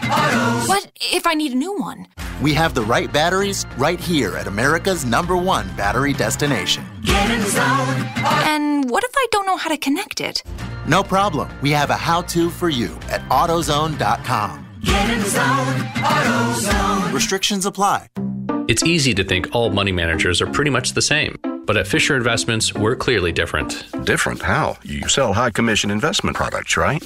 AutoZone. 0.00 0.68
What 0.68 0.90
if 1.12 1.26
I 1.26 1.34
need 1.34 1.52
a 1.52 1.54
new 1.54 1.78
one? 1.78 2.06
We 2.40 2.54
have 2.54 2.72
the 2.74 2.80
right 2.80 3.12
batteries 3.12 3.66
right 3.76 4.00
here 4.00 4.38
at 4.38 4.46
America's 4.46 5.04
number 5.04 5.36
one 5.36 5.68
battery 5.76 6.14
destination. 6.14 6.86
Get 7.02 7.30
in 7.30 7.42
zone, 7.42 8.08
And 8.48 8.90
what 8.90 9.04
if 9.04 9.10
I 9.14 9.26
don't 9.32 9.44
know 9.44 9.58
how 9.58 9.68
to 9.68 9.76
connect 9.76 10.22
it? 10.22 10.42
No 10.86 11.02
problem. 11.02 11.50
We 11.60 11.72
have 11.72 11.90
a 11.90 11.96
how 11.96 12.22
to 12.32 12.48
for 12.48 12.70
you 12.70 12.98
at 13.10 13.20
AutoZone.com. 13.28 14.66
Get 14.82 15.10
in 15.10 15.20
zone, 15.20 15.76
AutoZone. 16.06 17.12
Restrictions 17.12 17.66
apply. 17.66 18.08
It's 18.66 18.82
easy 18.82 19.12
to 19.12 19.24
think 19.24 19.54
all 19.54 19.68
money 19.68 19.92
managers 19.92 20.40
are 20.40 20.46
pretty 20.46 20.70
much 20.70 20.94
the 20.94 21.02
same. 21.02 21.36
But 21.66 21.76
at 21.76 21.88
Fisher 21.88 22.16
Investments, 22.16 22.72
we're 22.72 22.94
clearly 22.94 23.32
different. 23.32 23.84
Different 24.04 24.40
how? 24.40 24.78
You 24.84 25.08
sell 25.08 25.32
high 25.32 25.50
commission 25.50 25.90
investment 25.90 26.36
products, 26.36 26.76
right? 26.76 27.02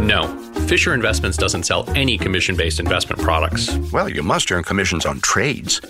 No, 0.00 0.26
Fisher 0.66 0.92
Investments 0.92 1.36
doesn't 1.36 1.62
sell 1.62 1.88
any 1.90 2.18
commission 2.18 2.56
based 2.56 2.80
investment 2.80 3.22
products. 3.22 3.72
Well, 3.92 4.08
you 4.08 4.24
must 4.24 4.50
earn 4.50 4.64
commissions 4.64 5.06
on 5.06 5.20
trades. 5.20 5.80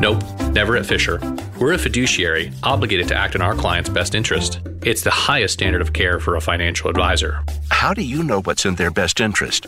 Nope, 0.00 0.22
never 0.52 0.78
at 0.78 0.86
Fisher. 0.86 1.20
We're 1.60 1.74
a 1.74 1.78
fiduciary 1.78 2.52
obligated 2.62 3.08
to 3.08 3.14
act 3.14 3.34
in 3.34 3.42
our 3.42 3.54
client's 3.54 3.90
best 3.90 4.14
interest. 4.14 4.60
It's 4.82 5.02
the 5.02 5.10
highest 5.10 5.52
standard 5.54 5.82
of 5.82 5.92
care 5.92 6.20
for 6.20 6.36
a 6.36 6.40
financial 6.40 6.88
advisor. 6.88 7.44
How 7.70 7.92
do 7.92 8.02
you 8.02 8.22
know 8.22 8.40
what's 8.40 8.64
in 8.64 8.76
their 8.76 8.90
best 8.90 9.20
interest? 9.20 9.66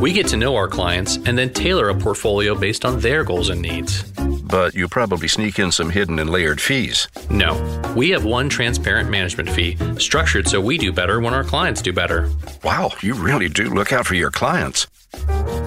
We 0.00 0.12
get 0.12 0.26
to 0.28 0.36
know 0.36 0.56
our 0.56 0.66
clients 0.66 1.16
and 1.16 1.38
then 1.38 1.52
tailor 1.52 1.88
a 1.88 1.94
portfolio 1.94 2.56
based 2.56 2.84
on 2.84 2.98
their 2.98 3.22
goals 3.22 3.48
and 3.48 3.62
needs. 3.62 4.02
But 4.50 4.74
you 4.74 4.88
probably 4.88 5.28
sneak 5.28 5.58
in 5.58 5.70
some 5.70 5.90
hidden 5.90 6.18
and 6.18 6.28
layered 6.28 6.60
fees. 6.60 7.08
No, 7.30 7.54
we 7.96 8.10
have 8.10 8.24
one 8.24 8.48
transparent 8.48 9.08
management 9.08 9.48
fee 9.50 9.76
structured 9.98 10.48
so 10.48 10.60
we 10.60 10.78
do 10.78 10.92
better 10.92 11.20
when 11.20 11.34
our 11.34 11.44
clients 11.44 11.82
do 11.82 11.92
better. 11.92 12.30
Wow, 12.64 12.90
you 13.00 13.14
really 13.14 13.48
do 13.48 13.70
look 13.70 13.92
out 13.92 14.06
for 14.06 14.14
your 14.14 14.30
clients. 14.30 14.86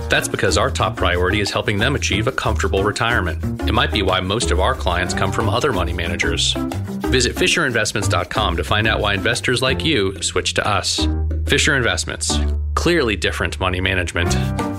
That's 0.10 0.28
because 0.28 0.58
our 0.58 0.70
top 0.70 0.96
priority 0.96 1.40
is 1.40 1.52
helping 1.52 1.80
them 1.80 1.96
achieve 1.96 2.28
a 2.28 2.32
comfortable 2.32 2.84
retirement. 2.84 3.62
It 3.68 3.74
might 3.74 3.92
be 3.92 4.02
why 4.02 4.20
most 4.20 4.52
of 4.52 4.60
our 4.60 4.76
clients 4.76 5.14
come 5.14 5.32
from 5.32 5.50
other 5.50 5.74
money 5.74 5.94
managers. 5.94 6.54
Visit 6.54 7.36
FisherInvestments.com 7.36 8.58
to 8.58 8.64
find 8.64 8.88
out 8.88 9.00
why 9.00 9.14
investors 9.14 9.62
like 9.62 9.84
you 9.84 10.22
switch 10.22 10.54
to 10.56 10.68
us. 10.68 11.08
Fisher 11.46 11.76
Investments. 11.76 12.38
Clearly 12.76 13.16
different 13.16 13.60
money 13.60 13.82
management. 13.82 14.34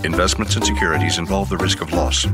Investments 0.05 0.57
and 0.57 0.65
securities 0.65 1.19
involve 1.19 1.49
the 1.49 1.57
risk 1.57 1.81
of 1.81 1.93
loss. 1.93 2.27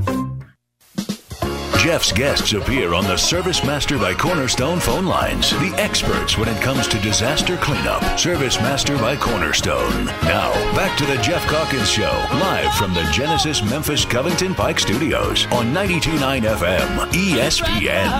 Geoff's 1.81 2.13
guests 2.13 2.53
appear 2.53 2.93
on 2.93 3.05
the 3.05 3.17
Service 3.17 3.65
Master 3.65 3.97
by 3.97 4.13
Cornerstone 4.13 4.79
phone 4.81 5.07
lines. 5.07 5.49
The 5.53 5.73
experts 5.79 6.37
when 6.37 6.47
it 6.47 6.61
comes 6.61 6.87
to 6.89 7.01
disaster 7.01 7.57
cleanup. 7.57 8.19
Service 8.19 8.59
Master 8.59 8.99
by 8.99 9.17
Cornerstone. 9.17 10.05
Now, 10.05 10.53
back 10.77 10.99
to 10.99 11.07
the 11.07 11.17
Geoff 11.23 11.43
Calkins 11.47 11.91
Show, 11.91 12.13
live 12.35 12.75
from 12.75 12.93
the 12.93 13.03
Genesis 13.15 13.63
Memphis 13.63 14.05
Covington 14.05 14.55
Pike 14.55 14.79
Studios 14.79 15.47
on 15.47 15.73
92.9 15.73 16.43
FM, 16.43 17.13
ESPN. 17.13 18.11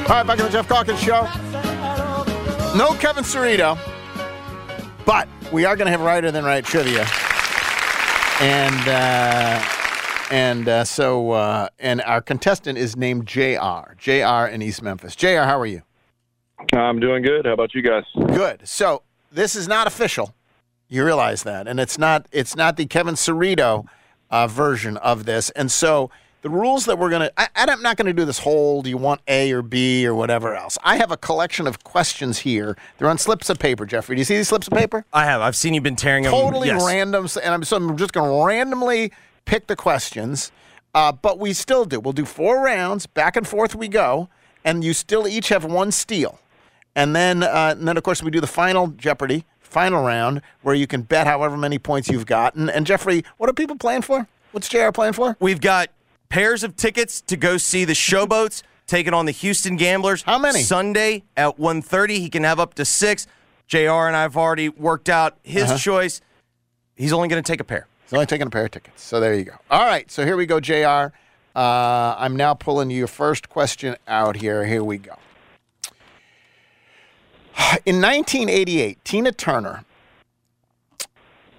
All 0.00 0.08
right, 0.08 0.26
back 0.26 0.38
in 0.38 0.46
the 0.46 0.50
Geoff 0.50 0.68
Calkins 0.68 1.00
Show. 1.02 1.24
No 2.78 2.94
Kevin 2.98 3.24
Cerrito, 3.24 3.78
but 5.04 5.28
we 5.52 5.66
are 5.66 5.76
going 5.76 5.84
to 5.84 5.90
have 5.92 6.00
Righter 6.00 6.30
than 6.30 6.46
Wright 6.46 6.64
trivia. 6.64 7.06
And 8.40 8.88
uh, 8.88 9.64
and 10.30 10.68
uh, 10.68 10.84
so 10.84 11.30
uh, 11.30 11.68
and 11.78 12.02
our 12.02 12.20
contestant 12.20 12.76
is 12.76 12.96
named 12.96 13.26
Jr. 13.26 13.94
Jr. 13.96 14.46
in 14.50 14.60
East 14.60 14.82
Memphis. 14.82 15.14
Jr. 15.14 15.42
How 15.42 15.58
are 15.58 15.66
you? 15.66 15.82
I'm 16.72 16.98
doing 16.98 17.22
good. 17.22 17.46
How 17.46 17.52
about 17.52 17.74
you 17.74 17.82
guys? 17.82 18.04
Good. 18.14 18.66
So 18.66 19.02
this 19.30 19.54
is 19.54 19.68
not 19.68 19.86
official. 19.86 20.34
You 20.88 21.04
realize 21.04 21.44
that, 21.44 21.68
and 21.68 21.78
it's 21.78 21.96
not 21.98 22.26
it's 22.32 22.56
not 22.56 22.76
the 22.76 22.86
Kevin 22.86 23.14
Cerrito 23.14 23.86
uh, 24.30 24.46
version 24.48 24.96
of 24.96 25.26
this. 25.26 25.50
And 25.50 25.70
so 25.70 26.10
the 26.44 26.50
rules 26.50 26.84
that 26.84 26.98
we're 26.98 27.08
gonna 27.08 27.30
I, 27.38 27.48
I'm 27.56 27.80
not 27.80 27.96
gonna 27.96 28.12
do 28.12 28.26
this 28.26 28.38
whole. 28.38 28.82
Do 28.82 28.90
you 28.90 28.98
want 28.98 29.22
A 29.26 29.50
or 29.52 29.62
B 29.62 30.06
or 30.06 30.14
whatever 30.14 30.54
else? 30.54 30.76
I 30.84 30.96
have 30.98 31.10
a 31.10 31.16
collection 31.16 31.66
of 31.66 31.82
questions 31.84 32.40
here. 32.40 32.76
They're 32.98 33.08
on 33.08 33.16
slips 33.16 33.48
of 33.48 33.58
paper. 33.58 33.86
Jeffrey, 33.86 34.14
do 34.14 34.20
you 34.20 34.26
see 34.26 34.36
these 34.36 34.48
slips 34.48 34.66
of 34.68 34.74
paper? 34.74 35.06
I 35.10 35.24
have. 35.24 35.40
I've 35.40 35.56
seen 35.56 35.72
you 35.72 35.80
been 35.80 35.96
tearing 35.96 36.24
them. 36.24 36.32
totally 36.32 36.68
Yes. 36.68 36.84
random, 36.86 37.26
and 37.42 37.54
I'm, 37.54 37.64
so 37.64 37.76
I'm 37.78 37.96
just 37.96 38.12
going 38.12 38.30
to 38.30 38.46
randomly 38.46 39.10
pick 39.46 39.68
the 39.68 39.74
questions. 39.74 40.52
Uh, 40.94 41.12
but 41.12 41.38
we 41.38 41.54
still 41.54 41.86
do. 41.86 41.98
We'll 41.98 42.12
do 42.12 42.26
four 42.26 42.62
rounds, 42.62 43.06
back 43.06 43.36
and 43.36 43.48
forth 43.48 43.74
we 43.74 43.88
go, 43.88 44.28
and 44.66 44.84
you 44.84 44.92
still 44.92 45.26
each 45.26 45.48
have 45.48 45.64
one 45.64 45.90
steal. 45.92 46.38
And 46.94 47.16
then, 47.16 47.42
uh, 47.42 47.74
and 47.76 47.88
then 47.88 47.96
of 47.96 48.02
course, 48.02 48.22
we 48.22 48.30
do 48.30 48.40
the 48.40 48.46
final 48.46 48.88
Jeopardy, 48.88 49.46
final 49.60 50.04
round, 50.04 50.42
where 50.60 50.74
you 50.74 50.86
can 50.86 51.02
bet 51.02 51.26
however 51.26 51.56
many 51.56 51.78
points 51.78 52.08
you've 52.10 52.26
gotten. 52.26 52.68
And 52.68 52.86
Jeffrey, 52.86 53.24
what 53.38 53.48
are 53.48 53.54
people 53.54 53.76
playing 53.76 54.02
for? 54.02 54.28
What's 54.52 54.68
JR 54.68 54.90
playing 54.92 55.14
for? 55.14 55.36
We've 55.40 55.60
got 55.60 55.88
pairs 56.28 56.62
of 56.64 56.76
tickets 56.76 57.20
to 57.22 57.36
go 57.36 57.56
see 57.56 57.84
the 57.84 57.92
Showboats 57.92 58.62
taking 58.86 59.14
on 59.14 59.26
the 59.26 59.32
Houston 59.32 59.76
Gamblers. 59.76 60.22
How 60.22 60.38
many? 60.38 60.62
Sunday 60.62 61.24
at 61.36 61.58
1.30. 61.58 62.10
He 62.18 62.28
can 62.28 62.44
have 62.44 62.58
up 62.60 62.74
to 62.74 62.84
six. 62.84 63.26
JR 63.66 63.78
and 64.06 64.14
I 64.16 64.22
have 64.22 64.36
already 64.36 64.68
worked 64.68 65.08
out 65.08 65.36
his 65.42 65.64
Uh-huh. 65.64 65.78
choice. 65.78 66.20
He's 66.96 67.12
only 67.12 67.28
going 67.28 67.42
to 67.42 67.46
take 67.52 67.60
a 67.60 67.64
pair. 67.64 67.86
He's 68.04 68.12
only 68.12 68.26
taking 68.26 68.46
a 68.46 68.50
pair 68.50 68.66
of 68.66 68.70
tickets. 68.72 69.02
So 69.02 69.18
there 69.20 69.34
you 69.34 69.44
go. 69.44 69.54
All 69.70 69.84
right. 69.86 70.10
So 70.10 70.24
here 70.24 70.36
we 70.36 70.44
go, 70.46 70.60
JR. 70.60 71.12
Uh, 71.56 72.14
I'm 72.18 72.36
now 72.36 72.52
pulling 72.54 72.90
your 72.90 73.06
first 73.06 73.48
question 73.48 73.96
out 74.06 74.36
here. 74.36 74.66
Here 74.66 74.84
we 74.84 74.98
go. 74.98 75.14
In 77.86 78.00
1988, 78.02 79.02
Tina 79.04 79.32
Turner 79.32 79.84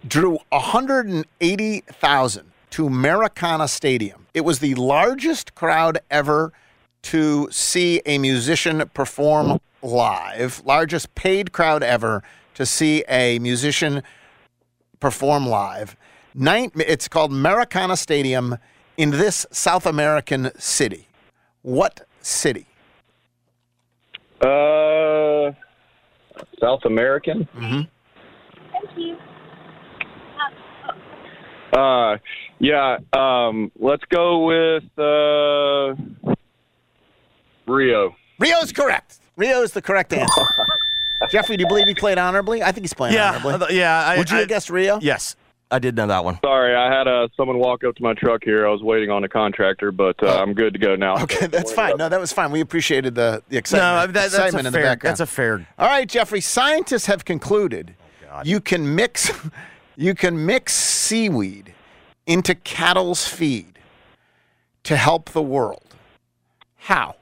drew 0.07 0.38
180,000 0.49 2.51
to 2.72 2.89
Maracana 2.89 3.68
Stadium. 3.68 4.25
It 4.36 4.44
was 4.44 4.60
the 4.60 4.76
largest 4.76 5.56
crowd 5.56 6.00
ever 6.12 6.52
to 7.04 7.48
see 7.52 8.02
a 8.06 8.18
musician 8.18 8.84
perform 8.94 9.62
live, 9.82 10.62
largest 10.66 11.16
paid 11.16 11.54
crowd 11.54 11.82
ever 11.82 12.22
to 12.56 12.66
see 12.66 13.06
a 13.08 13.40
musician 13.40 14.04
perform 15.00 15.48
live. 15.48 15.96
Nine, 16.34 16.70
it's 16.76 17.08
called 17.08 17.32
Maracana 17.32 17.98
Stadium 17.98 18.58
in 18.98 19.12
this 19.12 19.46
South 19.52 19.86
American 19.86 20.52
city. 20.60 21.08
What 21.62 22.06
city? 22.20 22.68
Uh, 24.42 25.54
South 26.60 26.84
American. 26.84 27.48
Mm-hmm. 27.56 27.82
Uh, 31.72 32.18
yeah. 32.60 32.97
Um, 33.14 33.72
let's 33.80 34.03
go 34.06 34.45
with 34.45 34.84
uh, 34.97 35.95
Rio. 37.68 38.16
Rio 38.39 38.58
is 38.60 38.72
correct. 38.72 39.20
Rio 39.38 39.62
is 39.62 39.72
the 39.74 39.82
correct 39.82 40.14
answer. 40.14 40.41
Jeffrey, 41.30 41.58
do 41.58 41.62
you 41.64 41.68
believe 41.68 41.88
he 41.88 41.95
played 41.95 42.18
honorably? 42.18 42.62
I 42.62 42.72
think 42.72 42.84
he's 42.84 42.93
playing 42.93 43.16
Yeah, 43.16 43.30
honorably. 43.30 43.53
I 43.53 43.58
th- 43.58 43.72
yeah, 43.72 44.06
I- 44.06 44.18
Would 44.18 44.30
you 44.30 44.38
I- 44.38 44.39
have 44.41 44.49
guessed 44.49 44.70
Rio? 44.70 44.99
Yes, 45.01 45.36
I 45.72 45.80
did 45.80 45.95
know 45.95 46.08
that 46.08 46.24
one. 46.24 46.38
Sorry, 46.43 46.76
I 46.76 46.95
had 46.95 47.08
uh, 47.08 47.28
someone 47.36 47.58
walk 47.58 47.84
up 47.84 47.95
to 47.95 48.03
my 48.03 48.14
truck 48.14 48.43
here. 48.43 48.68
I 48.68 48.72
was 48.72 48.82
waiting 48.84 49.10
on 49.10 49.24
a 49.24 49.30
contractor, 49.30 49.91
but 49.91 50.22
uh, 50.22 50.41
I'm 50.41 50.53
good 50.53 50.74
to 50.74 50.80
go 50.80 50.95
now. 50.95 51.22
Okay, 51.24 51.47
that's 51.47 51.72
fine. 51.72 51.97
No, 51.97 52.08
that 52.10 52.20
was 52.20 52.32
fine. 52.32 52.51
We 52.51 52.62
appreciated 52.62 53.16
the, 53.16 53.41
the 53.49 53.58
excitement, 53.58 54.14
No, 54.16 54.20
that- 54.22 54.32
that's 54.32 54.53
a 54.53 54.58
in 54.60 54.66
the 54.66 54.72
fair- 54.72 54.84
background. 54.84 55.12
that's 55.12 55.20
a 55.22 55.26
fair- 55.26 55.68
All 55.80 55.88
right, 55.88 56.08
Jeffrey. 56.08 56.41
Scientists 56.41 57.08
have 57.08 57.26
concluded 57.26 57.95
you 58.43 58.60
can 58.60 58.93
mix 58.95 59.32
you 59.95 60.14
can 60.14 60.45
mix 60.45 60.74
seaweed 60.74 61.74
into 62.26 62.56
cattle's 62.56 63.28
feed 63.28 63.80
to 64.84 64.96
help 64.96 65.30
the 65.32 65.42
world. 65.42 65.96
How? 66.78 67.16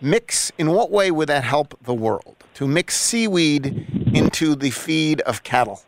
Mix 0.00 0.50
in 0.58 0.72
what 0.72 0.90
way 0.90 1.10
would 1.10 1.28
that 1.28 1.44
help 1.44 1.76
the 1.82 1.94
world? 1.94 2.36
To 2.54 2.66
mix 2.66 2.96
seaweed 2.96 4.10
into 4.14 4.54
the 4.54 4.70
feed 4.70 5.20
of 5.22 5.42
cattle. 5.42 5.82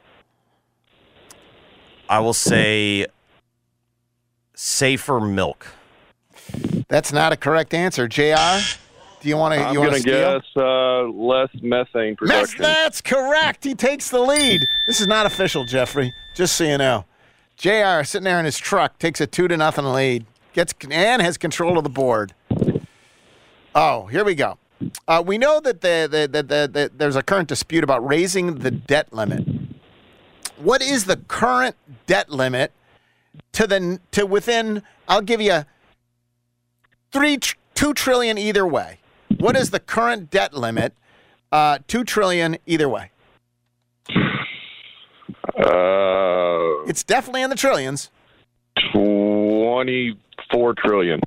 I 2.08 2.20
will 2.20 2.32
say 2.32 3.06
safer 4.54 5.20
milk. 5.20 5.66
That's 6.88 7.12
not 7.12 7.32
a 7.32 7.36
correct 7.36 7.74
answer. 7.74 8.06
JR, 8.06 8.60
do 9.24 9.30
you 9.30 9.38
want 9.38 9.54
to 9.54 9.60
I'm 9.60 9.74
gonna 9.74 10.00
guess 10.00 10.42
uh, 10.54 11.04
less 11.04 11.48
methane 11.62 12.14
That's, 12.20 12.52
production. 12.52 12.60
that's 12.60 13.00
correct. 13.00 13.64
He 13.64 13.74
takes 13.74 14.10
the 14.10 14.20
lead. 14.20 14.60
This 14.86 15.00
is 15.00 15.06
not 15.06 15.24
official, 15.24 15.64
Jeffrey. 15.64 16.12
Just 16.34 16.56
so 16.56 16.64
you 16.64 16.76
know. 16.76 17.06
JR 17.56 18.04
sitting 18.04 18.24
there 18.24 18.38
in 18.38 18.44
his 18.44 18.58
truck 18.58 18.98
takes 18.98 19.22
a 19.22 19.26
two 19.26 19.48
to 19.48 19.56
nothing 19.56 19.86
lead. 19.86 20.26
Gets 20.52 20.74
and 20.90 21.22
has 21.22 21.38
control 21.38 21.78
of 21.78 21.84
the 21.84 21.90
board. 21.90 22.34
Oh, 23.74 24.04
here 24.08 24.24
we 24.24 24.34
go. 24.34 24.58
Uh, 25.08 25.22
we 25.26 25.38
know 25.38 25.58
that 25.58 25.80
the, 25.80 26.06
the, 26.10 26.28
the, 26.30 26.42
the, 26.42 26.70
the, 26.70 26.90
there's 26.94 27.16
a 27.16 27.22
current 27.22 27.48
dispute 27.48 27.82
about 27.82 28.06
raising 28.06 28.56
the 28.56 28.70
debt 28.70 29.10
limit. 29.10 29.42
What 30.58 30.82
is 30.82 31.06
the 31.06 31.16
current 31.16 31.76
debt 32.06 32.28
limit 32.28 32.72
to 33.52 33.66
the 33.66 34.00
to 34.10 34.26
within? 34.26 34.82
I'll 35.08 35.22
give 35.22 35.40
you 35.40 35.64
three 37.10 37.38
two 37.74 37.94
trillion 37.94 38.36
either 38.36 38.66
way. 38.66 38.98
What 39.38 39.56
is 39.56 39.70
the 39.70 39.80
current 39.80 40.30
debt 40.30 40.54
limit? 40.54 40.94
Uh, 41.52 41.78
two 41.86 42.04
trillion 42.04 42.56
either 42.66 42.88
way. 42.88 43.10
Uh, 45.56 46.84
It's 46.86 47.02
definitely 47.04 47.42
in 47.42 47.50
the 47.50 47.56
trillions. 47.56 48.10
twenty-four 48.92 50.74
trillion. 50.74 51.20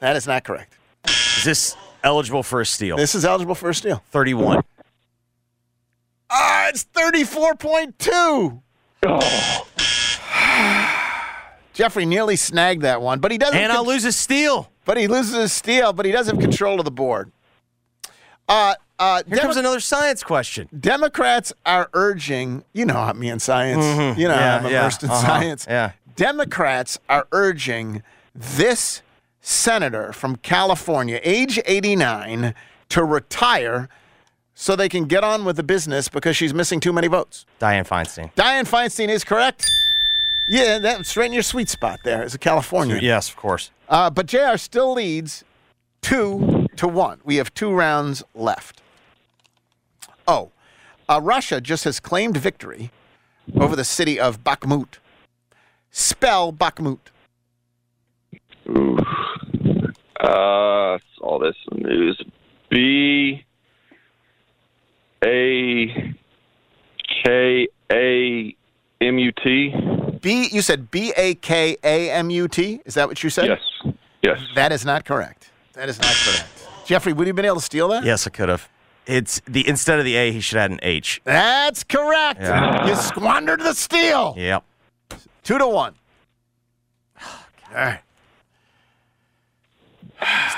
That 0.00 0.16
is 0.16 0.26
not 0.26 0.44
correct. 0.44 0.74
Is 1.06 1.44
this 1.44 1.76
eligible 2.02 2.42
for 2.42 2.60
a 2.60 2.66
steal? 2.66 2.96
This 2.96 3.14
is 3.14 3.24
eligible 3.24 3.54
for 3.54 3.70
a 3.70 3.74
steal. 3.74 4.02
31. 4.10 4.62
Ah, 6.30 6.68
it's 6.68 6.82
thirty-four 6.82 7.54
point 7.54 7.98
two. 7.98 8.60
Jeffrey 11.74 12.06
nearly 12.06 12.36
snagged 12.36 12.82
that 12.82 13.02
one, 13.02 13.18
but 13.20 13.30
he 13.30 13.36
doesn't. 13.38 13.58
And 13.58 13.70
I'll 13.72 13.84
lose 13.86 14.04
a 14.04 14.12
steal. 14.12 14.70
but 14.86 14.96
he 14.96 15.06
loses 15.08 15.34
his 15.34 15.52
steal, 15.52 15.92
but 15.92 16.06
he 16.06 16.12
does 16.12 16.26
have 16.28 16.38
control 16.38 16.78
of 16.78 16.84
the 16.84 16.90
board. 16.90 17.30
Uh, 18.48 18.74
uh, 18.98 19.22
Here 19.26 19.38
comes 19.38 19.56
another 19.56 19.80
science 19.80 20.22
question. 20.22 20.68
Democrats 20.78 21.52
are 21.64 21.88
urging, 21.94 22.64
you 22.72 22.84
know, 22.84 23.12
me 23.14 23.28
and 23.30 23.40
science, 23.40 23.82
Mhm. 23.84 24.18
you 24.18 24.28
know, 24.28 24.34
Yeah, 24.34 24.56
I'm 24.58 24.64
yeah, 24.70 24.80
immersed 24.80 25.02
in 25.02 25.10
uh-huh, 25.10 25.26
science. 25.26 25.66
yeah. 25.68 25.92
Democrats 26.16 26.98
are 27.08 27.26
urging 27.32 28.02
this 28.34 29.02
senator 29.40 30.12
from 30.12 30.36
California, 30.36 31.18
age 31.22 31.58
89, 31.66 32.54
to 32.90 33.02
retire 33.04 33.88
so 34.54 34.76
they 34.76 34.88
can 34.88 35.06
get 35.06 35.24
on 35.24 35.44
with 35.44 35.56
the 35.56 35.62
business 35.64 36.08
because 36.08 36.36
she's 36.36 36.54
missing 36.54 36.78
too 36.78 36.92
many 36.92 37.08
votes. 37.08 37.44
Dianne 37.60 37.86
Feinstein. 37.88 38.30
Dianne 38.36 38.68
Feinstein 38.68 39.08
is 39.08 39.24
correct. 39.24 39.68
Yeah, 40.46 40.78
that's 40.78 41.16
right 41.16 41.26
in 41.26 41.32
your 41.32 41.42
sweet 41.42 41.68
spot 41.68 42.00
there 42.04 42.22
as 42.22 42.34
a 42.34 42.38
Californian. 42.38 43.02
Yes, 43.02 43.28
of 43.28 43.36
course. 43.36 43.70
Uh, 43.88 44.10
but 44.10 44.26
JR 44.26 44.56
still 44.56 44.92
leads 44.92 45.44
two 46.02 46.66
to 46.76 46.86
one. 46.86 47.20
We 47.24 47.36
have 47.36 47.52
two 47.54 47.72
rounds 47.72 48.22
left. 48.34 48.82
Oh, 50.28 50.50
uh, 51.08 51.20
Russia 51.22 51.60
just 51.60 51.84
has 51.84 52.00
claimed 52.00 52.36
victory 52.36 52.90
over 53.56 53.76
the 53.76 53.84
city 53.84 54.18
of 54.18 54.42
Bakhmut. 54.44 54.98
Spell 55.90 56.52
Bakhmut. 56.52 56.98
Ooh. 58.68 58.98
Uh, 60.20 60.98
saw 61.18 61.38
this 61.38 61.56
news. 61.72 62.22
B 62.70 63.44
A 65.22 66.14
K 67.24 67.68
A 67.92 68.56
M 69.00 69.18
U 69.18 69.32
T. 69.32 69.74
B. 70.20 70.48
You 70.50 70.62
said 70.62 70.90
B 70.90 71.12
A 71.16 71.34
K 71.34 71.76
A 71.84 72.10
M 72.10 72.30
U 72.30 72.48
T. 72.48 72.80
Is 72.84 72.94
that 72.94 73.08
what 73.08 73.22
you 73.22 73.30
said? 73.30 73.46
Yes. 73.46 73.94
Yes. 74.22 74.40
That 74.54 74.72
is 74.72 74.84
not 74.84 75.04
correct. 75.04 75.50
That 75.74 75.88
is 75.88 75.98
not 76.00 76.14
correct. 76.24 76.48
Jeffrey, 76.86 77.12
would 77.12 77.26
you 77.26 77.30
have 77.30 77.36
been 77.36 77.44
able 77.44 77.56
to 77.56 77.62
steal 77.62 77.88
that? 77.88 78.04
Yes, 78.04 78.26
I 78.26 78.30
could 78.30 78.48
have. 78.48 78.68
It's 79.06 79.40
the 79.46 79.66
instead 79.68 79.98
of 79.98 80.04
the 80.06 80.16
A, 80.16 80.32
he 80.32 80.40
should 80.40 80.56
add 80.58 80.70
an 80.70 80.80
H. 80.82 81.20
That's 81.24 81.84
correct. 81.84 82.40
Yeah. 82.40 82.86
You 82.86 82.94
squandered 82.96 83.60
the 83.60 83.74
steal. 83.74 84.34
Yep. 84.38 84.64
Two 85.42 85.58
to 85.58 85.66
one. 85.66 85.94
All 87.22 87.74
right. 87.74 88.00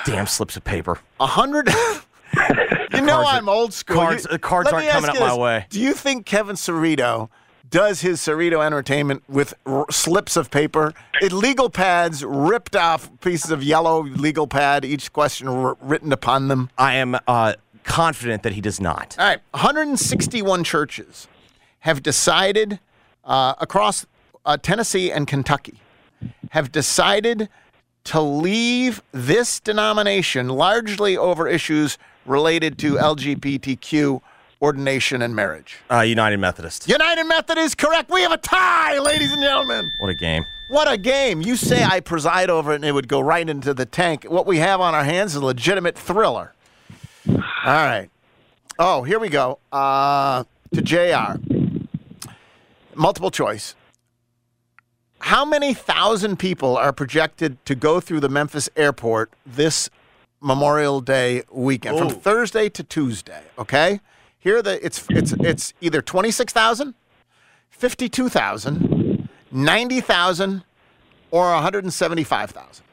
Damn 0.05 0.26
slips 0.26 0.57
of 0.57 0.62
paper. 0.64 1.01
A 1.18 1.26
hundred. 1.26 1.68
you 1.72 3.01
know 3.01 3.14
Cards 3.22 3.28
I'm 3.32 3.49
old 3.49 3.72
school. 3.72 3.97
cards- 3.97 4.24
You- 4.24 4.30
the 4.32 4.39
cards 4.39 4.70
aren't 4.72 4.89
coming 4.89 5.11
up 5.11 5.14
you 5.16 5.20
my 5.20 5.37
way. 5.37 5.66
Do 5.70 5.80
you 5.80 5.93
think 5.93 6.24
Kevin 6.26 6.55
Cerrito 6.55 7.30
does 7.70 8.00
his 8.00 8.20
Cerrito 8.20 8.64
Entertainment 8.64 9.22
with 9.28 9.54
r- 9.64 9.86
slips 9.90 10.36
of 10.36 10.50
paper, 10.50 10.94
it, 11.20 11.32
legal 11.32 11.70
pads, 11.70 12.24
ripped 12.24 12.76
off 12.76 13.10
pieces 13.20 13.50
of 13.50 13.62
yellow 13.62 14.02
legal 14.02 14.46
pad, 14.46 14.84
each 14.84 15.12
question 15.12 15.48
r- 15.48 15.76
written 15.80 16.12
upon 16.12 16.48
them? 16.48 16.70
I 16.78 16.94
am 16.94 17.16
uh, 17.26 17.54
confident 17.84 18.42
that 18.42 18.52
he 18.52 18.60
does 18.60 18.80
not. 18.80 19.16
All 19.18 19.26
right, 19.26 19.40
161 19.52 20.64
churches 20.64 21.28
have 21.80 22.02
decided 22.02 22.78
uh, 23.24 23.54
across 23.60 24.06
uh, 24.44 24.56
Tennessee 24.56 25.10
and 25.10 25.26
Kentucky 25.26 25.80
have 26.50 26.72
decided 26.72 27.48
to 28.04 28.20
leave 28.20 29.02
this 29.12 29.60
denomination 29.60 30.48
largely 30.48 31.16
over 31.16 31.48
issues 31.48 31.98
related 32.24 32.78
to 32.78 32.94
LGBTQ 32.94 34.20
ordination 34.61 35.22
and 35.22 35.34
marriage. 35.34 35.78
Uh, 35.90 36.00
United 36.00 36.38
Methodist. 36.38 36.88
United 36.88 37.24
Method 37.24 37.59
is 37.59 37.74
correct. 37.74 38.11
We 38.11 38.22
have 38.22 38.32
a 38.32 38.38
tie, 38.38 38.98
ladies 38.98 39.32
and 39.32 39.42
gentlemen. 39.42 39.92
What 39.98 40.11
a 40.11 40.14
game. 40.14 40.44
What 40.68 40.90
a 40.90 40.96
game. 40.96 41.42
You 41.42 41.57
say 41.57 41.84
I 41.84 42.00
preside 42.00 42.50
over 42.50 42.72
it 42.72 42.76
and 42.76 42.84
it 42.84 42.92
would 42.92 43.09
go 43.09 43.20
right 43.20 43.48
into 43.48 43.72
the 43.72 43.86
tank. 43.86 44.24
What 44.24 44.46
we 44.46 44.59
have 44.59 44.80
on 44.80 44.94
our 44.94 45.04
hands 45.04 45.32
is 45.32 45.42
a 45.42 45.44
legitimate 45.44 45.96
thriller. 45.96 46.52
All 47.28 47.36
right. 47.64 48.09
Oh, 48.78 49.02
here 49.04 49.18
we 49.18 49.28
go. 49.28 49.59
Uh, 49.70 50.44
to 50.74 50.82
JR. 50.82 51.38
Multiple 52.94 53.30
choice. 53.30 53.74
How 55.20 55.44
many 55.44 55.72
thousand 55.72 56.38
people 56.38 56.76
are 56.76 56.92
projected 56.92 57.64
to 57.66 57.74
go 57.74 58.00
through 58.00 58.20
the 58.20 58.28
Memphis 58.28 58.68
airport 58.76 59.32
this 59.44 59.88
Memorial 60.40 61.00
Day 61.00 61.42
weekend 61.50 61.98
from 61.98 62.11
Thursday 62.11 62.68
to 62.70 62.82
Tuesday? 62.82 63.42
Okay. 63.59 64.00
Here 64.47 64.62
the 64.62 64.78
it's 64.86 65.05
it's 65.11 65.32
it's 65.40 65.74
either 65.80 66.01
26,000, 66.01 66.94
52,000, 67.70 69.28
90,000 69.51 70.62
or 71.32 71.53
175,000. 71.53 72.84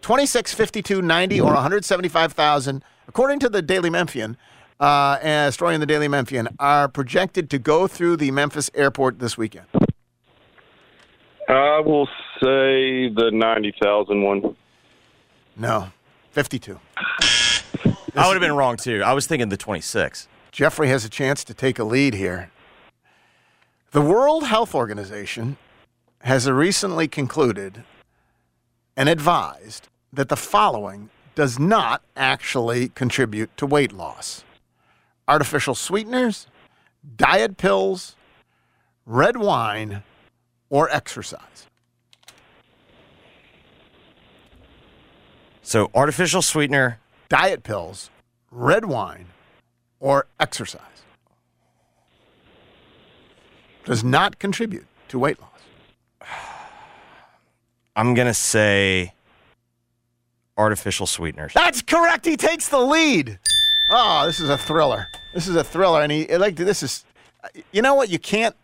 26, 0.00 0.54
52, 0.54 1.02
90 1.02 1.40
or 1.42 1.52
175,000 1.52 2.82
according 3.06 3.40
to 3.40 3.50
the 3.50 3.60
Daily 3.60 3.90
Memphian 3.90 4.38
uh, 4.80 5.18
and 5.20 5.54
in 5.60 5.80
the 5.80 5.86
Daily 5.86 6.08
Memphian 6.08 6.48
are 6.58 6.88
projected 6.88 7.50
to 7.50 7.58
go 7.58 7.86
through 7.86 8.16
the 8.16 8.30
Memphis 8.30 8.70
airport 8.74 9.18
this 9.18 9.36
weekend. 9.36 9.66
I 11.46 11.80
will 11.84 12.06
say 12.40 13.10
the 13.10 13.28
90,000 13.34 14.22
one. 14.22 14.56
No, 15.58 15.88
52. 16.30 16.80
I 18.16 18.26
would 18.26 18.34
have 18.34 18.40
been 18.40 18.56
wrong 18.56 18.76
too. 18.76 19.02
I 19.04 19.12
was 19.12 19.26
thinking 19.26 19.50
the 19.50 19.56
26. 19.56 20.26
Jeffrey 20.50 20.88
has 20.88 21.04
a 21.04 21.10
chance 21.10 21.44
to 21.44 21.52
take 21.52 21.78
a 21.78 21.84
lead 21.84 22.14
here. 22.14 22.50
The 23.90 24.00
World 24.00 24.44
Health 24.44 24.74
Organization 24.74 25.58
has 26.20 26.50
recently 26.50 27.08
concluded 27.08 27.84
and 28.96 29.08
advised 29.08 29.88
that 30.12 30.28
the 30.30 30.36
following 30.36 31.10
does 31.34 31.58
not 31.58 32.02
actually 32.16 32.88
contribute 32.88 33.54
to 33.58 33.66
weight 33.66 33.92
loss 33.92 34.42
artificial 35.28 35.74
sweeteners, 35.74 36.46
diet 37.16 37.56
pills, 37.56 38.14
red 39.04 39.36
wine, 39.36 40.04
or 40.70 40.88
exercise. 40.90 41.66
So 45.62 45.90
artificial 45.94 46.42
sweetener, 46.42 47.00
Diet 47.28 47.62
pills, 47.62 48.10
red 48.50 48.84
wine, 48.84 49.26
or 50.00 50.26
exercise 50.38 50.80
does 53.86 54.04
not 54.04 54.38
contribute 54.38 54.86
to 55.08 55.18
weight 55.18 55.38
loss. 55.40 55.50
I'm 57.96 58.14
gonna 58.14 58.34
say 58.34 59.14
artificial 60.58 61.06
sweeteners. 61.06 61.52
That's 61.54 61.80
correct. 61.80 62.26
He 62.26 62.36
takes 62.36 62.68
the 62.68 62.80
lead. 62.80 63.38
Oh, 63.88 64.26
this 64.26 64.40
is 64.40 64.50
a 64.50 64.58
thriller. 64.58 65.08
This 65.32 65.46
is 65.46 65.56
a 65.56 65.64
thriller, 65.64 66.02
and 66.02 66.12
he 66.12 66.36
like 66.36 66.56
this 66.56 66.82
is. 66.82 67.04
You 67.72 67.80
know 67.80 67.94
what? 67.94 68.10
You 68.10 68.18
can't. 68.18 68.56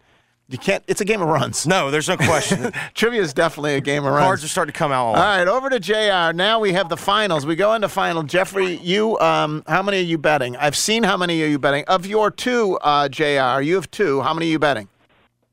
You 0.52 0.58
can't. 0.58 0.84
It's 0.86 1.00
a 1.00 1.06
game 1.06 1.22
of 1.22 1.28
runs. 1.28 1.66
No, 1.66 1.90
there's 1.90 2.10
no 2.10 2.18
question. 2.18 2.72
Trivia 2.94 3.22
is 3.22 3.32
definitely 3.32 3.76
a 3.76 3.80
game 3.80 4.04
of 4.04 4.12
runs. 4.12 4.22
Cards 4.22 4.44
are 4.44 4.48
starting 4.48 4.74
to 4.74 4.78
come 4.78 4.92
out. 4.92 5.06
All 5.06 5.14
right, 5.14 5.48
over 5.48 5.70
to 5.70 5.80
Jr. 5.80 6.36
Now 6.36 6.60
we 6.60 6.74
have 6.74 6.90
the 6.90 6.96
finals. 6.98 7.46
We 7.46 7.56
go 7.56 7.72
into 7.72 7.88
final. 7.88 8.22
Jeffrey, 8.22 8.76
you, 8.76 9.18
um, 9.20 9.64
how 9.66 9.82
many 9.82 9.96
are 9.96 10.02
you 10.02 10.18
betting? 10.18 10.54
I've 10.58 10.76
seen 10.76 11.04
how 11.04 11.16
many 11.16 11.42
are 11.42 11.46
you 11.46 11.58
betting. 11.58 11.86
Of 11.88 12.04
your 12.04 12.30
two, 12.30 12.78
uh, 12.82 13.08
Jr. 13.08 13.62
You 13.62 13.76
have 13.76 13.90
two. 13.90 14.20
How 14.20 14.34
many 14.34 14.48
are 14.48 14.50
you 14.50 14.58
betting? 14.58 14.88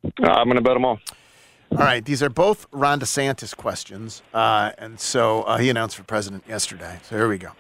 Uh, 0.04 0.28
I'm 0.28 0.48
going 0.48 0.58
to 0.58 0.62
bet 0.62 0.74
them 0.74 0.84
all. 0.84 1.00
All 1.72 1.78
right, 1.78 2.04
these 2.04 2.22
are 2.22 2.30
both 2.30 2.68
Ron 2.74 3.00
DeSantis 3.00 3.56
questions, 3.56 4.22
uh, 4.34 4.72
and 4.78 5.00
so 5.00 5.44
uh, 5.44 5.60
he 5.60 5.70
announced 5.70 5.96
for 5.96 6.04
president 6.04 6.44
yesterday. 6.46 7.00
So 7.04 7.16
here 7.16 7.30
we 7.30 7.38
go. 7.38 7.52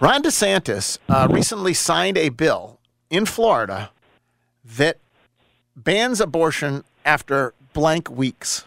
Ron 0.00 0.24
DeSantis 0.24 0.98
uh, 1.08 1.28
recently 1.30 1.74
signed 1.74 2.18
a 2.18 2.30
bill 2.30 2.80
in 3.10 3.26
Florida 3.26 3.90
that 4.64 4.98
bans 5.84 6.20
abortion 6.20 6.84
after 7.04 7.54
blank 7.72 8.10
weeks. 8.10 8.64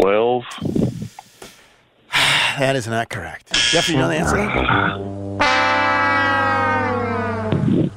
Twelve. 0.00 0.44
That 2.58 2.76
is 2.76 2.86
not 2.86 3.08
correct. 3.08 3.54
Jeffrey, 3.70 3.94
you 3.94 4.00
know 4.00 4.08
the 4.08 4.16
answer? 4.16 4.36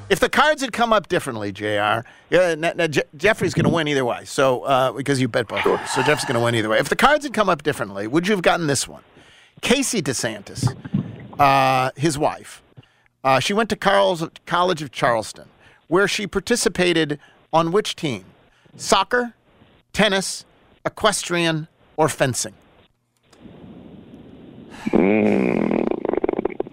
If 0.09 0.19
the 0.21 0.29
cards 0.29 0.61
had 0.61 0.71
come 0.71 0.93
up 0.93 1.09
differently, 1.09 1.51
Jr. 1.51 1.65
Yeah, 2.29 2.55
now, 2.57 2.71
now 2.75 2.87
Je- 2.87 3.01
Jeffrey's 3.17 3.53
going 3.53 3.65
to 3.65 3.69
win 3.71 3.89
either 3.89 4.05
way. 4.05 4.23
So 4.23 4.61
uh, 4.61 4.91
because 4.93 5.19
you 5.19 5.27
bet 5.27 5.47
both, 5.49 5.65
ways. 5.65 5.79
so 5.93 6.01
Jeff's 6.03 6.23
going 6.23 6.35
to 6.35 6.39
win 6.39 6.55
either 6.55 6.69
way. 6.69 6.77
If 6.77 6.87
the 6.87 6.95
cards 6.95 7.25
had 7.25 7.33
come 7.33 7.49
up 7.49 7.63
differently, 7.63 8.07
would 8.07 8.25
you 8.27 8.33
have 8.35 8.43
gotten 8.43 8.67
this 8.67 8.87
one? 8.87 9.03
Casey 9.61 10.01
DeSantis, 10.01 10.73
uh, 11.39 11.91
his 11.95 12.17
wife, 12.17 12.61
uh, 13.23 13.39
she 13.39 13.53
went 13.53 13.69
to 13.69 13.75
Carl's, 13.75 14.23
College 14.45 14.81
of 14.81 14.91
Charleston, 14.91 15.47
where 15.87 16.07
she 16.07 16.27
participated 16.27 17.19
on 17.51 17.71
which 17.71 17.95
team? 17.95 18.25
Soccer, 18.75 19.33
tennis, 19.93 20.45
equestrian, 20.85 21.67
or 21.97 22.09
fencing? 22.09 22.53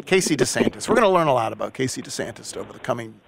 Casey 0.06 0.36
DeSantis. 0.36 0.88
We're 0.88 0.96
going 0.96 1.06
to 1.06 1.08
learn 1.12 1.28
a 1.28 1.34
lot 1.34 1.52
about 1.52 1.72
Casey 1.74 2.02
DeSantis 2.02 2.56
over 2.56 2.72
the 2.72 2.80
coming 2.80 3.20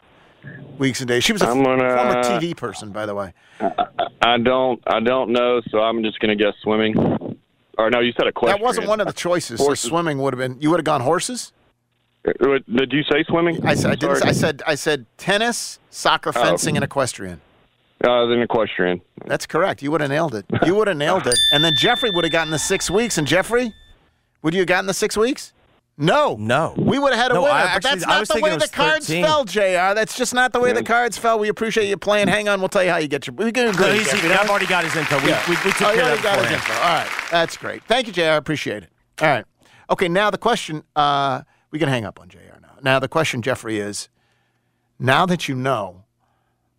weeks 0.78 1.00
and 1.00 1.06
days. 1.08 1.22
She 1.22 1.32
was 1.32 1.42
a 1.42 1.46
gonna- 1.46 1.64
former 1.64 2.22
TV 2.24 2.56
person, 2.56 2.90
by 2.90 3.06
the 3.06 3.14
way. 3.14 3.32
I 4.20 4.38
don't 4.38 4.82
I 4.86 4.98
don't 5.00 5.30
know, 5.30 5.60
so 5.70 5.78
I'm 5.78 6.02
just 6.02 6.18
going 6.18 6.36
to 6.36 6.42
guess 6.44 6.54
swimming. 6.62 7.31
Or 7.78 7.90
no, 7.90 8.00
you 8.00 8.12
said 8.16 8.26
a 8.26 8.32
question. 8.32 8.58
That 8.58 8.64
wasn't 8.64 8.86
one 8.86 9.00
of 9.00 9.06
the 9.06 9.12
choices. 9.12 9.58
So 9.60 9.74
swimming 9.74 10.18
would 10.18 10.34
have 10.34 10.38
been. 10.38 10.60
You 10.60 10.70
would 10.70 10.78
have 10.78 10.84
gone 10.84 11.00
horses. 11.00 11.52
Did 12.24 12.92
you 12.92 13.02
say 13.10 13.24
swimming? 13.28 13.64
I 13.66 13.74
said. 13.74 13.90
I, 13.90 13.94
didn't, 13.96 14.24
I 14.24 14.32
said. 14.32 14.62
I 14.66 14.74
said 14.74 15.06
tennis, 15.16 15.78
soccer, 15.90 16.30
Oh. 16.34 16.42
fencing, 16.42 16.76
and 16.76 16.84
equestrian. 16.84 17.40
Uh, 18.04 18.26
then 18.26 18.40
equestrian. 18.40 19.00
That's 19.26 19.46
correct. 19.46 19.82
You 19.82 19.90
would 19.92 20.00
have 20.00 20.10
nailed 20.10 20.34
it. 20.34 20.44
You 20.66 20.74
would 20.74 20.88
have 20.88 20.96
nailed 20.96 21.26
it. 21.26 21.34
And 21.52 21.64
then 21.64 21.74
Jeffrey 21.76 22.10
would 22.10 22.24
have 22.24 22.32
gotten 22.32 22.50
the 22.50 22.58
six 22.58 22.90
weeks. 22.90 23.16
And 23.16 23.26
Jeffrey, 23.26 23.72
would 24.42 24.54
you 24.54 24.60
have 24.60 24.66
gotten 24.68 24.86
the 24.86 24.94
six 24.94 25.16
weeks? 25.16 25.52
No. 25.98 26.36
No. 26.38 26.74
We 26.76 26.98
would 26.98 27.12
have 27.12 27.22
had 27.22 27.30
a 27.32 27.34
No, 27.34 27.42
winner. 27.42 27.54
I 27.54 27.74
but 27.74 27.82
that's 27.82 28.06
not 28.06 28.26
the 28.28 28.40
way 28.40 28.56
the 28.56 28.68
cards 28.68 29.06
13. 29.06 29.24
fell, 29.24 29.44
JR. 29.44 29.94
That's 29.94 30.16
just 30.16 30.34
not 30.34 30.52
the 30.52 30.60
way 30.60 30.72
the 30.72 30.82
cards 30.82 31.18
fell. 31.18 31.38
We 31.38 31.48
appreciate 31.48 31.88
you 31.88 31.96
playing. 31.96 32.28
Hang 32.28 32.48
on. 32.48 32.60
We'll 32.60 32.68
tell 32.70 32.82
you 32.82 32.90
how 32.90 32.96
you 32.96 33.08
get 33.08 33.26
your. 33.26 33.34
We 33.34 33.52
can 33.52 33.68
agree. 33.68 33.86
No, 33.86 33.92
he's- 33.92 34.10
Jeffrey, 34.10 34.32
I've 34.32 34.48
already 34.48 34.66
got 34.66 34.84
his 34.84 34.96
info. 34.96 35.20
We, 35.20 35.28
Yeah. 35.28 35.42
we, 35.48 35.56
we 35.56 35.72
took 35.72 35.82
oh, 35.82 35.90
you 35.90 35.96
care 35.96 36.04
already 36.04 36.16
of 36.18 36.22
got 36.22 36.38
that 36.38 36.48
his 36.48 36.58
beforehand. 36.60 36.62
info. 36.70 36.72
All 36.82 36.94
right. 36.94 37.30
That's 37.30 37.56
great. 37.56 37.84
Thank 37.84 38.06
you, 38.06 38.12
JR. 38.12 38.22
I 38.22 38.36
appreciate 38.36 38.82
it. 38.84 38.90
All 39.20 39.28
right. 39.28 39.44
Okay, 39.90 40.08
now 40.08 40.30
the 40.30 40.38
question, 40.38 40.82
uh, 40.96 41.42
we 41.70 41.78
can 41.78 41.88
hang 41.88 42.04
up 42.06 42.18
on 42.18 42.28
JR 42.28 42.38
now. 42.62 42.76
Now, 42.82 42.98
the 42.98 43.08
question, 43.08 43.42
Jeffrey, 43.42 43.78
is 43.78 44.08
now 44.98 45.26
that 45.26 45.48
you 45.48 45.54
know 45.54 46.04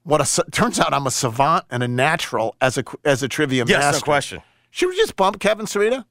what 0.03 0.19
a, 0.21 0.43
turns 0.51 0.79
out 0.79 0.93
I'm 0.93 1.05
a 1.05 1.11
savant 1.11 1.65
and 1.69 1.83
a 1.83 1.87
natural 1.87 2.55
as 2.59 2.77
a, 2.77 2.83
as 3.05 3.21
a 3.21 3.27
trivia 3.27 3.63
Yes, 3.67 3.93
no 3.93 4.01
question. 4.01 4.41
Should 4.71 4.89
we 4.89 4.97
just 4.97 5.15
bump 5.15 5.39
Kevin 5.39 5.65
Cerrito? 5.67 6.05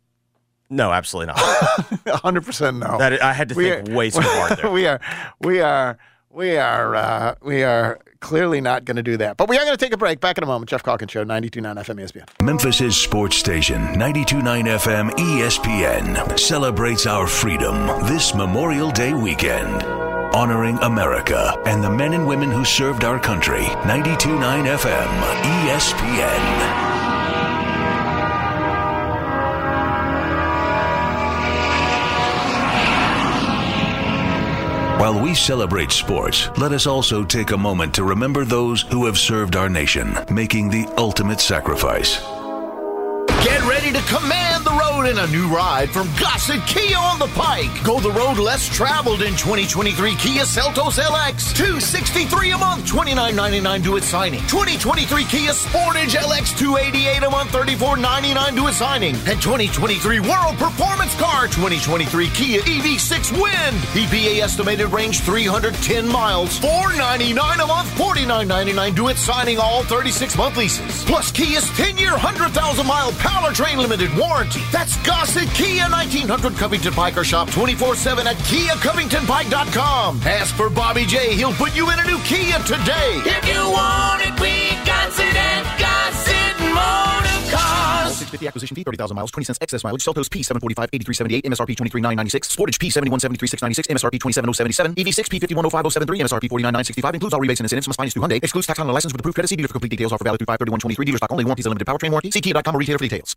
No, 0.72 0.90
absolutely 0.92 1.26
not. 1.34 1.36
100% 2.06 2.78
no. 2.78 2.98
That 2.98 3.22
I 3.22 3.32
had 3.32 3.50
to 3.50 3.54
We 3.54 3.70
think 3.70 3.88
are- 3.90 3.94
way 3.94 4.10
too 4.10 4.20
hard 4.22 4.58
there. 4.58 4.70
we 4.78 4.86
are, 4.86 5.00
we 5.40 5.60
are, 5.60 5.98
we 6.30 6.56
are, 6.56 6.94
uh, 6.96 7.34
we 7.42 7.62
are 7.62 7.98
clearly 8.20 8.60
not 8.60 8.84
going 8.84 8.96
to 8.96 9.02
do 9.02 9.16
that. 9.18 9.36
But 9.36 9.48
we 9.48 9.56
are 9.58 9.64
going 9.64 9.76
to 9.76 9.84
take 9.84 9.92
a 9.92 9.96
break. 9.96 10.20
Back 10.20 10.38
in 10.38 10.44
a 10.44 10.46
moment. 10.46 10.70
Geoff 10.70 10.82
Calkins 10.82 11.10
Show, 11.10 11.24
92.9 11.24 11.76
FM 11.84 11.98
ESPN. 12.00 12.42
Memphis's 12.42 12.96
sports 12.96 13.36
station, 13.36 13.82
92.9 13.94 14.64
FM 14.64 15.10
ESPN, 15.10 16.38
celebrates 16.38 17.06
our 17.06 17.26
freedom 17.26 17.86
this 18.06 18.34
Memorial 18.34 18.90
Day 18.90 19.12
weekend. 19.12 19.82
Honoring 20.34 20.78
America 20.78 21.60
and 21.66 21.84
the 21.84 21.90
men 21.90 22.14
and 22.14 22.26
women 22.26 22.50
who 22.50 22.64
served 22.64 23.04
our 23.04 23.18
country. 23.20 23.64
92.9 23.64 24.64
FM 24.78 25.08
ESPN. 25.68 26.91
While 35.02 35.20
we 35.20 35.34
celebrate 35.34 35.90
sports, 35.90 36.48
let 36.58 36.70
us 36.70 36.86
also 36.86 37.24
take 37.24 37.50
a 37.50 37.56
moment 37.56 37.92
to 37.96 38.04
remember 38.04 38.44
those 38.44 38.82
who 38.82 39.04
have 39.06 39.18
served 39.18 39.56
our 39.56 39.68
nation, 39.68 40.16
making 40.30 40.70
the 40.70 40.86
ultimate 40.96 41.40
sacrifice. 41.40 42.20
Get 43.42 43.60
ready 43.64 43.90
to 43.90 44.00
command 44.02 44.51
in 45.06 45.18
a 45.18 45.26
new 45.28 45.48
ride 45.48 45.90
from 45.90 46.08
Gossett 46.18 46.64
Kia 46.66 46.96
on 46.96 47.18
the 47.18 47.26
Pike. 47.28 47.70
Go 47.84 48.00
the 48.00 48.10
road 48.10 48.38
less 48.38 48.68
traveled 48.68 49.22
in 49.22 49.34
2023 49.34 50.14
Kia 50.16 50.42
Seltos 50.42 50.98
LX. 50.98 51.54
263 51.54 52.50
a 52.52 52.58
month, 52.58 52.84
29.99 52.86 53.82
due 53.82 53.96
at 53.96 54.02
signing. 54.02 54.40
2023 54.48 55.24
Kia 55.24 55.50
Sportage 55.50 56.14
LX 56.14 56.56
288 56.58 57.22
a 57.22 57.30
month, 57.30 57.50
34.99 57.50 58.54
due 58.54 58.68
at 58.68 58.74
signing. 58.74 59.14
And 59.26 59.40
2023 59.42 60.20
World 60.20 60.56
Performance 60.56 61.14
Car 61.20 61.46
2023 61.46 62.28
Kia 62.30 62.60
EV6 62.62 63.32
Wind. 63.32 63.76
EPA 63.98 64.40
estimated 64.42 64.90
range 64.92 65.20
310 65.20 66.08
miles. 66.08 66.58
499 66.58 67.60
a 67.60 67.66
month, 67.66 67.88
49.99 67.98 68.94
due 68.94 69.08
at 69.08 69.16
signing 69.16 69.58
all 69.58 69.82
36 69.84 70.36
month 70.36 70.56
leases. 70.56 71.04
Plus 71.04 71.30
Kia's 71.32 71.68
10 71.76 71.98
year 71.98 72.12
100,000 72.12 72.86
mile 72.86 73.12
powertrain 73.12 73.78
limited 73.78 74.14
warranty. 74.16 74.62
That's 74.70 74.91
Gossett 75.04 75.48
Kia 75.54 75.88
1900 75.88 76.56
Covington 76.56 76.92
Pike 76.92 77.16
or 77.16 77.24
shop 77.24 77.50
24 77.50 77.96
7 77.96 78.26
at 78.26 78.36
KiaCovingtonPike.com. 78.36 80.20
Ask 80.24 80.54
for 80.54 80.70
Bobby 80.70 81.04
J. 81.06 81.34
He'll 81.34 81.52
put 81.52 81.74
you 81.76 81.90
in 81.90 81.98
a 81.98 82.04
new 82.04 82.18
Kia 82.20 82.58
today. 82.66 83.20
If 83.24 83.46
you 83.48 83.60
want 83.70 84.22
it, 84.22 84.34
we 84.40 84.70
got 84.84 85.12
it 85.18 85.36
at 85.36 85.64
Gossett 85.78 86.56
Motor 86.72 87.38
Cars. 87.54 88.16
650 88.18 88.46
acquisition 88.48 88.74
fee, 88.74 88.84
30,000 88.84 89.14
miles, 89.14 89.30
20 89.30 89.44
cents 89.44 89.58
excess 89.60 89.84
mileage. 89.84 90.04
Seltos 90.04 90.28
P745, 90.28 90.88
8378, 90.92 91.44
MSRP 91.44 91.76
23996. 91.76 92.54
Sportage 92.54 92.78
P7173696, 92.78 93.86
MSRP 93.90 94.20
27077. 94.20 94.94
EV6 94.94 95.28
P510573, 95.32 96.20
MSRP 96.26 96.48
49965. 96.48 97.14
Includes 97.14 97.34
all 97.34 97.40
rebates 97.40 97.60
and 97.60 97.66
incentives. 97.66 97.88
Must 97.88 97.96
finance 97.96 98.14
through 98.14 98.22
Hyundai. 98.22 98.42
Excludes 98.42 98.66
tax 98.66 98.78
on 98.78 98.86
the 98.86 98.92
license 98.92 99.12
with 99.12 99.20
approved 99.20 99.34
credit. 99.36 99.48
See 99.48 99.56
dealer 99.56 99.68
for 99.68 99.74
complete 99.74 99.90
details. 99.90 100.12
Offer 100.12 100.24
valid 100.24 100.38
through 100.38 100.46
53123. 100.46 101.06
Dealer 101.06 101.18
stock 101.18 101.32
only. 101.32 101.44
Warranties 101.44 101.66
and 101.66 101.70
limited 101.70 101.86
powertrain 101.86 102.10
warranty. 102.10 102.30
See 102.30 102.40
Kia.com 102.40 102.74
or 102.74 102.78
retailer 102.78 102.98
for 102.98 103.04
details. 103.04 103.36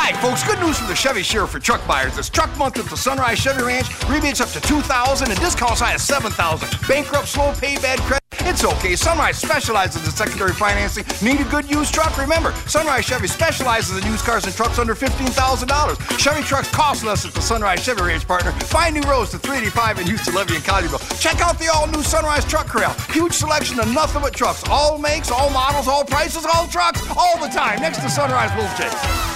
Hi, 0.11 0.21
folks. 0.21 0.43
Good 0.43 0.59
news 0.59 0.77
from 0.77 0.89
the 0.89 0.95
Chevy 0.95 1.23
Sheriff 1.23 1.51
for 1.51 1.59
truck 1.59 1.87
buyers. 1.87 2.17
It's 2.17 2.29
truck 2.29 2.51
month 2.57 2.77
at 2.77 2.83
the 2.83 2.97
Sunrise 2.97 3.39
Chevy 3.39 3.63
Ranch. 3.63 3.87
Rebates 4.09 4.41
up 4.41 4.49
to 4.49 4.59
2000 4.59 5.31
and 5.31 5.39
discounts 5.39 5.79
high 5.79 5.93
as 5.93 6.03
7000 6.03 6.67
Bankrupt, 6.85 7.29
slow 7.29 7.53
pay, 7.53 7.75
bad 7.77 7.97
credit. 7.99 8.19
It's 8.41 8.65
okay. 8.65 8.97
Sunrise 8.97 9.37
specializes 9.37 10.03
in 10.03 10.11
secondary 10.11 10.51
financing. 10.51 11.05
Need 11.25 11.39
a 11.39 11.49
good 11.49 11.69
used 11.69 11.93
truck? 11.93 12.17
Remember, 12.17 12.51
Sunrise 12.67 13.05
Chevy 13.05 13.27
specializes 13.27 14.03
in 14.03 14.11
used 14.11 14.25
cars 14.25 14.43
and 14.43 14.53
trucks 14.53 14.79
under 14.79 14.95
$15,000. 14.95 16.19
Chevy 16.19 16.43
trucks 16.43 16.67
cost 16.67 17.05
less 17.05 17.25
at 17.25 17.33
the 17.33 17.41
Sunrise 17.41 17.85
Chevy 17.85 18.01
Ranch 18.01 18.27
partner. 18.27 18.51
Find 18.67 18.95
new 18.95 19.09
roads 19.09 19.31
to 19.31 19.39
385 19.39 19.99
in 19.99 20.07
Houston, 20.07 20.35
Levee, 20.35 20.55
and 20.55 20.63
Collierville. 20.65 21.21
Check 21.21 21.39
out 21.39 21.57
the 21.57 21.69
all-new 21.73 22.03
Sunrise 22.03 22.43
Truck 22.43 22.67
Corral. 22.67 22.93
Huge 23.11 23.31
selection 23.31 23.79
of 23.79 23.87
nothing 23.93 24.21
but 24.21 24.33
trucks. 24.33 24.61
All 24.67 24.97
makes, 24.97 25.31
all 25.31 25.49
models, 25.51 25.87
all 25.87 26.03
prices, 26.03 26.45
all 26.53 26.67
trucks, 26.67 27.01
all 27.15 27.39
the 27.39 27.47
time. 27.47 27.79
Next 27.79 27.99
to 27.99 28.09
Sunrise 28.09 28.51
Wolf 28.57 28.75
Chase. 28.77 29.30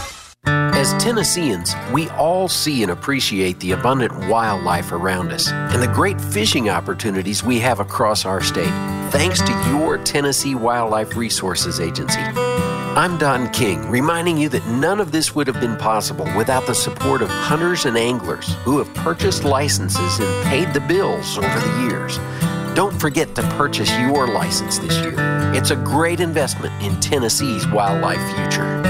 As 0.85 1.03
Tennesseans, 1.03 1.73
we 1.91 2.09
all 2.09 2.47
see 2.47 2.83
and 2.83 2.91
appreciate 2.91 3.59
the 3.59 3.71
abundant 3.71 4.29
wildlife 4.29 4.91
around 4.91 5.31
us 5.31 5.49
and 5.49 5.81
the 5.81 5.87
great 5.87 6.21
fishing 6.21 6.69
opportunities 6.69 7.41
we 7.41 7.59
have 7.59 7.79
across 7.79 8.23
our 8.23 8.39
state, 8.39 8.69
thanks 9.09 9.41
to 9.41 9.51
your 9.71 9.97
Tennessee 9.97 10.53
Wildlife 10.53 11.15
Resources 11.15 11.79
Agency. 11.79 12.19
I'm 12.19 13.17
Don 13.17 13.49
King, 13.49 13.89
reminding 13.89 14.37
you 14.37 14.47
that 14.49 14.63
none 14.67 14.99
of 14.99 15.11
this 15.11 15.33
would 15.33 15.47
have 15.47 15.59
been 15.59 15.75
possible 15.75 16.29
without 16.37 16.67
the 16.67 16.75
support 16.75 17.23
of 17.23 17.29
hunters 17.29 17.87
and 17.87 17.97
anglers 17.97 18.53
who 18.57 18.77
have 18.77 18.93
purchased 18.93 19.43
licenses 19.43 20.19
and 20.19 20.45
paid 20.45 20.71
the 20.75 20.81
bills 20.81 21.35
over 21.39 21.59
the 21.61 21.81
years. 21.89 22.19
Don't 22.75 22.93
forget 23.01 23.33
to 23.33 23.41
purchase 23.57 23.89
your 24.01 24.27
license 24.27 24.77
this 24.77 24.95
year. 24.99 25.15
It's 25.55 25.71
a 25.71 25.77
great 25.77 26.19
investment 26.19 26.79
in 26.83 26.99
Tennessee's 26.99 27.65
wildlife 27.69 28.21
future. 28.35 28.84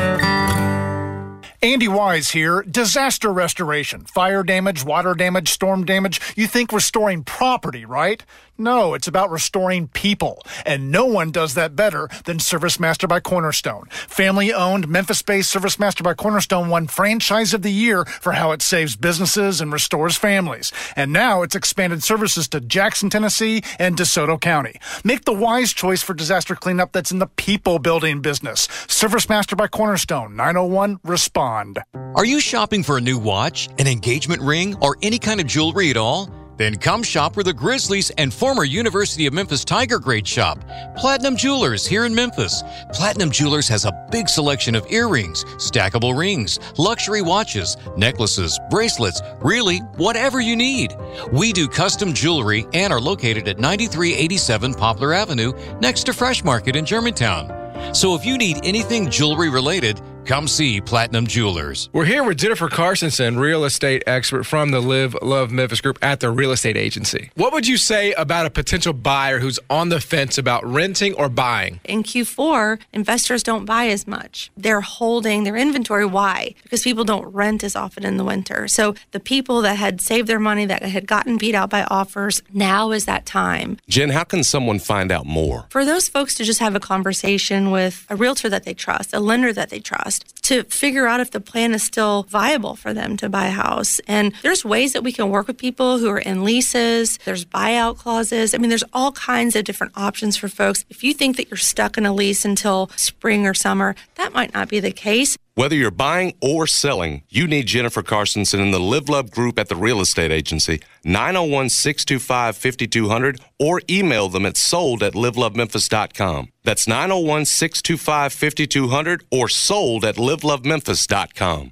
Andy 1.66 1.88
Wise 1.88 2.30
here. 2.30 2.62
Disaster 2.62 3.34
restoration. 3.34 4.02
Fire 4.06 4.44
damage, 4.44 4.86
water 4.86 5.16
damage, 5.16 5.50
storm 5.50 5.84
damage. 5.84 6.22
You 6.36 6.46
think 6.46 6.72
restoring 6.72 7.24
property, 7.24 7.86
right? 7.86 8.24
No, 8.58 8.94
it's 8.94 9.08
about 9.08 9.32
restoring 9.32 9.90
people. 9.90 10.42
And 10.66 10.90
no 10.90 11.06
one 11.06 11.32
does 11.32 11.56
that 11.56 11.76
better 11.76 12.08
than 12.24 12.40
Service 12.40 12.80
Master 12.80 13.06
by 13.06 13.20
Cornerstone. 13.20 13.88
Family 13.90 14.54
owned, 14.54 14.88
Memphis 14.88 15.22
based 15.22 15.50
Service 15.50 15.78
Master 15.78 16.04
by 16.04 16.14
Cornerstone 16.14 16.70
won 16.70 16.88
Franchise 16.88 17.54
of 17.54 17.64
the 17.64 17.72
Year 17.72 18.06
for 18.06 18.32
how 18.32 18.54
it 18.54 18.62
saves 18.62 18.96
businesses 18.96 19.60
and 19.60 19.74
restores 19.74 20.16
families. 20.16 20.72
And 20.96 21.12
now 21.12 21.42
it's 21.42 21.56
expanded 21.56 22.02
services 22.02 22.48
to 22.50 22.62
Jackson, 22.62 23.10
Tennessee 23.10 23.62
and 23.78 23.98
DeSoto 23.98 24.40
County. 24.40 24.80
Make 25.04 25.26
the 25.26 25.34
wise 25.34 25.74
choice 25.74 26.02
for 26.02 26.14
disaster 26.14 26.56
cleanup 26.56 26.94
that's 26.94 27.12
in 27.12 27.20
the 27.20 27.28
people 27.28 27.80
building 27.80 28.22
business. 28.22 28.70
Service 28.88 29.28
Master 29.28 29.58
by 29.58 29.68
Cornerstone, 29.68 30.36
901 30.38 31.00
Respond. 31.04 31.80
Are 32.16 32.26
you 32.26 32.40
shopping 32.40 32.84
for 32.84 32.98
a 32.98 33.02
new 33.02 33.18
watch, 33.18 33.68
an 33.80 33.88
engagement 33.88 34.42
ring, 34.42 34.76
or 34.82 34.96
any 35.02 35.20
kind 35.20 35.42
of 35.42 35.48
jewelry 35.48 35.90
at 35.90 35.98
all? 35.98 36.30
Then 36.58 36.76
come 36.76 37.04
shop 37.04 37.36
where 37.36 37.44
the 37.44 37.54
Grizzlies 37.54 38.10
and 38.12 38.34
former 38.34 38.64
University 38.64 39.26
of 39.26 39.34
Memphis 39.34 39.66
Tiger 39.66 40.00
Grade 40.00 40.28
shop. 40.28 40.60
Platinum 40.96 41.36
Jewelers 41.36 41.86
here 41.86 42.06
in 42.06 42.16
Memphis. 42.16 42.64
Platinum 42.94 43.32
Jewelers 43.32 43.68
has 43.68 43.86
a 43.86 44.08
big 44.12 44.30
selection 44.30 44.76
of 44.76 44.90
earrings, 44.92 45.44
stackable 45.56 46.18
rings, 46.18 46.60
luxury 46.78 47.22
watches, 47.22 47.76
necklaces, 47.98 48.60
bracelets, 48.70 49.22
really, 49.42 49.80
whatever 49.98 50.40
you 50.40 50.56
need. 50.56 50.96
We 51.32 51.52
do 51.52 51.68
custom 51.68 52.14
jewelry 52.14 52.66
and 52.74 52.94
are 52.94 53.02
located 53.02 53.48
at 53.48 53.60
9387 53.60 54.74
Poplar 54.76 55.14
Avenue 55.14 55.54
next 55.80 56.06
to 56.06 56.14
Fresh 56.14 56.44
Market 56.44 56.76
in 56.76 56.86
Germantown. 56.86 57.94
So 57.94 58.16
if 58.16 58.26
you 58.26 58.38
need 58.38 58.60
anything 58.64 59.10
jewelry 59.10 59.50
related, 59.50 60.02
come 60.26 60.48
see 60.48 60.82
Platinum 60.82 61.28
Jewelers. 61.28 61.90
We're 61.94 62.06
here 62.06 62.24
with 62.24 62.38
Jennifer 62.38 62.68
Carsonson, 62.68 63.38
real 63.40 63.64
estate 63.64 64.04
expert 64.08 64.44
from 64.44 64.72
the 64.72 64.80
Live 64.80 65.16
Love 65.22 65.52
Memphis 65.52 65.82
Group 65.82 66.00
at 66.02 66.20
the 66.20 66.32
real 66.32 66.52
estate 66.52 66.76
agency. 66.76 67.30
What 67.36 67.54
would 67.54 67.68
you 67.68 67.78
say 67.78 68.14
about 68.14 68.46
a 68.46 68.50
potential 68.50 68.94
buyer 68.94 69.40
who's 69.40 69.60
on 69.70 69.90
the 69.90 70.02
fence 70.02 70.38
about 70.38 70.66
renting 70.66 71.14
or 71.14 71.30
buying? 71.30 71.80
In 71.84 72.02
Q4, 72.02 72.80
investors 72.92 73.44
don't 73.44 73.66
buy 73.66 73.88
as 73.88 74.08
much. 74.08 74.52
They're 74.58 74.82
holding 74.82 75.44
their 75.44 75.56
inventory. 75.56 76.06
Why? 76.06 76.56
Because 76.64 76.82
people 76.84 77.04
don't 77.04 77.32
rent 77.34 77.64
as 77.64 77.76
often 77.76 78.04
in 78.06 78.18
the 78.18 78.24
winter. 78.24 78.68
So 78.68 78.96
the 79.12 79.20
people 79.20 79.62
that 79.62 79.78
had 79.78 80.02
saved 80.02 80.28
their 80.28 80.40
money, 80.40 80.66
that 80.66 80.82
had 80.82 81.08
gotten 81.08 81.38
beat 81.38 81.54
out 81.54 81.70
by 81.70 81.84
offers, 81.84 82.42
now 82.52 82.92
is 82.92 83.06
that 83.06 83.26
time. 83.26 83.78
Jen, 83.88 84.10
how 84.10 84.24
can 84.24 84.44
someone 84.44 84.80
find 84.80 85.12
out 85.12 85.26
more? 85.26 85.68
For 85.70 85.86
those 85.86 86.08
folks 86.08 86.34
to 86.36 86.44
just 86.44 86.60
have 86.60 86.76
a 86.76 86.80
conversation 86.80 87.70
with 87.70 88.06
a 88.10 88.16
realtor 88.16 88.50
that 88.50 88.64
they 88.64 88.74
trust, 88.74 89.14
a 89.14 89.20
lender 89.20 89.54
that 89.54 89.70
they 89.70 89.80
trust, 89.80 90.15
to 90.44 90.64
figure 90.66 91.08
out 91.08 91.20
if 91.20 91.32
the 91.32 91.40
plan 91.40 91.74
is 91.74 91.84
still 91.84 92.24
viable 92.24 92.76
for 92.76 92.94
them 92.94 93.18
to 93.18 93.30
buy 93.30 93.48
a 93.48 93.52
house. 93.52 94.00
And 94.08 94.34
there's 94.44 94.64
ways 94.64 94.94
that 94.94 95.04
we 95.04 95.12
can 95.12 95.30
work 95.30 95.48
with 95.48 95.58
people 95.58 95.98
who 95.98 96.10
are 96.10 96.20
in 96.20 96.44
leases, 96.44 97.18
there's 97.26 97.46
buyout 97.46 97.98
clauses. 97.98 98.54
I 98.54 98.60
mean, 98.60 98.70
there's 98.70 98.84
all 98.94 99.12
kinds 99.14 99.56
of 99.56 99.66
different 99.66 99.94
options 99.96 100.38
for 100.38 100.48
folks. 100.48 100.86
If 100.90 101.04
you 101.04 101.14
think 101.14 101.38
that 101.38 101.50
you're 101.50 101.58
stuck 101.58 101.98
in 101.98 102.06
a 102.06 102.14
lease 102.14 102.46
until 102.46 102.90
spring 102.96 103.48
or 103.48 103.54
summer, 103.54 103.96
that 104.16 104.34
might 104.34 104.54
not 104.54 104.70
be 104.70 104.80
the 104.80 104.92
case. 104.92 105.38
Whether 105.58 105.78
you're 105.78 105.90
buying 105.90 106.36
or 106.42 106.68
selling, 106.68 107.24
you 107.30 107.48
need 107.48 107.68
Jennifer 107.68 108.04
Carsonson 108.04 108.60
in 108.60 108.72
the 108.72 108.80
Live 108.80 109.08
Love 109.08 109.32
Group 109.32 109.58
at 109.58 109.70
the 109.70 109.78
real 109.78 110.02
estate 110.02 110.30
agency, 110.30 110.82
901 111.06 111.70
625 111.70 112.58
5200, 112.58 113.40
or 113.58 113.82
email 113.90 114.28
them 114.28 114.46
at 114.46 114.58
sold 114.58 115.02
at 115.02 115.14
livelovememphis.com. 115.14 116.50
That's 116.66 116.90
901 116.90 117.46
625 117.46 118.34
5200 118.34 119.24
or 119.32 119.48
sold 119.48 120.04
at 120.04 120.18
livelovememphis.com. 120.18 121.72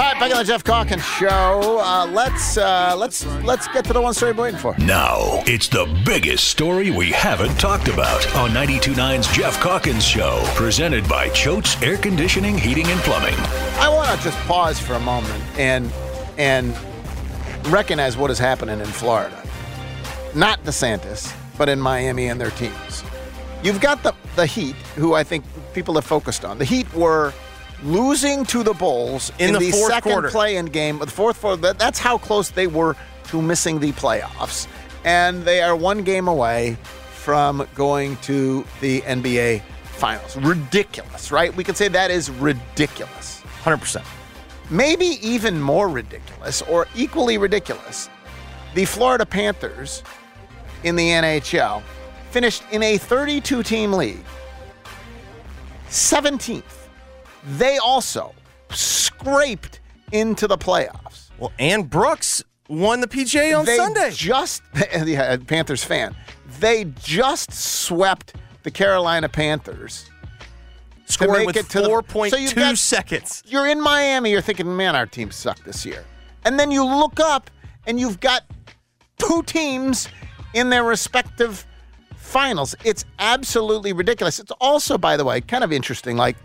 All 0.00 0.06
right, 0.06 0.18
back 0.18 0.32
on 0.32 0.38
the 0.38 0.44
Geoff 0.44 0.64
Calkins 0.64 1.04
show. 1.04 1.78
Uh, 1.78 2.06
let's 2.10 2.56
uh, 2.56 2.94
let's 2.96 3.26
let's 3.44 3.68
get 3.68 3.84
to 3.84 3.92
the 3.92 4.00
one 4.00 4.14
story 4.14 4.32
we're 4.32 4.44
waiting 4.44 4.58
for. 4.58 4.74
Now, 4.78 5.42
it's 5.44 5.68
the 5.68 5.84
biggest 6.06 6.48
story 6.48 6.90
we 6.90 7.10
haven't 7.10 7.54
talked 7.60 7.86
about 7.88 8.26
on 8.34 8.48
92.9's 8.48 9.30
Geoff 9.36 9.60
Calkins 9.60 10.02
Show, 10.02 10.42
presented 10.54 11.06
by 11.06 11.28
Choate's 11.28 11.76
Air 11.82 11.98
Conditioning, 11.98 12.56
Heating, 12.56 12.86
and 12.86 12.98
Plumbing. 13.00 13.34
I 13.78 13.90
want 13.90 14.16
to 14.16 14.24
just 14.24 14.38
pause 14.46 14.80
for 14.80 14.94
a 14.94 15.00
moment 15.00 15.44
and 15.58 15.92
and 16.38 16.74
recognize 17.66 18.16
what 18.16 18.30
is 18.30 18.38
happening 18.38 18.80
in 18.80 18.86
Florida. 18.86 19.36
Not 20.34 20.64
DeSantis, 20.64 21.30
but 21.58 21.68
in 21.68 21.78
Miami 21.78 22.28
and 22.28 22.40
their 22.40 22.52
teams. 22.52 23.04
You've 23.62 23.82
got 23.82 24.02
the 24.02 24.14
the 24.34 24.46
Heat, 24.46 24.76
who 24.96 25.12
I 25.12 25.24
think 25.24 25.44
people 25.74 25.94
have 25.96 26.06
focused 26.06 26.46
on. 26.46 26.56
The 26.56 26.64
Heat 26.64 26.90
were 26.94 27.34
losing 27.82 28.44
to 28.46 28.62
the 28.62 28.74
Bulls 28.74 29.32
In 29.38 29.54
the 29.54 29.70
fourth 29.70 29.92
second 29.92 30.12
quarter. 30.12 30.30
play-in 30.30 30.66
game, 30.66 30.98
the 30.98 31.06
fourth 31.06 31.40
quarter. 31.40 31.56
that- 31.62 31.78
That's 31.78 31.98
how 31.98 32.18
close 32.18 32.50
they 32.50 32.66
were 32.66 32.96
to 33.28 33.40
missing 33.42 33.80
the 33.80 33.92
playoffs, 33.92 34.66
and 35.04 35.44
they 35.44 35.62
are 35.62 35.74
one 35.76 36.02
game 36.02 36.28
away 36.28 36.76
from 37.14 37.66
going 37.74 38.16
to 38.18 38.64
the 38.80 39.02
NBA 39.02 39.62
Finals. 39.84 40.36
Ridiculous, 40.36 41.30
right? 41.30 41.54
We 41.54 41.62
can 41.62 41.74
say 41.74 41.88
that 41.88 42.10
is 42.10 42.30
ridiculous. 42.30 43.42
Hundred 43.62 43.78
percent. 43.78 44.06
Maybe 44.70 45.18
even 45.20 45.60
more 45.60 45.88
ridiculous, 45.88 46.62
or 46.62 46.86
equally 46.94 47.36
ridiculous. 47.38 48.08
The 48.74 48.84
Florida 48.86 49.26
Panthers 49.26 50.02
in 50.84 50.96
the 50.96 51.10
NHL 51.10 51.82
finished 52.30 52.62
in 52.70 52.82
a 52.82 52.96
32-team 52.98 53.92
league 53.92 54.24
17th 55.90 56.79
they 57.44 57.78
also 57.78 58.34
scraped 58.70 59.80
into 60.12 60.46
the 60.46 60.58
playoffs. 60.58 61.30
Well, 61.38 61.52
and 61.58 61.88
Brooks 61.88 62.42
won 62.68 63.00
the 63.00 63.06
PGA 63.08 63.58
on 63.58 63.64
they 63.64 63.76
Sunday. 63.76 64.10
Just 64.12 64.62
yeah, 65.06 65.36
Panthers 65.36 65.82
fan. 65.84 66.14
They 66.58 66.84
just 67.00 67.52
swept 67.52 68.34
the 68.62 68.70
Carolina 68.70 69.28
Panthers. 69.28 70.10
make 71.20 71.46
with 71.46 71.56
it 71.56 71.68
to 71.70 71.80
the- 71.80 71.88
4.2 71.88 72.48
So 72.48 72.54
got- 72.54 72.78
seconds. 72.78 73.42
You're 73.46 73.66
in 73.66 73.80
Miami. 73.80 74.30
You're 74.30 74.40
thinking, 74.42 74.76
man, 74.76 74.94
our 74.94 75.06
team 75.06 75.30
sucked 75.30 75.64
this 75.64 75.84
year. 75.86 76.04
And 76.44 76.58
then 76.58 76.70
you 76.70 76.84
look 76.84 77.18
up 77.20 77.50
and 77.86 77.98
you've 77.98 78.20
got 78.20 78.42
two 79.18 79.42
teams 79.44 80.08
in 80.54 80.70
their 80.70 80.84
respective 80.84 81.66
finals. 82.16 82.74
It's 82.84 83.04
absolutely 83.18 83.92
ridiculous. 83.92 84.38
It's 84.38 84.52
also, 84.60 84.96
by 84.98 85.16
the 85.16 85.24
way, 85.24 85.40
kind 85.40 85.64
of 85.64 85.72
interesting. 85.72 86.16
Like, 86.16 86.36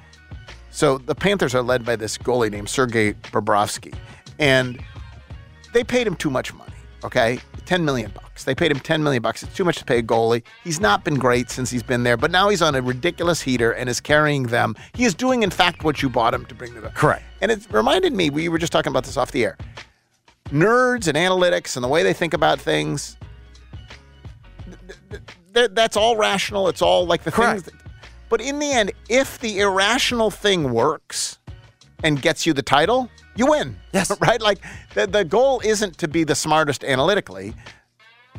so 0.75 0.97
the 0.97 1.15
Panthers 1.15 1.55
are 1.55 1.61
led 1.61 1.85
by 1.85 1.95
this 1.95 2.17
goalie 2.17 2.51
named 2.51 2.69
Sergei 2.69 3.13
Bobrovsky, 3.13 3.93
and 4.39 4.81
they 5.73 5.83
paid 5.83 6.05
him 6.05 6.15
too 6.15 6.29
much 6.29 6.53
money. 6.53 6.71
Okay, 7.03 7.39
ten 7.65 7.85
million 7.85 8.11
bucks. 8.13 8.43
They 8.43 8.55
paid 8.55 8.71
him 8.71 8.79
ten 8.79 9.03
million 9.03 9.21
bucks. 9.21 9.41
It's 9.43 9.55
too 9.55 9.63
much 9.63 9.77
to 9.77 9.85
pay 9.85 9.99
a 9.99 10.03
goalie. 10.03 10.43
He's 10.63 10.79
not 10.79 11.03
been 11.03 11.15
great 11.15 11.49
since 11.49 11.69
he's 11.69 11.83
been 11.83 12.03
there, 12.03 12.17
but 12.17 12.29
now 12.31 12.49
he's 12.49 12.61
on 12.61 12.75
a 12.75 12.81
ridiculous 12.81 13.41
heater 13.41 13.71
and 13.71 13.87
is 13.87 14.01
carrying 14.01 14.43
them. 14.47 14.75
He 14.93 15.05
is 15.05 15.13
doing, 15.13 15.43
in 15.43 15.49
fact, 15.51 15.83
what 15.83 16.01
you 16.01 16.09
bought 16.09 16.33
him 16.33 16.45
to 16.47 16.55
bring 16.55 16.73
to 16.73 16.81
them. 16.81 16.91
Correct. 16.93 17.23
And 17.41 17.51
it 17.51 17.65
reminded 17.71 18.13
me. 18.13 18.29
We 18.29 18.49
were 18.49 18.57
just 18.57 18.71
talking 18.73 18.91
about 18.91 19.03
this 19.05 19.17
off 19.17 19.31
the 19.31 19.45
air. 19.45 19.57
Nerds 20.45 21.07
and 21.07 21.15
analytics 21.17 21.75
and 21.77 21.83
the 21.83 21.87
way 21.87 22.03
they 22.03 22.13
think 22.13 22.33
about 22.33 22.59
things. 22.59 23.17
th- 24.65 24.99
th- 25.09 25.21
th- 25.53 25.69
That's 25.73 25.95
all 25.95 26.17
rational. 26.17 26.67
It's 26.69 26.81
all 26.81 27.05
like 27.05 27.23
the 27.23 27.31
things. 27.31 27.63
That, 27.63 27.73
but 28.29 28.41
in 28.41 28.59
the 28.59 28.71
end, 28.71 28.91
if 29.09 29.39
the 29.39 29.59
irrational 29.59 30.31
thing 30.31 30.71
works 30.71 31.39
and 32.03 32.21
gets 32.21 32.45
you 32.45 32.53
the 32.53 32.61
title, 32.63 33.09
you 33.35 33.47
win. 33.47 33.77
Yes. 33.93 34.11
right? 34.21 34.41
Like 34.41 34.59
the, 34.93 35.07
the 35.07 35.23
goal 35.23 35.61
isn't 35.63 35.97
to 35.99 36.07
be 36.07 36.23
the 36.23 36.35
smartest 36.35 36.83
analytically. 36.83 37.53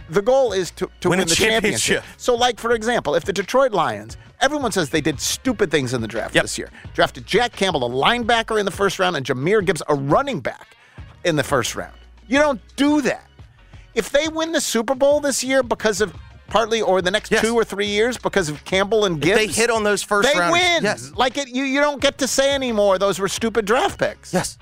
The 0.09 0.23
goal 0.23 0.53
is 0.53 0.71
to, 0.73 0.89
to 1.01 1.09
Win 1.09 1.19
win, 1.19 1.29
the 1.29 1.35
championship. 1.35 2.03
championship. 2.03 2.05
So, 2.17 2.35
like, 2.37 2.61
for 2.61 2.73
example, 2.73 3.17
if 3.17 3.25
the 3.25 3.33
Detroit 3.33 3.73
Lions, 3.73 4.17
everyone 4.41 4.71
says 4.71 4.91
they 4.91 5.01
did 5.01 5.21
stupid 5.21 5.71
things 5.71 5.95
in 5.95 6.01
the 6.01 6.07
draft 6.07 6.33
this 6.35 6.57
year. 6.57 6.71
Drafted 6.95 7.27
Jack 7.27 7.53
Campbell, 7.53 7.85
a 7.85 7.91
linebacker 7.91 8.61
in 8.61 8.67
the 8.67 8.71
first 8.71 9.01
round, 9.01 9.17
and 9.17 9.27
Jahmyr 9.27 9.65
Gibbs, 9.67 9.83
a 9.89 9.95
running 9.97 10.39
back 10.39 10.77
in 11.25 11.35
the 11.35 11.43
first 11.43 11.75
round. 11.75 11.97
You 12.29 12.39
don't 12.39 12.61
do 12.77 13.01
that. 13.03 13.29
If 13.95 14.11
they 14.11 14.29
win 14.29 14.53
the 14.53 14.61
Super 14.61 14.95
Bowl 14.95 15.19
this 15.21 15.43
year 15.43 15.63
because 15.65 16.01
of 16.01 16.15
partly 16.49 16.81
or 16.83 17.03
the 17.03 17.11
next 17.11 17.31
two 17.41 17.55
or 17.55 17.65
three 17.65 17.87
years 17.89 18.17
because 18.19 18.49
of 18.49 18.65
Campbell 18.65 19.05
and 19.05 19.17
If 19.17 19.23
Gibbs, 19.23 19.39
they 19.39 19.47
hit 19.49 19.71
on 19.71 19.83
those 19.85 20.03
first 20.03 20.33
they 20.33 20.39
win. 20.39 20.83
yes. 20.83 21.13
Like 21.15 21.37
it, 21.37 21.49
you, 21.49 21.65
you 21.65 21.81
don't 21.81 22.01
get 22.01 22.19
to 22.19 22.29
say 22.29 22.55
anymore. 22.55 22.99
Those 22.99 23.19
were 23.19 23.29
stupid 23.29 23.65
draft 23.65 23.99
picks. 23.99 24.33
Yes. 24.33 24.59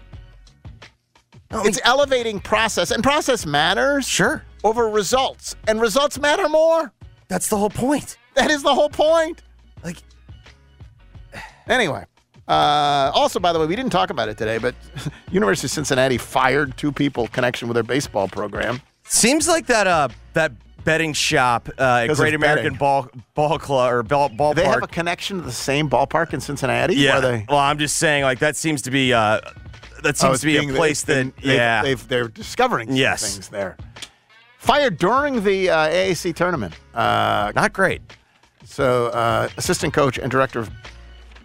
it's 1.50 1.80
elevating 1.84 2.40
process, 2.40 2.90
and 2.90 3.02
process 3.02 3.46
matters. 3.46 4.08
Sure. 4.08 4.44
Over 4.64 4.88
results, 4.88 5.54
and 5.68 5.80
results 5.80 6.18
matter 6.18 6.48
more. 6.48 6.92
That's 7.28 7.48
the 7.48 7.56
whole 7.56 7.70
point. 7.70 8.16
That 8.34 8.50
is 8.50 8.62
the 8.62 8.74
whole 8.74 8.88
point. 8.88 9.42
Like, 9.84 9.98
anyway. 11.68 12.04
Uh, 12.46 13.10
also, 13.14 13.40
by 13.40 13.52
the 13.52 13.58
way, 13.58 13.66
we 13.66 13.76
didn't 13.76 13.92
talk 13.92 14.10
about 14.10 14.28
it 14.28 14.36
today, 14.36 14.58
but 14.58 14.74
University 15.30 15.66
of 15.66 15.70
Cincinnati 15.70 16.18
fired 16.18 16.76
two 16.76 16.92
people 16.92 17.24
in 17.24 17.28
connection 17.30 17.68
with 17.68 17.74
their 17.74 17.82
baseball 17.82 18.28
program. 18.28 18.82
Seems 19.04 19.46
like 19.48 19.66
that 19.66 19.86
uh 19.86 20.08
that 20.32 20.52
betting 20.84 21.12
shop 21.12 21.68
uh, 21.78 22.06
at 22.08 22.16
Great 22.16 22.34
American 22.34 22.64
betting. 22.74 22.78
Ball 22.78 23.08
Ball 23.34 23.58
Club 23.58 23.92
or 23.92 24.02
ball, 24.02 24.28
Ballpark. 24.30 24.54
They 24.56 24.64
have 24.64 24.82
a 24.82 24.86
connection 24.86 25.38
to 25.38 25.42
the 25.42 25.52
same 25.52 25.88
ballpark 25.90 26.32
in 26.34 26.40
Cincinnati. 26.40 26.94
yeah. 26.96 27.20
They, 27.20 27.46
Well, 27.48 27.58
I'm 27.58 27.78
just 27.78 27.96
saying, 27.96 28.24
like 28.24 28.38
that 28.40 28.56
seems 28.56 28.82
to 28.82 28.90
be 28.90 29.12
uh 29.12 29.40
that 30.02 30.06
Oh, 30.06 30.12
seems 30.12 30.32
it's 30.34 30.40
to 30.42 30.46
be 30.46 30.56
a 30.58 30.74
place 30.74 31.02
that 31.04 31.34
they've- 31.36 31.44
yeah 31.56 31.82
they've, 31.82 32.08
they're 32.08 32.28
discovering 32.28 32.88
some 32.88 32.96
Yes. 32.96 33.32
things 33.34 33.48
there. 33.48 33.76
Fired 34.58 34.96
during 34.98 35.44
the 35.44 35.68
uh, 35.70 35.88
AAC 35.88 36.34
tournament. 36.34 36.74
Uh, 36.94 37.52
Not 37.54 37.72
great. 37.74 38.00
So, 38.64 39.08
uh, 39.08 39.48
assistant 39.58 39.92
coach 39.92 40.16
and 40.18 40.30
director 40.30 40.58
of 40.60 40.70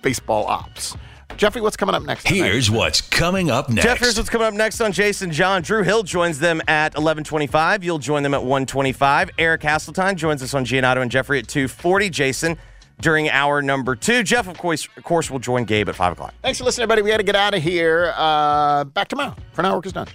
baseball 0.01 0.45
ops. 0.47 0.95
Jeffrey, 1.39 1.61
what's 1.61 1.77
coming 1.77 1.95
up 1.95 2.03
next? 2.03 2.27
Here's 2.27 2.69
what's 2.69 2.99
coming 2.99 3.49
up 3.49 3.69
next. 3.69 3.85
Jeff, 3.85 3.99
here's 3.99 4.17
what's 4.17 4.29
coming 4.29 4.45
up 4.45 4.53
next 4.53 4.81
on 4.81 4.91
Jason 4.91 5.31
John. 5.31 5.61
Drew 5.61 5.83
Hill 5.83 6.03
joins 6.03 6.37
them 6.37 6.61
at 6.67 6.93
11:25. 6.95 7.81
You'll 7.81 7.97
join 7.97 8.23
them 8.23 8.33
at 8.33 8.43
1:25. 8.43 9.29
Eric 9.37 9.61
Hasseltine 9.61 10.17
joins 10.17 10.43
us 10.43 10.53
on 10.53 10.65
Giannotto 10.65 11.01
and 11.01 11.09
Jeffrey 11.09 11.39
at 11.39 11.47
2:40. 11.47 12.09
Jason 12.09 12.57
during 12.99 13.29
hour 13.29 13.61
number 13.61 13.95
two. 13.95 14.21
Jeff, 14.21 14.49
of 14.49 14.57
course, 14.57 14.89
of 14.97 15.03
course, 15.05 15.31
will 15.31 15.39
join 15.39 15.63
Gabe 15.63 15.87
at 15.87 15.95
five 15.95 16.11
o'clock. 16.11 16.33
Thanks 16.41 16.59
for 16.59 16.65
listening, 16.65 16.83
everybody. 16.83 17.03
We 17.03 17.11
had 17.11 17.19
to 17.19 17.23
get 17.23 17.37
out 17.37 17.53
of 17.53 17.63
here. 17.63 18.13
Uh, 18.17 18.83
back 18.83 19.07
tomorrow. 19.07 19.33
For 19.53 19.61
now, 19.61 19.75
work 19.75 19.85
is 19.85 19.93
done. 19.93 20.07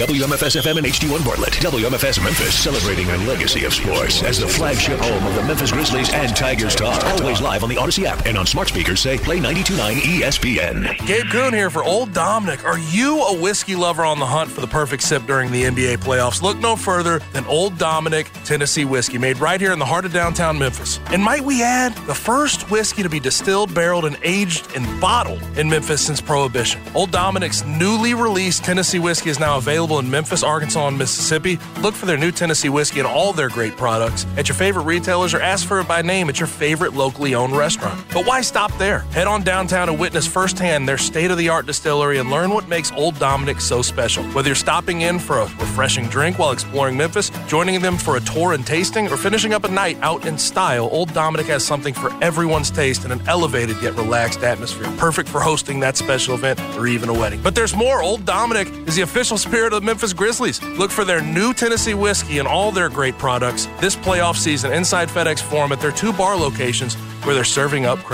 WMFS 0.00 0.58
FM 0.58 0.78
and 0.78 0.86
HD1 0.86 1.22
Bartlett. 1.26 1.52
WMFS 1.52 2.24
Memphis 2.24 2.58
celebrating 2.58 3.10
a 3.10 3.18
legacy 3.28 3.66
of 3.66 3.74
sports 3.74 4.22
as 4.22 4.38
the 4.38 4.48
flagship 4.48 4.98
home 4.98 5.26
of 5.26 5.34
the 5.34 5.42
Memphis 5.42 5.72
Grizzlies 5.72 6.10
and 6.14 6.34
Tigers 6.34 6.74
talk. 6.74 7.04
Always 7.04 7.42
live 7.42 7.62
on 7.62 7.68
the 7.68 7.76
Odyssey 7.76 8.06
app 8.06 8.24
and 8.24 8.38
on 8.38 8.46
smart 8.46 8.68
speakers 8.68 8.98
say 9.00 9.18
play 9.18 9.40
92.9 9.40 9.96
ESPN. 10.00 11.06
Gabe 11.06 11.26
Kuhn 11.26 11.52
here 11.52 11.68
for 11.68 11.84
Old 11.84 12.14
Dominick. 12.14 12.64
Are 12.64 12.78
you 12.78 13.20
a 13.24 13.38
whiskey 13.42 13.76
lover 13.76 14.02
on 14.02 14.18
the 14.18 14.24
hunt 14.24 14.50
for 14.50 14.62
the 14.62 14.66
perfect 14.66 15.02
sip 15.02 15.26
during 15.26 15.52
the 15.52 15.64
NBA 15.64 15.98
playoffs? 15.98 16.40
Look 16.40 16.56
no 16.56 16.76
further 16.76 17.18
than 17.34 17.44
Old 17.44 17.76
Dominick 17.76 18.30
Tennessee 18.46 18.86
whiskey, 18.86 19.18
made 19.18 19.36
right 19.36 19.60
here 19.60 19.72
in 19.72 19.78
the 19.78 19.84
heart 19.84 20.06
of 20.06 20.14
downtown 20.14 20.58
Memphis. 20.58 20.98
And 21.08 21.22
might 21.22 21.42
we 21.42 21.62
add, 21.62 21.94
the 22.06 22.14
first 22.14 22.70
whiskey 22.70 23.02
to 23.02 23.10
be 23.10 23.20
distilled, 23.20 23.74
barreled, 23.74 24.06
and 24.06 24.16
aged 24.22 24.66
and 24.74 24.98
bottled 24.98 25.42
in 25.58 25.68
Memphis 25.68 26.00
since 26.00 26.22
Prohibition. 26.22 26.80
Old 26.94 27.10
Dominick's 27.10 27.66
newly 27.66 28.14
released 28.14 28.64
Tennessee 28.64 28.98
whiskey 28.98 29.28
is 29.28 29.38
now 29.38 29.58
available 29.90 30.06
in 30.06 30.10
Memphis, 30.10 30.42
Arkansas, 30.42 30.88
and 30.88 30.98
Mississippi. 30.98 31.58
Look 31.80 31.94
for 31.94 32.06
their 32.06 32.16
new 32.16 32.30
Tennessee 32.30 32.68
whiskey 32.68 33.00
and 33.00 33.08
all 33.08 33.32
their 33.32 33.48
great 33.48 33.76
products 33.76 34.26
at 34.36 34.48
your 34.48 34.56
favorite 34.56 34.84
retailers 34.84 35.34
or 35.34 35.40
ask 35.40 35.66
for 35.66 35.80
it 35.80 35.88
by 35.88 36.02
name 36.02 36.28
at 36.28 36.38
your 36.38 36.46
favorite 36.46 36.94
locally 36.94 37.34
owned 37.34 37.56
restaurant. 37.56 38.00
But 38.12 38.26
why 38.26 38.40
stop 38.42 38.76
there? 38.78 39.00
Head 39.12 39.26
on 39.26 39.42
downtown 39.42 39.88
and 39.88 39.98
witness 39.98 40.26
firsthand 40.26 40.88
their 40.88 40.98
state 40.98 41.30
of 41.30 41.38
the 41.38 41.48
art 41.48 41.66
distillery 41.66 42.18
and 42.18 42.30
learn 42.30 42.50
what 42.50 42.68
makes 42.68 42.92
Old 42.92 43.18
Dominick 43.18 43.60
so 43.60 43.82
special. 43.82 44.24
Whether 44.32 44.48
you're 44.48 44.54
stopping 44.54 45.02
in 45.02 45.18
for 45.18 45.38
a 45.38 45.44
refreshing 45.44 46.06
drink 46.06 46.38
while 46.38 46.52
exploring 46.52 46.96
Memphis, 46.96 47.30
joining 47.48 47.80
them 47.80 47.96
for 47.96 48.16
a 48.16 48.20
tour 48.20 48.52
and 48.52 48.66
tasting, 48.66 49.08
or 49.08 49.16
finishing 49.16 49.54
up 49.54 49.64
a 49.64 49.68
night 49.68 49.98
out 50.02 50.26
in 50.26 50.38
style, 50.38 50.88
Old 50.92 51.12
Dominick 51.12 51.46
has 51.46 51.64
something 51.64 51.94
for 51.94 52.12
everyone's 52.22 52.70
taste 52.70 53.04
in 53.04 53.10
an 53.10 53.20
elevated 53.26 53.80
yet 53.82 53.94
relaxed 53.96 54.42
atmosphere. 54.42 54.90
Perfect 54.96 55.28
for 55.28 55.40
hosting 55.40 55.80
that 55.80 55.96
special 55.96 56.34
event 56.34 56.60
or 56.76 56.86
even 56.86 57.08
a 57.08 57.12
wedding. 57.12 57.40
But 57.42 57.54
there's 57.54 57.74
more. 57.74 58.02
Old 58.02 58.24
Dominick 58.24 58.68
is 58.86 58.96
the 58.96 59.02
official 59.02 59.38
spirit 59.38 59.72
of 59.72 59.79
Memphis 59.82 60.12
Grizzlies. 60.12 60.62
Look 60.62 60.90
for 60.90 61.04
their 61.04 61.20
new 61.20 61.54
Tennessee 61.54 61.94
whiskey 61.94 62.38
and 62.38 62.48
all 62.48 62.72
their 62.72 62.88
great 62.88 63.16
products 63.18 63.66
this 63.80 63.96
playoff 63.96 64.36
season 64.36 64.72
inside 64.72 65.08
FedEx 65.08 65.40
Forum 65.40 65.72
at 65.72 65.80
their 65.80 65.92
two 65.92 66.12
bar 66.12 66.36
locations 66.36 66.94
where 67.24 67.34
they're 67.34 67.44
serving 67.44 67.86
up 67.86 67.98
craft 68.00 68.10